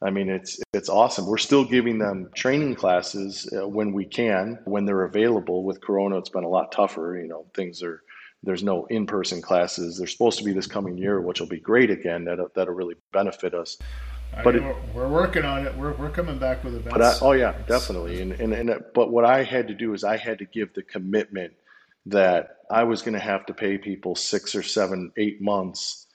I 0.00 0.10
mean, 0.10 0.28
it's 0.28 0.60
it's 0.72 0.88
awesome. 0.88 1.26
We're 1.26 1.38
still 1.38 1.64
giving 1.64 1.98
them 1.98 2.30
training 2.34 2.74
classes 2.74 3.48
uh, 3.56 3.68
when 3.68 3.92
we 3.92 4.04
can, 4.04 4.58
when 4.64 4.84
they're 4.84 5.04
available. 5.04 5.64
With 5.64 5.80
Corona, 5.80 6.18
it's 6.18 6.30
been 6.30 6.44
a 6.44 6.48
lot 6.48 6.72
tougher. 6.72 7.18
You 7.20 7.28
know, 7.28 7.46
things 7.54 7.82
are 7.82 8.02
there's 8.42 8.62
no 8.62 8.86
in-person 8.86 9.40
classes. 9.40 9.98
They're 9.98 10.06
supposed 10.06 10.38
to 10.38 10.44
be 10.44 10.52
this 10.52 10.66
coming 10.66 10.98
year, 10.98 11.20
which 11.20 11.40
will 11.40 11.48
be 11.48 11.60
great 11.60 11.90
again. 11.90 12.24
That'll, 12.24 12.48
that'll 12.54 12.74
really 12.74 12.96
benefit 13.12 13.54
us. 13.54 13.78
I 14.36 14.42
but 14.42 14.54
mean, 14.54 14.64
it, 14.64 14.76
we're 14.94 15.08
working 15.08 15.44
on 15.44 15.66
it. 15.66 15.76
We're, 15.76 15.92
we're 15.92 16.10
coming 16.10 16.38
back 16.38 16.64
with 16.64 16.74
events. 16.74 16.92
But 16.92 17.02
I, 17.02 17.18
oh 17.20 17.32
yeah, 17.32 17.54
definitely. 17.66 18.22
And, 18.22 18.32
and 18.32 18.54
and 18.54 18.82
but 18.94 19.12
what 19.12 19.24
I 19.24 19.42
had 19.44 19.68
to 19.68 19.74
do 19.74 19.92
is 19.92 20.04
I 20.04 20.16
had 20.16 20.38
to 20.38 20.46
give 20.46 20.72
the 20.72 20.82
commitment 20.82 21.52
that 22.06 22.56
I 22.70 22.84
was 22.84 23.02
going 23.02 23.12
to 23.12 23.20
have 23.20 23.44
to 23.46 23.54
pay 23.54 23.76
people 23.76 24.14
six 24.14 24.54
or 24.54 24.62
seven, 24.62 25.12
eight 25.18 25.42
months, 25.42 26.06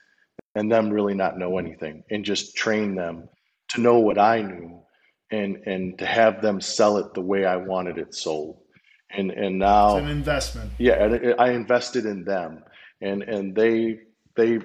and 0.56 0.72
them 0.72 0.90
really 0.90 1.14
not 1.14 1.38
know 1.38 1.60
anything, 1.60 2.04
and 2.10 2.26
just 2.26 2.56
train 2.56 2.96
them 2.96 3.30
to 3.70 3.82
know 3.82 4.00
what 4.00 4.18
I 4.18 4.42
knew, 4.42 4.82
and 5.30 5.58
and 5.68 6.00
to 6.00 6.06
have 6.08 6.42
them 6.42 6.60
sell 6.60 6.98
it 6.98 7.14
the 7.14 7.22
way 7.22 7.46
I 7.46 7.58
wanted 7.58 8.00
it 8.00 8.16
sold 8.16 8.58
and 9.10 9.32
and 9.32 9.60
now 9.60 9.98
it's 9.98 10.06
an 10.06 10.12
investment. 10.12 10.72
Yeah, 10.78 11.04
and 11.04 11.36
I 11.40 11.52
invested 11.52 12.06
in 12.06 12.24
them, 12.24 12.64
and 13.02 13.24
and 13.24 13.56
they 13.56 14.00
they 14.36 14.60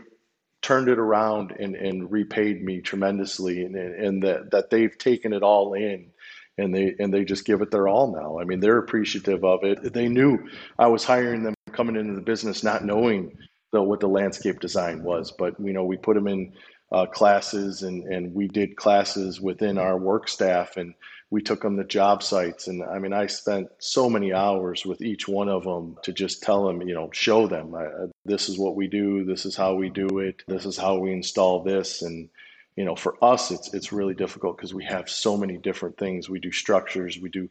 turned 0.61 0.89
it 0.89 0.99
around 0.99 1.53
and, 1.59 1.75
and 1.75 2.11
repaid 2.11 2.63
me 2.63 2.81
tremendously, 2.81 3.65
and 3.65 3.77
and 3.77 4.23
that 4.23 4.51
that 4.51 4.71
they've 4.71 4.97
taken 4.97 5.33
it 5.33 5.43
all 5.43 5.75
in, 5.75 6.11
and 6.59 6.75
they 6.75 6.95
and 6.99 7.13
they 7.13 7.25
just 7.25 7.45
give 7.45 7.63
it 7.63 7.71
their 7.71 7.89
all 7.89 8.13
now. 8.15 8.39
I 8.41 8.45
mean, 8.45 8.61
they're 8.61 8.79
appreciative 8.79 9.45
of 9.45 9.65
it. 9.65 9.93
They 9.93 10.09
knew 10.09 10.49
I 10.79 10.87
was 10.87 11.05
hiring 11.05 11.43
them 11.43 11.55
coming 11.73 11.97
into 11.97 12.15
the 12.15 12.21
business, 12.21 12.63
not 12.63 12.85
knowing 12.85 13.37
the, 13.73 13.83
what 13.83 14.01
the 14.01 14.09
landscape 14.09 14.61
design 14.61 15.03
was, 15.03 15.33
but 15.33 15.55
you 15.59 15.73
know 15.73 15.85
we 15.85 15.97
put 15.97 16.15
them 16.15 16.29
in 16.29 16.53
uh, 16.93 17.07
classes 17.07 17.83
and 17.83 18.05
and 18.05 18.35
we 18.35 18.49
did 18.49 18.77
classes 18.77 19.41
within 19.41 19.79
our 19.79 19.97
work 19.97 20.29
staff 20.29 20.77
and 20.77 20.95
we 21.33 21.41
took 21.41 21.63
them 21.63 21.79
to 21.79 21.85
job 21.85 22.23
sites. 22.23 22.69
And 22.69 22.85
i 22.85 22.99
mean 22.99 23.15
i 23.15 23.27
spent 23.27 23.69
so 23.79 24.09
many 24.09 24.33
hours 24.35 24.85
with 24.85 25.01
each 25.01 25.27
one 25.27 25.49
of 25.49 25.65
them 25.65 25.97
to 26.03 26.13
just 26.13 26.43
tell 26.43 26.67
them 26.67 26.83
you 26.83 26.95
know 26.95 27.09
show 27.11 27.49
them 27.49 27.75
uh, 27.75 28.07
this 28.27 28.51
is 28.51 28.59
what 28.59 28.77
we 28.77 28.87
do 28.87 29.25
this 29.25 29.47
is 29.47 29.57
how 29.57 29.75
we 29.75 29.89
do 29.89 30.19
it 30.19 30.43
this 30.47 30.67
is 30.67 30.77
how 30.77 30.99
we 30.99 31.11
install 31.11 31.65
this. 31.65 32.03
And 32.03 32.29
you 32.77 32.85
know 32.85 32.95
for 32.95 33.17
us 33.25 33.51
it's 33.51 33.73
it's 33.75 33.93
really 33.93 34.15
difficult 34.15 34.57
because 34.59 34.75
we 34.75 34.85
have 34.85 35.09
so 35.09 35.37
many 35.37 35.57
different 35.57 35.97
things. 35.97 36.29
We 36.29 36.39
do 36.39 36.53
structures 36.53 37.19
we 37.19 37.31
do 37.31 37.49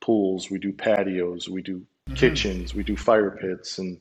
pools 0.00 0.50
we 0.50 0.58
do 0.58 0.72
patios 0.72 1.48
we 1.48 1.62
do 1.62 1.78
mm-hmm. 1.78 2.14
kitchens 2.14 2.74
we 2.74 2.82
do 2.82 2.96
fire 2.96 3.30
pits. 3.40 3.78
And 3.78 4.00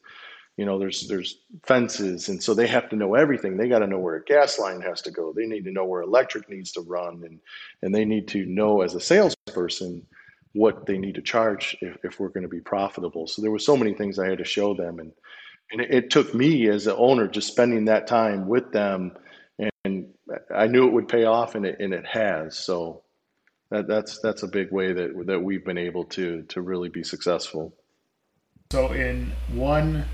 you 0.62 0.68
know 0.68 0.78
there's 0.78 1.08
there's 1.08 1.40
fences 1.64 2.30
and 2.30 2.44
so 2.44 2.54
they 2.54 2.68
have 2.68 2.88
to 2.90 2.96
know 2.96 3.16
everything. 3.16 3.58
They 3.58 3.68
got 3.68 3.80
to 3.80 3.88
know 3.88 3.98
where 3.98 4.18
a 4.18 4.24
gas 4.24 4.60
line 4.60 4.80
has 4.82 5.02
to 5.02 5.10
go. 5.10 5.34
They 5.34 5.48
need 5.48 5.64
to 5.64 5.72
know 5.72 5.86
where 5.86 6.04
electric 6.04 6.48
needs 6.52 6.72
to 6.74 6.82
run 6.82 7.24
and 7.26 7.40
and 7.82 7.96
they 7.96 8.06
need 8.06 8.28
to 8.28 8.46
know 8.46 8.82
as 8.82 8.94
a 8.94 9.00
salesperson 9.00 10.06
what 10.54 10.86
they 10.86 11.00
need 11.00 11.16
to 11.16 11.22
charge 11.24 11.76
if, 11.82 11.98
if 12.04 12.20
we're 12.20 12.30
going 12.30 12.44
to 12.44 12.48
be 12.48 12.60
profitable. 12.60 13.26
So 13.26 13.42
there 13.42 13.50
were 13.50 13.58
so 13.58 13.76
many 13.76 13.96
things 13.96 14.20
i 14.20 14.30
had 14.30 14.38
to 14.38 14.44
show 14.44 14.76
them 14.76 15.00
and 15.00 15.12
and 15.72 15.82
it, 15.82 16.12
took 16.12 16.32
me 16.36 16.70
as 16.70 16.86
an 16.86 16.96
owner 16.96 17.28
just 17.28 17.48
spending 17.48 17.86
that 17.86 18.06
time 18.06 18.48
with 18.48 18.72
them 18.72 19.14
and 19.84 20.14
i 20.54 20.68
knew 20.68 20.86
it 20.86 20.94
would 20.94 21.08
pay 21.08 21.26
off 21.26 21.56
and 21.56 21.66
it, 21.66 21.78
and 21.80 21.92
it 21.92 22.06
has. 22.06 22.56
So 22.56 23.02
that, 23.72 23.88
that's 23.88 24.20
that's 24.20 24.44
a 24.44 24.48
big 24.48 24.72
way 24.72 24.94
that 24.94 25.26
that 25.26 25.40
we've 25.40 25.66
been 25.66 25.80
able 25.80 26.04
to 26.18 26.44
to 26.50 26.62
really 26.62 26.90
be 26.90 27.04
successful. 27.04 27.74
So 28.72 28.92
in 28.94 29.34
one 29.50 30.06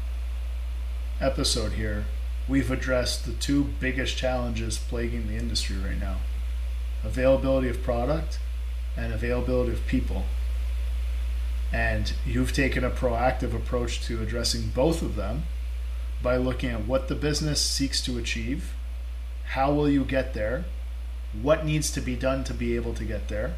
episode 1.19 1.73
here, 1.73 2.05
we've 2.47 2.71
addressed 2.71 3.25
the 3.25 3.33
two 3.33 3.63
biggest 3.79 4.17
challenges 4.17 4.77
plaguing 4.77 5.27
the 5.27 5.35
industry 5.35 5.77
right 5.77 5.99
now 5.99 6.17
availability 7.03 7.69
of 7.69 7.83
product 7.83 8.39
and 8.97 9.13
availability 9.13 9.71
of 9.71 9.85
people. 9.87 10.25
And 11.71 12.13
you've 12.25 12.53
taken 12.53 12.83
a 12.83 12.89
proactive 12.89 13.53
approach 13.53 14.01
to 14.07 14.21
addressing 14.21 14.69
both 14.69 15.01
of 15.01 15.15
them 15.15 15.43
by 16.21 16.37
looking 16.37 16.71
at 16.71 16.85
what 16.85 17.07
the 17.07 17.15
business 17.15 17.61
seeks 17.61 18.01
to 18.05 18.17
achieve, 18.17 18.73
how 19.49 19.71
will 19.71 19.89
you 19.89 20.03
get 20.03 20.33
there, 20.33 20.65
what 21.39 21.65
needs 21.65 21.91
to 21.91 22.01
be 22.01 22.15
done 22.15 22.43
to 22.45 22.53
be 22.53 22.75
able 22.75 22.93
to 22.95 23.03
get 23.03 23.27
there, 23.27 23.55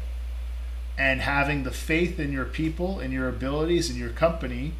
and 0.98 1.22
having 1.22 1.62
the 1.62 1.70
faith 1.70 2.20
in 2.20 2.30
your 2.30 2.44
people, 2.44 3.00
in 3.00 3.10
your 3.10 3.28
abilities, 3.28 3.88
in 3.90 3.96
your 3.96 4.10
company 4.10 4.74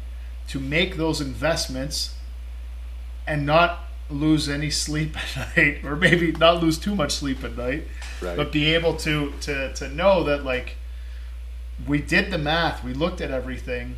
to 0.47 0.59
make 0.59 0.97
those 0.97 1.19
investments 1.19 2.13
and 3.27 3.45
not 3.45 3.79
lose 4.09 4.49
any 4.49 4.69
sleep 4.69 5.15
at 5.37 5.57
night 5.57 5.83
or 5.85 5.95
maybe 5.95 6.31
not 6.33 6.61
lose 6.61 6.77
too 6.77 6.95
much 6.95 7.13
sleep 7.13 7.43
at 7.43 7.57
night 7.57 7.87
right. 8.21 8.35
but 8.35 8.51
be 8.51 8.73
able 8.73 8.95
to 8.95 9.31
to 9.39 9.73
to 9.73 9.87
know 9.89 10.23
that 10.23 10.43
like 10.43 10.75
we 11.87 12.01
did 12.01 12.31
the 12.31 12.37
math 12.37 12.83
we 12.83 12.93
looked 12.93 13.21
at 13.21 13.31
everything. 13.31 13.95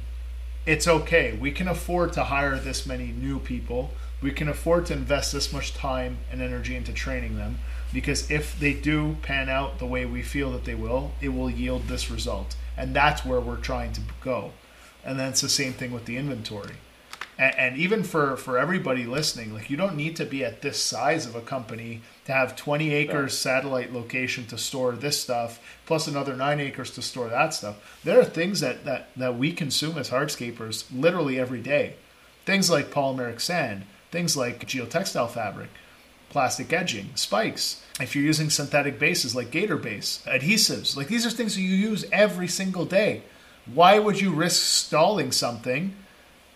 It's 0.65 0.88
okay. 0.88 1.38
We 1.39 1.51
can 1.51 1.67
afford 1.67 2.13
to 2.13 2.24
hire 2.26 2.57
this 2.57 2.86
many 2.86 3.07
new 3.07 3.39
people. 3.39 3.91
We 4.21 4.32
can 4.32 4.47
afford 4.47 4.86
to 4.86 4.93
invest 4.93 5.34
this 5.34 5.51
much 5.51 5.74
time 5.74 6.19
and 6.32 6.41
energy 6.41 6.76
into 6.76 6.93
training 6.93 7.36
them 7.36 7.59
because 7.93 8.32
if 8.32 8.57
they 8.57 8.74
do 8.74 9.17
pan 9.21 9.49
out 9.49 9.80
the 9.80 9.86
way 9.86 10.05
we 10.05 10.21
feel 10.21 10.51
that 10.51 10.63
they 10.63 10.76
will 10.76 11.11
it 11.19 11.30
will 11.30 11.49
yield 11.49 11.88
this 11.88 12.09
result. 12.09 12.55
And 12.78 12.95
that's 12.95 13.26
where 13.26 13.41
we're 13.41 13.57
trying 13.57 13.93
to 13.93 14.01
go. 14.21 14.51
And 15.03 15.19
then 15.19 15.30
it's 15.30 15.41
the 15.41 15.49
same 15.49 15.74
thing 15.74 15.91
with 15.91 16.05
the 16.05 16.17
inventory 16.17 16.76
and, 17.38 17.55
and, 17.57 17.77
even 17.77 18.03
for 18.03 18.38
for 18.38 18.57
everybody 18.57 19.05
listening 19.05 19.53
like 19.53 19.69
you 19.69 19.77
don't 19.77 19.95
need 19.95 20.15
to 20.15 20.25
be 20.25 20.43
at 20.45 20.61
this 20.61 20.79
size 20.79 21.25
of 21.25 21.36
a 21.36 21.41
company 21.41 22.01
to 22.25 22.31
have 22.31 22.55
20 22.55 22.93
acres 22.93 23.38
satellite 23.38 23.91
location 23.91 24.45
to 24.47 24.57
store 24.57 24.93
this 24.93 25.19
stuff 25.19 25.59
plus 25.86 26.07
another 26.07 26.36
9 26.36 26.59
acres 26.59 26.91
to 26.91 27.01
store 27.01 27.29
that 27.29 27.53
stuff. 27.53 27.99
There 28.03 28.19
are 28.19 28.25
things 28.25 28.59
that 28.59 28.86
that 28.86 29.09
that 29.17 29.38
we 29.38 29.51
consume 29.51 29.97
as 29.97 30.09
hardscapers 30.09 30.86
literally 30.93 31.39
every 31.39 31.61
day. 31.61 31.95
Things 32.45 32.69
like 32.69 32.91
polymeric 32.91 33.41
sand 33.41 33.86
things 34.13 34.38
like 34.38 34.67
geotextile 34.67 35.29
fabric 35.29 35.71
plastic 36.29 36.71
edging 36.71 37.09
spikes. 37.15 37.84
If 37.99 38.15
you're 38.15 38.23
using 38.23 38.51
synthetic 38.51 38.99
bases 38.99 39.36
like 39.36 39.49
gator 39.49 39.75
base 39.75 40.23
adhesives 40.27 40.95
like 40.95 41.07
these 41.07 41.25
are 41.25 41.31
things 41.31 41.55
that 41.55 41.61
you 41.61 41.75
use 41.75 42.05
every 42.11 42.47
single 42.47 42.86
day. 42.86 43.23
Why 43.65 43.97
would 43.97 44.21
you 44.21 44.31
risk 44.31 44.61
stalling 44.61 45.31
something 45.31 45.95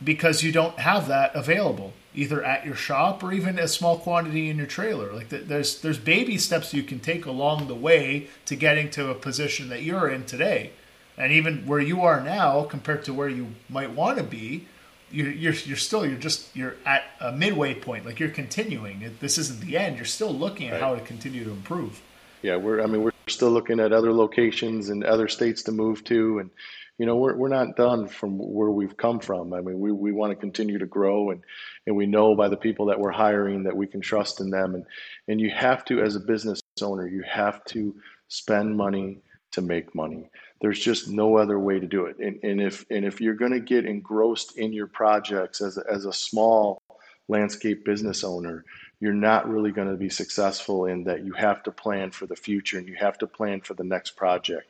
because 0.04 0.44
you 0.44 0.52
don't 0.52 0.80
have 0.80 1.08
that 1.08 1.36
available 1.36 1.94
either 2.14 2.44
at 2.44 2.66
your 2.66 2.76
shop 2.76 3.24
or 3.24 3.32
even 3.32 3.60
a 3.60 3.68
small 3.68 4.00
quantity 4.00 4.50
in 4.50 4.58
your 4.58 4.66
trailer. 4.66 5.14
Like 5.14 5.30
there's 5.30 5.82
there's 5.82 6.00
baby 6.00 6.38
steps 6.38 6.74
you 6.74 6.84
can 6.84 7.00
take 7.00 7.26
along 7.26 7.68
the 7.68 7.76
way 7.76 8.28
to 8.46 8.56
getting 8.56 8.90
to 8.92 9.10
a 9.10 9.16
position 9.16 9.70
that 9.70 9.84
you're 9.84 10.10
in 10.10 10.26
today. 10.26 10.72
And 11.16 11.32
even 11.32 11.66
where 11.66 11.80
you 11.80 12.02
are 12.02 12.22
now 12.22 12.64
compared 12.64 13.04
to 13.06 13.14
where 13.14 13.30
you 13.30 13.48
might 13.70 13.92
want 13.92 14.18
to 14.18 14.24
be 14.24 14.68
you're, 15.10 15.32
you're, 15.32 15.54
you're 15.54 15.78
still 15.78 16.06
you're 16.06 16.18
just 16.18 16.54
you're 16.56 16.76
at 16.86 17.04
a 17.22 17.32
midway 17.32 17.74
point 17.74 18.06
like 18.06 18.20
you're 18.20 18.30
continuing. 18.30 19.16
This 19.20 19.38
isn't 19.38 19.62
the 19.62 19.78
end. 19.78 19.96
You're 19.96 20.06
still 20.06 20.34
looking 20.34 20.68
at 20.68 20.74
right. 20.74 20.82
how 20.82 20.96
to 20.96 21.02
continue 21.02 21.44
to 21.44 21.52
improve. 21.52 22.02
Yeah 22.42 22.58
we're 22.58 22.82
i 22.82 22.86
mean 22.86 23.04
we're 23.04 23.12
still 23.28 23.52
looking 23.52 23.80
at 23.80 23.92
other 23.92 24.14
locations 24.14 24.90
and 24.90 25.04
other 25.04 25.28
states 25.28 25.64
to 25.64 25.72
move 25.72 26.04
to 26.06 26.40
and 26.40 26.50
you 26.98 27.06
know, 27.06 27.16
we're, 27.16 27.36
we're 27.36 27.48
not 27.48 27.76
done 27.76 28.08
from 28.08 28.38
where 28.38 28.72
we've 28.72 28.98
come 28.98 29.20
from. 29.20 29.54
I 29.54 29.62
mean, 29.62 29.80
we, 29.80 29.92
we 29.92 30.12
want 30.12 30.32
to 30.32 30.36
continue 30.36 30.80
to 30.80 30.86
grow 30.86 31.30
and, 31.30 31.42
and 31.86 31.96
we 31.96 32.08
know 32.08 32.36
by 32.36 32.50
the 32.50 32.58
people 32.58 32.88
that 32.88 33.00
we're 33.00 33.12
hiring 33.12 33.64
that 33.64 33.78
we 33.78 33.86
can 33.86 34.02
trust 34.02 34.42
in 34.42 34.50
them. 34.50 34.74
And, 34.74 34.86
and 35.28 35.40
you 35.40 35.52
have 35.52 35.86
to, 35.86 36.02
as 36.02 36.16
a 36.16 36.20
business 36.20 36.60
owner, 36.82 37.08
you 37.08 37.24
have 37.24 37.64
to 37.66 37.96
spend 38.30 38.76
money 38.76 39.20
to 39.52 39.62
make 39.62 39.94
money. 39.94 40.30
There's 40.60 40.80
just 40.80 41.08
no 41.08 41.38
other 41.38 41.60
way 41.60 41.80
to 41.80 41.86
do 41.86 42.06
it. 42.06 42.18
And, 42.18 42.40
and 42.44 42.60
if, 42.60 42.86
and 42.90 43.06
if 43.06 43.22
you're 43.22 43.36
going 43.36 43.54
to 43.54 43.60
get 43.60 43.86
engrossed 43.86 44.58
in 44.58 44.74
your 44.74 44.88
projects 44.88 45.62
as 45.62 45.78
a, 45.78 45.84
as 45.90 46.06
a 46.06 46.14
small 46.14 46.82
landscape 47.28 47.86
business 47.86 48.24
owner, 48.24 48.66
you're 49.00 49.14
not 49.14 49.48
really 49.48 49.72
going 49.72 49.90
to 49.90 49.98
be 49.98 50.10
successful 50.10 50.86
in 50.86 51.04
that 51.04 51.24
you 51.24 51.34
have 51.34 51.62
to 51.64 51.72
plan 51.72 52.10
for 52.10 52.26
the 52.26 52.36
future 52.36 52.80
and 52.80 52.88
you 52.88 52.96
have 52.96 53.20
to 53.20 53.28
plan 53.28 53.62
for 53.62 53.76
the 53.76 53.84
next 53.84 54.16
project 54.16 54.68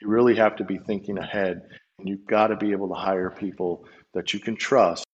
you 0.00 0.08
really 0.08 0.36
have 0.36 0.56
to 0.56 0.64
be 0.64 0.78
thinking 0.78 1.18
ahead 1.18 1.62
and 1.98 2.08
you've 2.08 2.26
got 2.26 2.48
to 2.48 2.56
be 2.56 2.72
able 2.72 2.88
to 2.88 2.94
hire 2.94 3.30
people 3.30 3.84
that 4.14 4.32
you 4.32 4.40
can 4.40 4.56
trust 4.56 5.06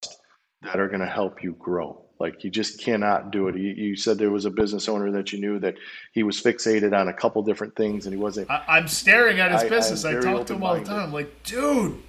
that 0.62 0.78
are 0.78 0.88
going 0.88 1.00
to 1.00 1.06
help 1.06 1.42
you 1.42 1.54
grow. 1.58 2.04
Like 2.20 2.44
you 2.44 2.50
just 2.50 2.80
cannot 2.80 3.32
do 3.32 3.48
it. 3.48 3.56
You, 3.56 3.74
you, 3.76 3.96
said 3.96 4.18
there 4.18 4.30
was 4.30 4.44
a 4.44 4.50
business 4.50 4.88
owner 4.88 5.10
that 5.12 5.32
you 5.32 5.40
knew 5.40 5.58
that 5.58 5.74
he 6.12 6.22
was 6.22 6.40
fixated 6.40 6.98
on 6.98 7.08
a 7.08 7.12
couple 7.12 7.42
different 7.42 7.74
things 7.76 8.06
and 8.06 8.14
he 8.14 8.20
wasn't 8.20 8.50
I, 8.50 8.78
am 8.78 8.88
staring 8.88 9.40
at 9.40 9.50
his 9.50 9.62
I, 9.62 9.68
business. 9.68 10.04
I 10.04 10.20
talk 10.20 10.46
to 10.46 10.54
him 10.54 10.62
all 10.62 10.78
the 10.78 10.84
time. 10.84 11.00
I'm 11.00 11.12
like 11.12 11.42
dude 11.42 12.00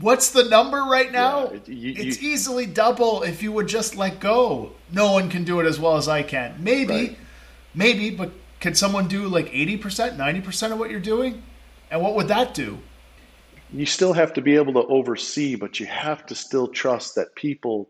what's 0.00 0.30
the 0.30 0.44
number 0.44 0.82
right 0.82 1.10
now? 1.10 1.50
yeah, 1.50 1.58
you, 1.66 1.94
it's 1.96 2.20
you, 2.20 2.30
easily 2.30 2.66
double 2.66 3.22
if 3.22 3.42
you 3.42 3.52
would 3.52 3.66
just 3.66 3.96
let 3.96 4.20
go. 4.20 4.72
No 4.92 5.12
one 5.12 5.30
can 5.30 5.44
do 5.44 5.60
it 5.60 5.66
as 5.66 5.80
well 5.80 5.96
as 5.96 6.08
i 6.08 6.22
can. 6.22 6.54
Maybe 6.58 6.92
right. 6.92 7.18
maybe 7.74 8.10
but 8.10 8.30
can 8.60 8.74
someone 8.74 9.08
do 9.08 9.28
like 9.28 9.46
80%, 9.46 10.16
90% 10.16 10.72
of 10.72 10.78
what 10.78 10.90
you're 10.90 11.00
doing? 11.00 11.42
And 11.90 12.02
what 12.02 12.14
would 12.14 12.28
that 12.28 12.54
do? 12.54 12.78
You 13.72 13.86
still 13.86 14.12
have 14.12 14.32
to 14.34 14.40
be 14.40 14.56
able 14.56 14.72
to 14.74 14.86
oversee, 14.88 15.54
but 15.54 15.78
you 15.78 15.86
have 15.86 16.26
to 16.26 16.34
still 16.34 16.68
trust 16.68 17.14
that 17.14 17.34
people 17.34 17.88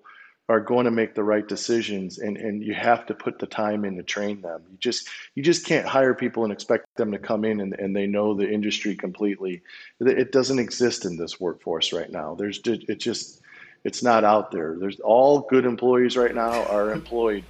are 0.48 0.60
going 0.60 0.86
to 0.86 0.90
make 0.90 1.14
the 1.14 1.22
right 1.22 1.46
decisions 1.46 2.18
and, 2.18 2.38
and 2.38 2.64
you 2.64 2.72
have 2.72 3.04
to 3.06 3.14
put 3.14 3.38
the 3.38 3.46
time 3.46 3.84
in 3.84 3.96
to 3.96 4.02
train 4.02 4.40
them. 4.40 4.62
You 4.70 4.78
just 4.78 5.08
you 5.34 5.42
just 5.42 5.66
can't 5.66 5.86
hire 5.86 6.14
people 6.14 6.44
and 6.44 6.52
expect 6.52 6.86
them 6.96 7.12
to 7.12 7.18
come 7.18 7.44
in 7.44 7.60
and, 7.60 7.74
and 7.74 7.94
they 7.94 8.06
know 8.06 8.34
the 8.34 8.50
industry 8.50 8.96
completely. 8.96 9.62
It 10.00 10.32
doesn't 10.32 10.58
exist 10.58 11.04
in 11.04 11.18
this 11.18 11.38
workforce 11.38 11.92
right 11.92 12.10
now. 12.10 12.34
There's 12.34 12.60
it 12.64 12.98
just 12.98 13.42
it's 13.84 14.02
not 14.02 14.24
out 14.24 14.50
there. 14.50 14.76
There's 14.78 15.00
all 15.00 15.40
good 15.40 15.66
employees 15.66 16.16
right 16.16 16.34
now 16.34 16.64
are 16.64 16.92
employed 16.92 17.44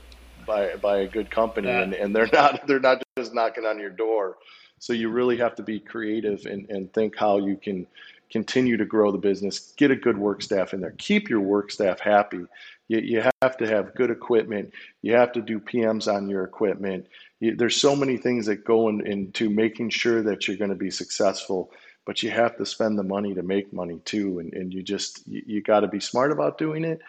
by 0.49 0.75
by 0.77 0.99
a 0.99 1.07
good 1.07 1.31
company 1.31 1.69
yeah. 1.69 1.83
and, 1.83 1.95
and 1.95 2.17
they're 2.17 2.31
not 2.33 2.61
they're 2.67 2.81
not 2.81 3.03
just 3.17 3.33
knocking 3.33 3.65
on 3.65 3.79
your 3.79 3.91
door. 3.91 4.39
So 4.81 4.93
you 4.93 5.11
really 5.11 5.37
have 5.37 5.55
to 5.57 5.63
be 5.63 5.79
creative 5.79 6.47
and, 6.47 6.69
and 6.71 6.93
think 6.93 7.17
how 7.17 7.39
you 7.39 7.57
can 7.57 7.87
continue 8.31 8.77
to 8.77 8.85
grow 8.85 9.11
the 9.11 9.19
business 9.19 9.73
get 9.77 9.91
a 9.91 9.97
good 9.97 10.19
work 10.19 10.43
staff 10.43 10.75
in 10.75 10.81
there 10.83 10.95
keep 10.99 11.29
your 11.29 11.41
work 11.41 11.71
staff 11.71 12.01
happy. 12.01 12.45
You, 12.89 12.99
you 13.01 13.31
have 13.43 13.57
to 13.59 13.67
have 13.67 13.95
good 13.95 14.11
equipment. 14.11 14.73
You 15.03 15.15
have 15.15 15.33
to 15.33 15.43
do 15.43 15.61
pms 15.61 16.13
on 16.13 16.29
your 16.29 16.45
equipment. 16.45 17.07
You, 17.41 17.55
there's 17.55 17.81
so 17.81 17.95
many 17.95 18.17
things 18.17 18.47
that 18.47 18.65
go 18.65 18.89
in, 18.89 19.07
into 19.07 19.49
making 19.49 19.91
sure 19.91 20.23
that 20.23 20.49
you're 20.49 20.57
going 20.57 20.71
to 20.71 20.77
be 20.77 20.91
successful 20.91 21.71
but 22.09 22.23
you 22.23 22.31
have 22.31 22.57
to 22.57 22.65
spend 22.65 22.99
the 22.99 23.03
money 23.03 23.35
to 23.35 23.43
make 23.43 23.71
money 23.71 24.01
too. 24.07 24.39
And, 24.39 24.55
and 24.55 24.73
you 24.73 24.83
just 24.83 25.29
you, 25.29 25.43
you 25.45 25.63
got 25.63 25.81
to 25.81 25.89
be 25.89 26.01
smart 26.01 26.33
about 26.33 26.57
doing 26.57 26.83
it 26.83 27.03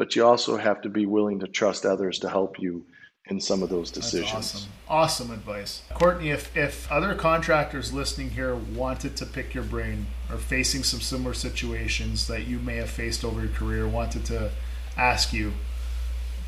but 0.00 0.16
you 0.16 0.24
also 0.24 0.56
have 0.56 0.80
to 0.80 0.88
be 0.88 1.04
willing 1.04 1.40
to 1.40 1.46
trust 1.46 1.84
others 1.84 2.18
to 2.20 2.30
help 2.30 2.58
you 2.58 2.86
in 3.26 3.38
some 3.38 3.62
of 3.62 3.68
those 3.68 3.90
decisions. 3.90 4.32
That's 4.32 4.54
awesome. 4.54 4.70
Awesome 4.88 5.30
advice. 5.30 5.82
Courtney, 5.92 6.30
if, 6.30 6.56
if 6.56 6.90
other 6.90 7.14
contractors 7.14 7.92
listening 7.92 8.30
here 8.30 8.54
wanted 8.54 9.14
to 9.18 9.26
pick 9.26 9.52
your 9.52 9.62
brain 9.62 10.06
or 10.30 10.38
facing 10.38 10.84
some 10.84 11.02
similar 11.02 11.34
situations 11.34 12.28
that 12.28 12.46
you 12.46 12.58
may 12.58 12.76
have 12.76 12.88
faced 12.88 13.26
over 13.26 13.42
your 13.42 13.50
career, 13.50 13.86
wanted 13.86 14.24
to 14.24 14.52
ask 14.96 15.34
you 15.34 15.52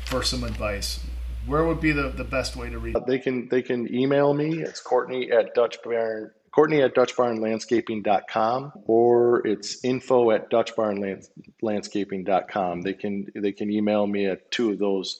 for 0.05 0.23
some 0.23 0.43
advice, 0.43 1.05
where 1.45 1.63
would 1.63 1.79
be 1.79 1.91
the, 1.91 2.09
the 2.09 2.23
best 2.23 2.55
way 2.55 2.71
to 2.71 2.79
reach? 2.79 2.95
They 3.05 3.19
can 3.19 3.49
they 3.49 3.61
can 3.61 3.93
email 3.93 4.33
me. 4.33 4.63
It's 4.63 4.81
Courtney 4.81 5.31
at 5.31 5.53
Dutch 5.53 5.77
Barn 5.83 6.31
Courtney 6.53 6.81
at 6.83 6.93
DutchBarnLandscaping.com 6.93 8.73
or 8.85 9.47
it's 9.47 9.83
info 9.83 10.29
at 10.29 10.51
DutchBarnLandscaping.com. 10.51 12.81
They 12.81 12.93
can 12.93 13.25
they 13.33 13.51
can 13.51 13.71
email 13.71 14.05
me 14.05 14.27
at 14.27 14.51
two 14.51 14.69
of 14.71 14.77
those 14.77 15.19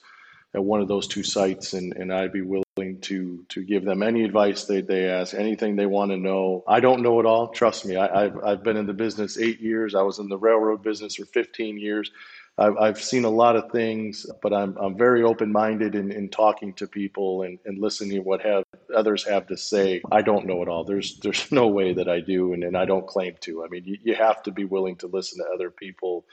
at 0.54 0.64
one 0.64 0.80
of 0.80 0.88
those 0.88 1.08
two 1.08 1.24
sites 1.24 1.74
and, 1.74 1.94
and 1.94 2.14
I'd 2.14 2.32
be 2.32 2.42
willing 2.42 3.00
to 3.02 3.44
to 3.50 3.64
give 3.64 3.84
them 3.84 4.04
any 4.04 4.24
advice 4.24 4.66
they, 4.66 4.82
they 4.82 5.10
ask, 5.10 5.34
anything 5.34 5.76
they 5.76 5.88
want 5.88 6.12
to 6.12 6.18
know. 6.18 6.64
I 6.68 6.80
don't 6.80 7.02
know 7.02 7.20
it 7.20 7.26
all. 7.26 7.48
Trust 7.48 7.88
me. 7.88 7.96
I, 7.96 8.26
have 8.26 8.38
I've 8.44 8.62
been 8.62 8.78
in 8.78 8.86
the 8.86 8.94
business 8.94 9.40
eight 9.40 9.60
years. 9.60 9.96
I 9.96 10.04
was 10.04 10.20
in 10.20 10.30
the 10.30 10.38
railroad 10.38 10.84
business 10.84 11.16
for 11.16 11.26
15 11.26 11.80
years. 11.80 12.12
I've, 12.58 12.78
I've 12.78 13.02
seen 13.02 13.26
a 13.26 13.30
lot 13.30 13.56
of 13.56 13.72
things, 13.72 14.28
but 14.44 14.54
I'm, 14.54 14.78
I'm 14.78 14.96
very 14.96 15.24
open 15.24 15.52
minded 15.52 15.96
in, 15.96 16.12
in 16.12 16.30
talking 16.30 16.74
to 16.74 16.88
people 16.88 17.42
and, 17.42 17.58
and 17.66 17.80
listening 17.80 18.12
to 18.12 18.20
what 18.20 18.42
have 18.42 18.64
others 18.96 19.24
have 19.24 19.48
to 19.48 19.58
say. 19.58 20.02
I 20.12 20.22
don't 20.22 20.46
know 20.46 20.62
it 20.62 20.68
all. 20.68 20.84
There's 20.84 21.18
there's 21.20 21.52
no 21.52 21.68
way 21.68 21.94
that 21.94 22.08
I 22.08 22.20
do, 22.20 22.54
and, 22.54 22.64
and 22.64 22.78
I 22.78 22.86
don't 22.86 23.08
claim 23.08 23.36
to. 23.42 23.64
I 23.64 23.70
mean, 23.70 23.84
you, 23.86 23.98
you 24.04 24.16
have 24.16 24.44
to 24.44 24.52
be 24.52 24.66
willing 24.66 24.98
to 24.98 25.08
listen 25.08 25.40
to 25.40 25.52
other 25.52 25.72
people, 25.72 26.26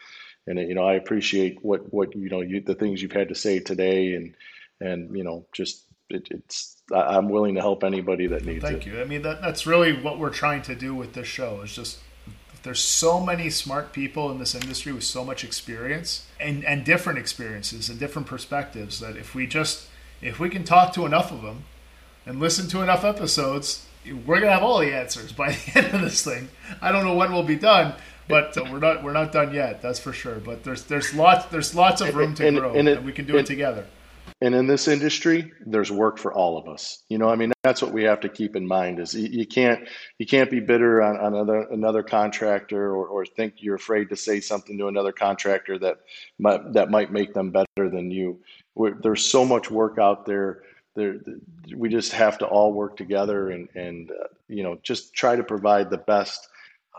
and 0.46 0.58
you 0.58 0.74
know 0.74 0.84
I 0.84 0.94
appreciate 0.94 1.58
what 1.62 1.92
what 1.92 2.14
you 2.14 2.28
know 2.28 2.42
you, 2.42 2.60
the 2.60 2.74
things 2.74 3.00
you've 3.00 3.12
had 3.12 3.30
to 3.30 3.34
say 3.34 3.58
today, 3.58 4.14
and 4.14 4.34
and 4.80 5.16
you 5.16 5.24
know 5.24 5.46
just 5.52 5.86
it, 6.10 6.28
it's 6.30 6.82
I'm 6.94 7.30
willing 7.30 7.54
to 7.54 7.62
help 7.62 7.82
anybody 7.82 8.26
that 8.26 8.44
needs 8.44 8.62
Thank 8.62 8.76
it. 8.76 8.82
Thank 8.84 8.94
you. 8.94 9.00
I 9.00 9.04
mean 9.04 9.22
that 9.22 9.40
that's 9.40 9.66
really 9.66 10.02
what 10.02 10.18
we're 10.18 10.28
trying 10.28 10.60
to 10.62 10.74
do 10.74 10.94
with 10.94 11.14
this 11.14 11.26
show 11.26 11.62
is 11.62 11.74
just 11.74 11.98
there's 12.62 12.80
so 12.80 13.20
many 13.20 13.50
smart 13.50 13.92
people 13.92 14.30
in 14.30 14.38
this 14.38 14.54
industry 14.54 14.92
with 14.92 15.04
so 15.04 15.24
much 15.24 15.44
experience 15.44 16.26
and, 16.38 16.64
and 16.64 16.84
different 16.84 17.18
experiences 17.18 17.88
and 17.88 17.98
different 17.98 18.28
perspectives 18.28 19.00
that 19.00 19.16
if 19.16 19.34
we 19.34 19.46
just 19.46 19.86
if 20.20 20.38
we 20.38 20.50
can 20.50 20.64
talk 20.64 20.92
to 20.92 21.06
enough 21.06 21.32
of 21.32 21.42
them 21.42 21.64
and 22.26 22.38
listen 22.38 22.68
to 22.68 22.82
enough 22.82 23.04
episodes 23.04 23.86
we're 24.26 24.40
gonna 24.40 24.52
have 24.52 24.62
all 24.62 24.78
the 24.78 24.94
answers 24.94 25.32
by 25.32 25.52
the 25.74 25.78
end 25.78 25.94
of 25.94 26.00
this 26.00 26.24
thing. 26.24 26.48
I 26.80 26.92
don't 26.92 27.04
know 27.04 27.14
when 27.14 27.32
we'll 27.32 27.42
be 27.42 27.56
done 27.56 27.94
but 28.28 28.56
uh, 28.56 28.64
we're 28.70 28.78
not 28.78 29.02
we're 29.02 29.12
not 29.12 29.32
done 29.32 29.52
yet 29.52 29.82
that's 29.82 29.98
for 29.98 30.12
sure. 30.12 30.36
But 30.36 30.64
there's 30.64 30.84
there's 30.84 31.14
lots 31.14 31.46
there's 31.46 31.74
lots 31.74 32.00
of 32.00 32.14
room 32.14 32.34
to 32.36 32.46
and, 32.46 32.58
grow 32.58 32.74
and, 32.74 32.88
it, 32.88 32.98
and 32.98 33.06
we 33.06 33.12
can 33.12 33.26
do 33.26 33.36
it, 33.36 33.40
it 33.40 33.46
together 33.46 33.86
and 34.40 34.54
in 34.54 34.66
this 34.66 34.88
industry 34.88 35.52
there's 35.66 35.90
work 35.90 36.18
for 36.18 36.32
all 36.32 36.58
of 36.58 36.68
us. 36.68 37.02
You 37.08 37.18
know 37.18 37.28
i 37.28 37.36
mean 37.36 37.52
that's 37.62 37.82
what 37.82 37.92
we 37.92 38.04
have 38.04 38.20
to 38.20 38.28
keep 38.28 38.56
in 38.56 38.66
mind 38.66 38.98
is 38.98 39.14
you, 39.14 39.46
can't 39.46 39.86
you 40.18 40.26
can't 40.26 40.50
be 40.50 40.60
bitter 40.60 41.02
on, 41.02 41.16
on 41.18 41.34
another 41.34 41.66
another 41.70 42.02
contractor 42.02 42.94
or, 42.94 43.06
or 43.06 43.26
think 43.26 43.54
you're 43.58 43.74
afraid 43.74 44.08
to 44.08 44.16
say 44.16 44.40
something 44.40 44.78
to 44.78 44.88
another 44.88 45.12
contractor 45.12 45.78
that 45.78 45.98
might 46.38 46.72
that 46.72 46.90
might 46.90 47.12
make 47.12 47.34
them 47.34 47.50
better 47.50 47.90
than 47.90 48.10
you. 48.10 48.40
We're, 48.74 48.94
there's 49.02 49.24
so 49.24 49.44
much 49.44 49.70
work 49.70 49.98
out 49.98 50.24
there. 50.24 50.62
There 50.94 51.16
we 51.76 51.88
just 51.88 52.12
have 52.12 52.38
to 52.38 52.46
all 52.46 52.72
work 52.72 52.96
together 52.96 53.50
and 53.50 53.68
and 53.74 54.10
uh, 54.10 54.28
you 54.48 54.62
know 54.62 54.78
just 54.82 55.14
try 55.14 55.36
to 55.36 55.44
provide 55.44 55.90
the 55.90 55.98
best 55.98 56.48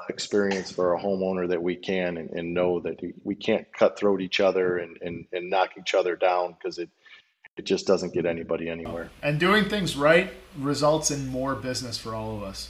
experience 0.09 0.71
for 0.71 0.93
a 0.93 0.99
homeowner 0.99 1.47
that 1.47 1.61
we 1.61 1.75
can 1.75 2.17
and, 2.17 2.29
and 2.32 2.53
know 2.53 2.79
that 2.79 2.99
we 3.23 3.36
can't 3.36 3.71
cutthroat 3.73 4.21
each 4.21 4.39
other 4.39 4.77
and, 4.77 4.97
and, 5.01 5.25
and 5.32 5.49
knock 5.49 5.71
each 5.77 5.93
other 5.93 6.15
down 6.15 6.53
because 6.53 6.77
it 6.77 6.89
it 7.62 7.66
just 7.66 7.86
doesn't 7.86 8.12
get 8.12 8.26
anybody 8.26 8.70
anywhere. 8.70 9.12
And 9.22 9.39
doing 9.39 9.70
things 9.70 9.95
right 9.95 10.34
results 10.57 11.12
in 11.12 11.28
more 11.28 11.53
business 11.53 11.95
for 11.95 12.16
all 12.16 12.36
of 12.36 12.41
us. 12.41 12.70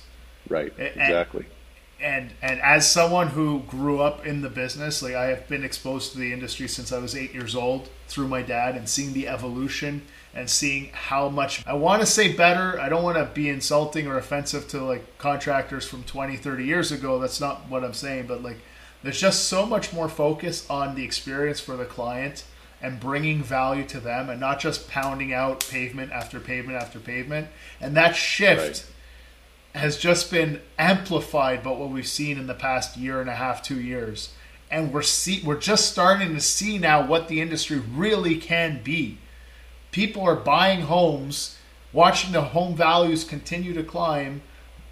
Right. 0.49 0.73
Exactly. 0.77 1.45
And, 2.01 2.25
and 2.25 2.33
and 2.41 2.61
as 2.61 2.91
someone 2.91 3.27
who 3.27 3.61
grew 3.67 4.01
up 4.01 4.25
in 4.25 4.41
the 4.41 4.49
business, 4.49 5.01
like 5.01 5.13
I 5.13 5.27
have 5.27 5.47
been 5.47 5.63
exposed 5.63 6.11
to 6.11 6.17
the 6.17 6.33
industry 6.33 6.67
since 6.67 6.91
I 6.91 6.97
was 6.97 7.15
eight 7.15 7.33
years 7.33 7.55
old 7.55 7.87
through 8.09 8.27
my 8.27 8.41
dad, 8.41 8.75
and 8.75 8.89
seeing 8.89 9.13
the 9.13 9.29
evolution 9.29 10.01
and 10.33 10.49
seeing 10.49 10.89
how 10.93 11.29
much 11.29 11.65
I 11.65 11.73
want 11.73 12.01
to 12.01 12.05
say 12.05 12.33
better. 12.33 12.77
I 12.81 12.89
don't 12.89 13.03
want 13.03 13.17
to 13.17 13.25
be 13.33 13.47
insulting 13.47 14.07
or 14.07 14.17
offensive 14.17 14.67
to 14.69 14.83
like 14.83 15.17
contractors 15.19 15.87
from 15.87 16.03
20, 16.03 16.35
30 16.35 16.65
years 16.65 16.91
ago. 16.91 17.17
That's 17.19 17.39
not 17.39 17.69
what 17.69 17.85
I'm 17.85 17.93
saying, 17.93 18.27
but 18.27 18.43
like 18.43 18.57
there's 19.03 19.21
just 19.21 19.45
so 19.47 19.65
much 19.65 19.93
more 19.93 20.09
focus 20.09 20.69
on 20.69 20.95
the 20.95 21.05
experience 21.05 21.61
for 21.61 21.77
the 21.77 21.85
client 21.85 22.43
and 22.81 22.99
bringing 22.99 23.43
value 23.43 23.85
to 23.85 23.99
them 23.99 24.29
and 24.29 24.39
not 24.39 24.59
just 24.59 24.89
pounding 24.89 25.33
out 25.33 25.65
pavement 25.69 26.11
after 26.11 26.39
pavement 26.39 26.81
after 26.81 26.99
pavement. 26.99 27.47
And 27.79 27.95
that 27.95 28.15
shift 28.15 28.85
right. 29.73 29.81
has 29.81 29.97
just 29.97 30.31
been 30.31 30.61
amplified 30.79 31.63
by 31.63 31.71
what 31.71 31.89
we've 31.89 32.07
seen 32.07 32.37
in 32.37 32.47
the 32.47 32.53
past 32.53 32.97
year 32.97 33.21
and 33.21 33.29
a 33.29 33.35
half, 33.35 33.61
two 33.61 33.79
years. 33.79 34.33
And 34.71 34.93
we're 34.93 35.01
see 35.01 35.41
we're 35.45 35.59
just 35.59 35.91
starting 35.91 36.33
to 36.33 36.41
see 36.41 36.77
now 36.77 37.05
what 37.05 37.27
the 37.27 37.41
industry 37.41 37.79
really 37.79 38.37
can 38.37 38.81
be. 38.83 39.17
People 39.91 40.23
are 40.23 40.35
buying 40.35 40.81
homes, 40.81 41.57
watching 41.91 42.31
the 42.31 42.41
home 42.41 42.75
values 42.75 43.23
continue 43.23 43.73
to 43.73 43.83
climb. 43.83 44.41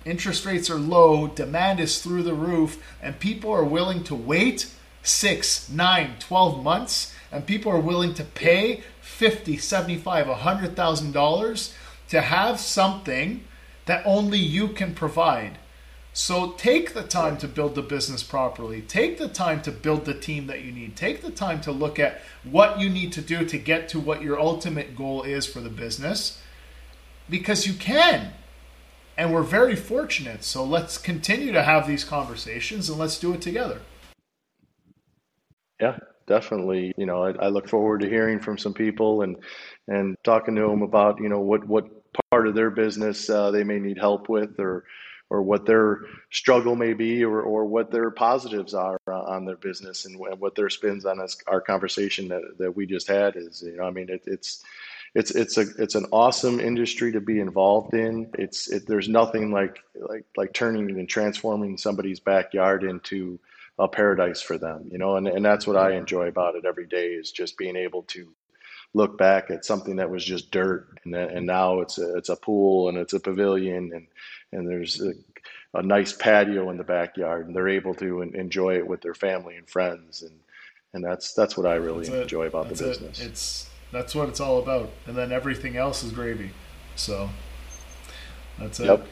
Interest 0.06 0.46
rates 0.46 0.70
are 0.70 0.76
low, 0.76 1.28
demand 1.28 1.80
is 1.80 2.02
through 2.02 2.24
the 2.24 2.34
roof, 2.34 2.84
and 3.02 3.20
people 3.20 3.52
are 3.52 3.64
willing 3.64 4.04
to 4.04 4.16
wait 4.16 4.70
six, 5.02 5.70
nine, 5.70 6.16
12 6.20 6.64
months 6.64 7.14
and 7.32 7.46
people 7.46 7.72
are 7.72 7.80
willing 7.80 8.14
to 8.16 8.24
pay 8.24 8.82
50 9.02 9.58
75 9.58 10.28
100000 10.28 11.12
dollars 11.12 11.74
to 12.10 12.22
have 12.22 12.60
something 12.60 13.44
that 13.86 14.04
only 14.06 14.40
you 14.40 14.68
can 14.70 14.94
provide. 14.94 15.58
So 16.12 16.52
take 16.52 16.94
the 16.94 17.04
time 17.04 17.38
to 17.38 17.48
build 17.48 17.76
the 17.76 17.82
business 17.82 18.24
properly. 18.24 18.82
Take 18.82 19.20
the 19.20 19.28
time 19.28 19.62
to 19.62 19.72
build 19.72 20.06
the 20.06 20.14
team 20.14 20.48
that 20.48 20.64
you 20.64 20.72
need. 20.72 20.96
Take 20.96 21.22
the 21.22 21.32
time 21.32 21.62
to 21.62 21.72
look 21.72 22.00
at 22.00 22.22
what 22.44 22.80
you 22.80 22.90
need 22.90 23.14
to 23.14 23.22
do 23.22 23.46
to 23.46 23.58
get 23.58 23.90
to 23.90 24.00
what 24.00 24.22
your 24.22 24.40
ultimate 24.40 24.96
goal 24.96 25.24
is 25.24 25.46
for 25.46 25.60
the 25.60 25.70
business. 25.70 26.42
Because 27.30 27.68
you 27.68 27.74
can. 27.74 28.34
And 29.18 29.34
we're 29.34 29.44
very 29.44 29.76
fortunate. 29.76 30.44
So 30.44 30.64
let's 30.64 30.98
continue 30.98 31.52
to 31.52 31.64
have 31.64 31.88
these 31.88 32.04
conversations 32.04 32.90
and 32.90 32.98
let's 32.98 33.20
do 33.20 33.34
it 33.34 33.42
together. 33.42 33.82
Yeah 35.80 36.00
definitely, 36.30 36.94
you 36.96 37.06
know, 37.06 37.24
I, 37.24 37.32
I, 37.32 37.48
look 37.50 37.68
forward 37.68 38.02
to 38.02 38.10
hearing 38.10 38.40
from 38.40 38.58
some 38.58 38.74
people 38.74 39.24
and 39.24 39.36
and 39.88 40.16
talking 40.24 40.56
to 40.56 40.62
them 40.62 40.84
about, 40.84 41.20
you 41.20 41.28
know, 41.28 41.40
what 41.40 41.68
what 41.68 41.86
part 42.32 42.48
of 42.48 42.56
their 42.56 42.70
business 42.70 43.30
uh, 43.30 43.52
they 43.52 43.64
may 43.64 43.80
need 43.80 43.98
help 43.98 44.30
with, 44.30 44.60
or 44.60 44.86
or 45.30 45.42
what 45.42 45.66
their 45.66 46.02
struggle 46.32 46.76
may 46.76 46.94
be, 46.94 47.26
or 47.26 47.42
or 47.42 47.66
what 47.66 47.92
their 47.92 48.12
positives 48.12 48.74
are 48.74 49.00
on 49.08 49.44
their 49.46 49.58
business, 49.58 50.06
and 50.06 50.18
what 50.18 50.56
their 50.56 50.70
spins 50.70 51.06
on 51.06 51.20
us, 51.20 51.36
our 51.48 51.60
conversation 51.60 52.30
that 52.30 52.44
that 52.60 52.76
we 52.76 52.86
just 52.86 53.08
had 53.08 53.36
is, 53.36 53.64
you 53.66 53.76
know, 53.76 53.84
I 53.84 53.92
mean, 53.92 54.10
it, 54.10 54.24
it's 54.26 54.64
it's 55.16 55.32
it's 55.32 55.58
a 55.58 55.66
it's 55.80 55.96
an 55.96 56.06
awesome 56.12 56.60
industry 56.60 57.12
to 57.12 57.22
be 57.22 57.40
involved 57.40 57.96
in. 57.96 58.30
It's 58.38 58.70
it, 58.70 58.86
there's 58.88 59.10
nothing 59.10 59.52
like 59.52 59.80
like 59.96 60.26
like 60.38 60.54
turning 60.54 60.92
and 60.92 61.10
transforming 61.10 61.78
somebody's 61.78 62.20
backyard 62.20 62.84
into 62.84 63.40
a 63.80 63.88
paradise 63.88 64.42
for 64.42 64.58
them, 64.58 64.90
you 64.92 64.98
know, 64.98 65.16
and, 65.16 65.28
and 65.28 65.44
that's 65.44 65.66
what 65.66 65.78
I 65.78 65.94
enjoy 65.94 66.28
about 66.28 66.56
it 66.56 66.66
every 66.66 66.86
day 66.86 67.08
is 67.14 67.32
just 67.32 67.58
being 67.58 67.78
able 67.78 68.04
to 68.04 68.28
look 68.94 69.18
back 69.18 69.50
at 69.50 69.64
something 69.64 69.96
that 69.96 70.10
was 70.10 70.26
just 70.26 70.52
dirt 70.52 71.00
and, 71.06 71.16
and 71.16 71.46
now 71.46 71.80
it's 71.80 71.98
a, 71.98 72.18
it's 72.18 72.30
a 72.30 72.36
pool 72.36 72.90
and 72.90 72.98
it's 72.98 73.14
a 73.14 73.20
pavilion 73.20 73.92
and, 73.94 74.08
and 74.52 74.68
there's 74.68 75.02
a, 75.02 75.14
a 75.76 75.82
nice 75.82 76.12
patio 76.12 76.70
in 76.72 76.78
the 76.78 76.84
backyard 76.84 77.48
and 77.48 77.56
they're 77.56 77.70
able 77.70 77.94
to 77.94 78.22
enjoy 78.22 78.76
it 78.76 78.86
with 78.86 79.02
their 79.02 79.14
family 79.14 79.56
and 79.56 79.70
friends. 79.70 80.24
And, 80.24 80.38
and 80.94 81.04
that's, 81.04 81.34
that's 81.34 81.56
what 81.56 81.66
I 81.66 81.76
really 81.76 82.08
that's 82.08 82.24
enjoy 82.24 82.48
about 82.48 82.68
that's 82.68 82.82
the 82.82 82.88
business. 82.88 83.22
It. 83.22 83.28
It's, 83.28 83.70
that's 83.94 84.14
what 84.14 84.28
it's 84.28 84.42
all 84.42 84.60
about. 84.60 84.90
And 85.08 85.16
then 85.16 85.32
everything 85.32 85.78
else 85.78 86.04
is 86.04 86.12
gravy. 86.12 86.52
So 86.96 87.30
that's 88.58 88.80
it. 88.80 88.88
Yep. 88.88 89.08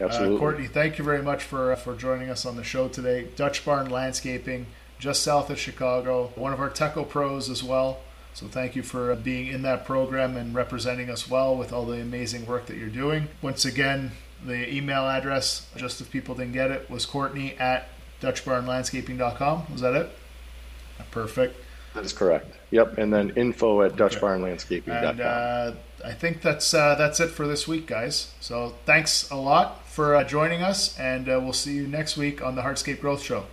Absolutely. 0.00 0.36
Uh, 0.36 0.38
Courtney, 0.38 0.66
thank 0.66 0.98
you 0.98 1.04
very 1.04 1.22
much 1.22 1.42
for, 1.42 1.72
uh, 1.72 1.76
for 1.76 1.94
joining 1.94 2.30
us 2.30 2.46
on 2.46 2.56
the 2.56 2.64
show 2.64 2.88
today. 2.88 3.28
Dutch 3.36 3.64
Barn 3.64 3.90
Landscaping, 3.90 4.66
just 4.98 5.22
south 5.22 5.50
of 5.50 5.58
Chicago, 5.58 6.32
one 6.34 6.52
of 6.52 6.60
our 6.60 6.70
Techo 6.70 7.08
pros 7.08 7.50
as 7.50 7.62
well. 7.62 7.98
So 8.34 8.46
thank 8.46 8.74
you 8.74 8.82
for 8.82 9.12
uh, 9.12 9.16
being 9.16 9.48
in 9.48 9.62
that 9.62 9.84
program 9.84 10.36
and 10.36 10.54
representing 10.54 11.10
us 11.10 11.28
well 11.28 11.54
with 11.54 11.72
all 11.72 11.84
the 11.84 12.00
amazing 12.00 12.46
work 12.46 12.66
that 12.66 12.78
you're 12.78 12.88
doing. 12.88 13.28
Once 13.42 13.64
again, 13.64 14.12
the 14.44 14.74
email 14.74 15.06
address, 15.06 15.68
just 15.76 16.00
if 16.00 16.10
people 16.10 16.34
didn't 16.34 16.52
get 16.54 16.70
it, 16.70 16.88
was 16.88 17.04
Courtney 17.04 17.54
at 17.58 17.88
DutchBarnLandscaping.com. 18.22 19.66
Was 19.70 19.82
that 19.82 19.94
it? 19.94 20.10
Perfect. 21.10 21.56
That 21.94 22.04
is 22.04 22.14
correct. 22.14 22.56
Yep, 22.70 22.96
and 22.96 23.12
then 23.12 23.30
info 23.36 23.82
at 23.82 23.96
DutchBarnLandscaping.com. 23.96 25.04
And 25.04 25.20
uh, 25.20 25.72
I 26.02 26.12
think 26.12 26.40
that's 26.40 26.72
uh, 26.72 26.94
that's 26.94 27.20
it 27.20 27.28
for 27.28 27.46
this 27.46 27.68
week, 27.68 27.86
guys. 27.86 28.32
So 28.40 28.74
thanks 28.86 29.30
a 29.30 29.36
lot 29.36 29.81
for 29.92 30.16
uh, 30.16 30.24
joining 30.24 30.62
us, 30.62 30.98
and 30.98 31.28
uh, 31.28 31.38
we'll 31.42 31.52
see 31.52 31.74
you 31.74 31.86
next 31.86 32.16
week 32.16 32.42
on 32.42 32.54
the 32.56 32.62
Hardscape 32.62 33.00
Growth 33.00 33.22
Show. 33.22 33.44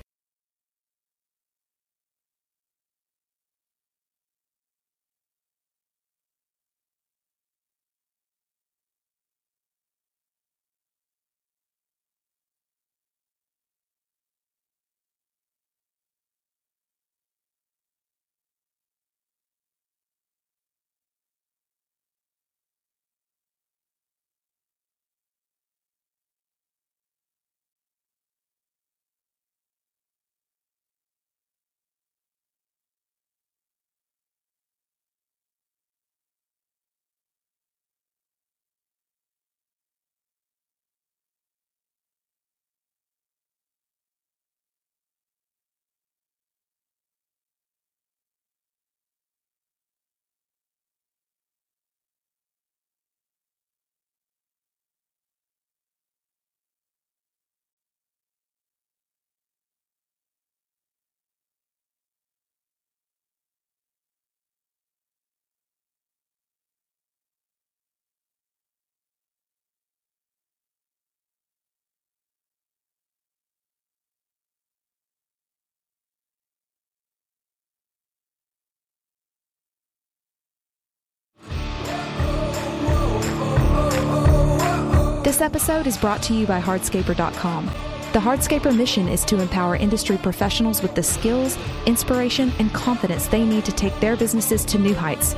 This 85.30 85.42
episode 85.42 85.86
is 85.86 85.96
brought 85.96 86.24
to 86.24 86.34
you 86.34 86.48
by 86.48 86.60
Hardscaper.com. 86.60 87.66
The 88.14 88.20
Hardscaper 88.20 88.76
mission 88.76 89.08
is 89.08 89.24
to 89.26 89.40
empower 89.40 89.76
industry 89.76 90.18
professionals 90.18 90.82
with 90.82 90.96
the 90.96 91.04
skills, 91.04 91.56
inspiration, 91.86 92.52
and 92.58 92.74
confidence 92.74 93.28
they 93.28 93.46
need 93.46 93.64
to 93.66 93.72
take 93.72 93.98
their 94.00 94.18
businesses 94.18 94.66
to 94.66 94.80
new 94.80 94.96
heights. 94.96 95.36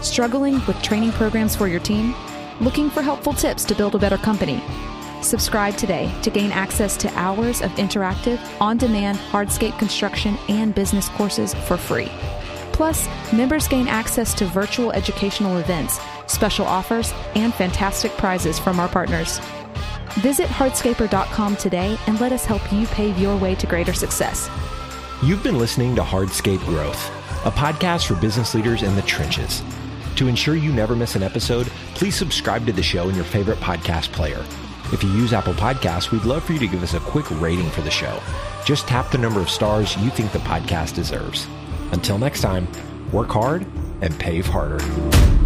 Struggling 0.00 0.64
with 0.66 0.80
training 0.80 1.10
programs 1.10 1.56
for 1.56 1.66
your 1.66 1.80
team? 1.80 2.14
Looking 2.60 2.88
for 2.88 3.02
helpful 3.02 3.32
tips 3.32 3.64
to 3.64 3.74
build 3.74 3.96
a 3.96 3.98
better 3.98 4.16
company? 4.16 4.62
Subscribe 5.22 5.76
today 5.76 6.08
to 6.22 6.30
gain 6.30 6.52
access 6.52 6.96
to 6.98 7.12
hours 7.18 7.62
of 7.62 7.72
interactive, 7.72 8.38
on 8.60 8.76
demand 8.76 9.18
hardscape 9.18 9.76
construction 9.76 10.38
and 10.48 10.72
business 10.72 11.08
courses 11.08 11.52
for 11.52 11.76
free. 11.76 12.12
Plus, 12.72 13.08
members 13.32 13.66
gain 13.66 13.88
access 13.88 14.34
to 14.34 14.44
virtual 14.44 14.92
educational 14.92 15.56
events, 15.56 15.98
special 16.26 16.66
offers, 16.66 17.12
and 17.34 17.52
fantastic 17.54 18.12
prizes 18.12 18.58
from 18.58 18.80
our 18.80 18.88
partners. 18.88 19.40
Visit 20.20 20.48
hardscaper.com 20.48 21.56
today 21.56 21.98
and 22.06 22.20
let 22.20 22.32
us 22.32 22.44
help 22.44 22.72
you 22.72 22.86
pave 22.86 23.18
your 23.18 23.36
way 23.36 23.54
to 23.54 23.66
greater 23.66 23.92
success. 23.92 24.48
You've 25.22 25.42
been 25.42 25.58
listening 25.58 25.94
to 25.96 26.02
Hardscape 26.02 26.64
Growth, 26.66 27.10
a 27.46 27.50
podcast 27.50 28.06
for 28.06 28.14
business 28.14 28.54
leaders 28.54 28.82
in 28.82 28.94
the 28.96 29.02
trenches. 29.02 29.62
To 30.16 30.28
ensure 30.28 30.56
you 30.56 30.72
never 30.72 30.96
miss 30.96 31.14
an 31.14 31.22
episode, 31.22 31.66
please 31.94 32.14
subscribe 32.14 32.64
to 32.66 32.72
the 32.72 32.82
show 32.82 33.08
in 33.08 33.14
your 33.14 33.24
favorite 33.24 33.58
podcast 33.58 34.12
player. 34.12 34.44
If 34.92 35.02
you 35.02 35.10
use 35.10 35.32
Apple 35.32 35.52
Podcasts, 35.54 36.10
we'd 36.10 36.24
love 36.24 36.44
for 36.44 36.52
you 36.52 36.58
to 36.60 36.66
give 36.66 36.82
us 36.82 36.94
a 36.94 37.00
quick 37.00 37.30
rating 37.40 37.68
for 37.70 37.82
the 37.82 37.90
show. 37.90 38.20
Just 38.64 38.86
tap 38.86 39.10
the 39.10 39.18
number 39.18 39.40
of 39.40 39.50
stars 39.50 39.96
you 39.98 40.10
think 40.10 40.32
the 40.32 40.38
podcast 40.38 40.94
deserves. 40.94 41.46
Until 41.92 42.18
next 42.18 42.40
time, 42.40 42.68
work 43.12 43.28
hard 43.28 43.66
and 44.00 44.18
pave 44.18 44.46
harder. 44.46 45.45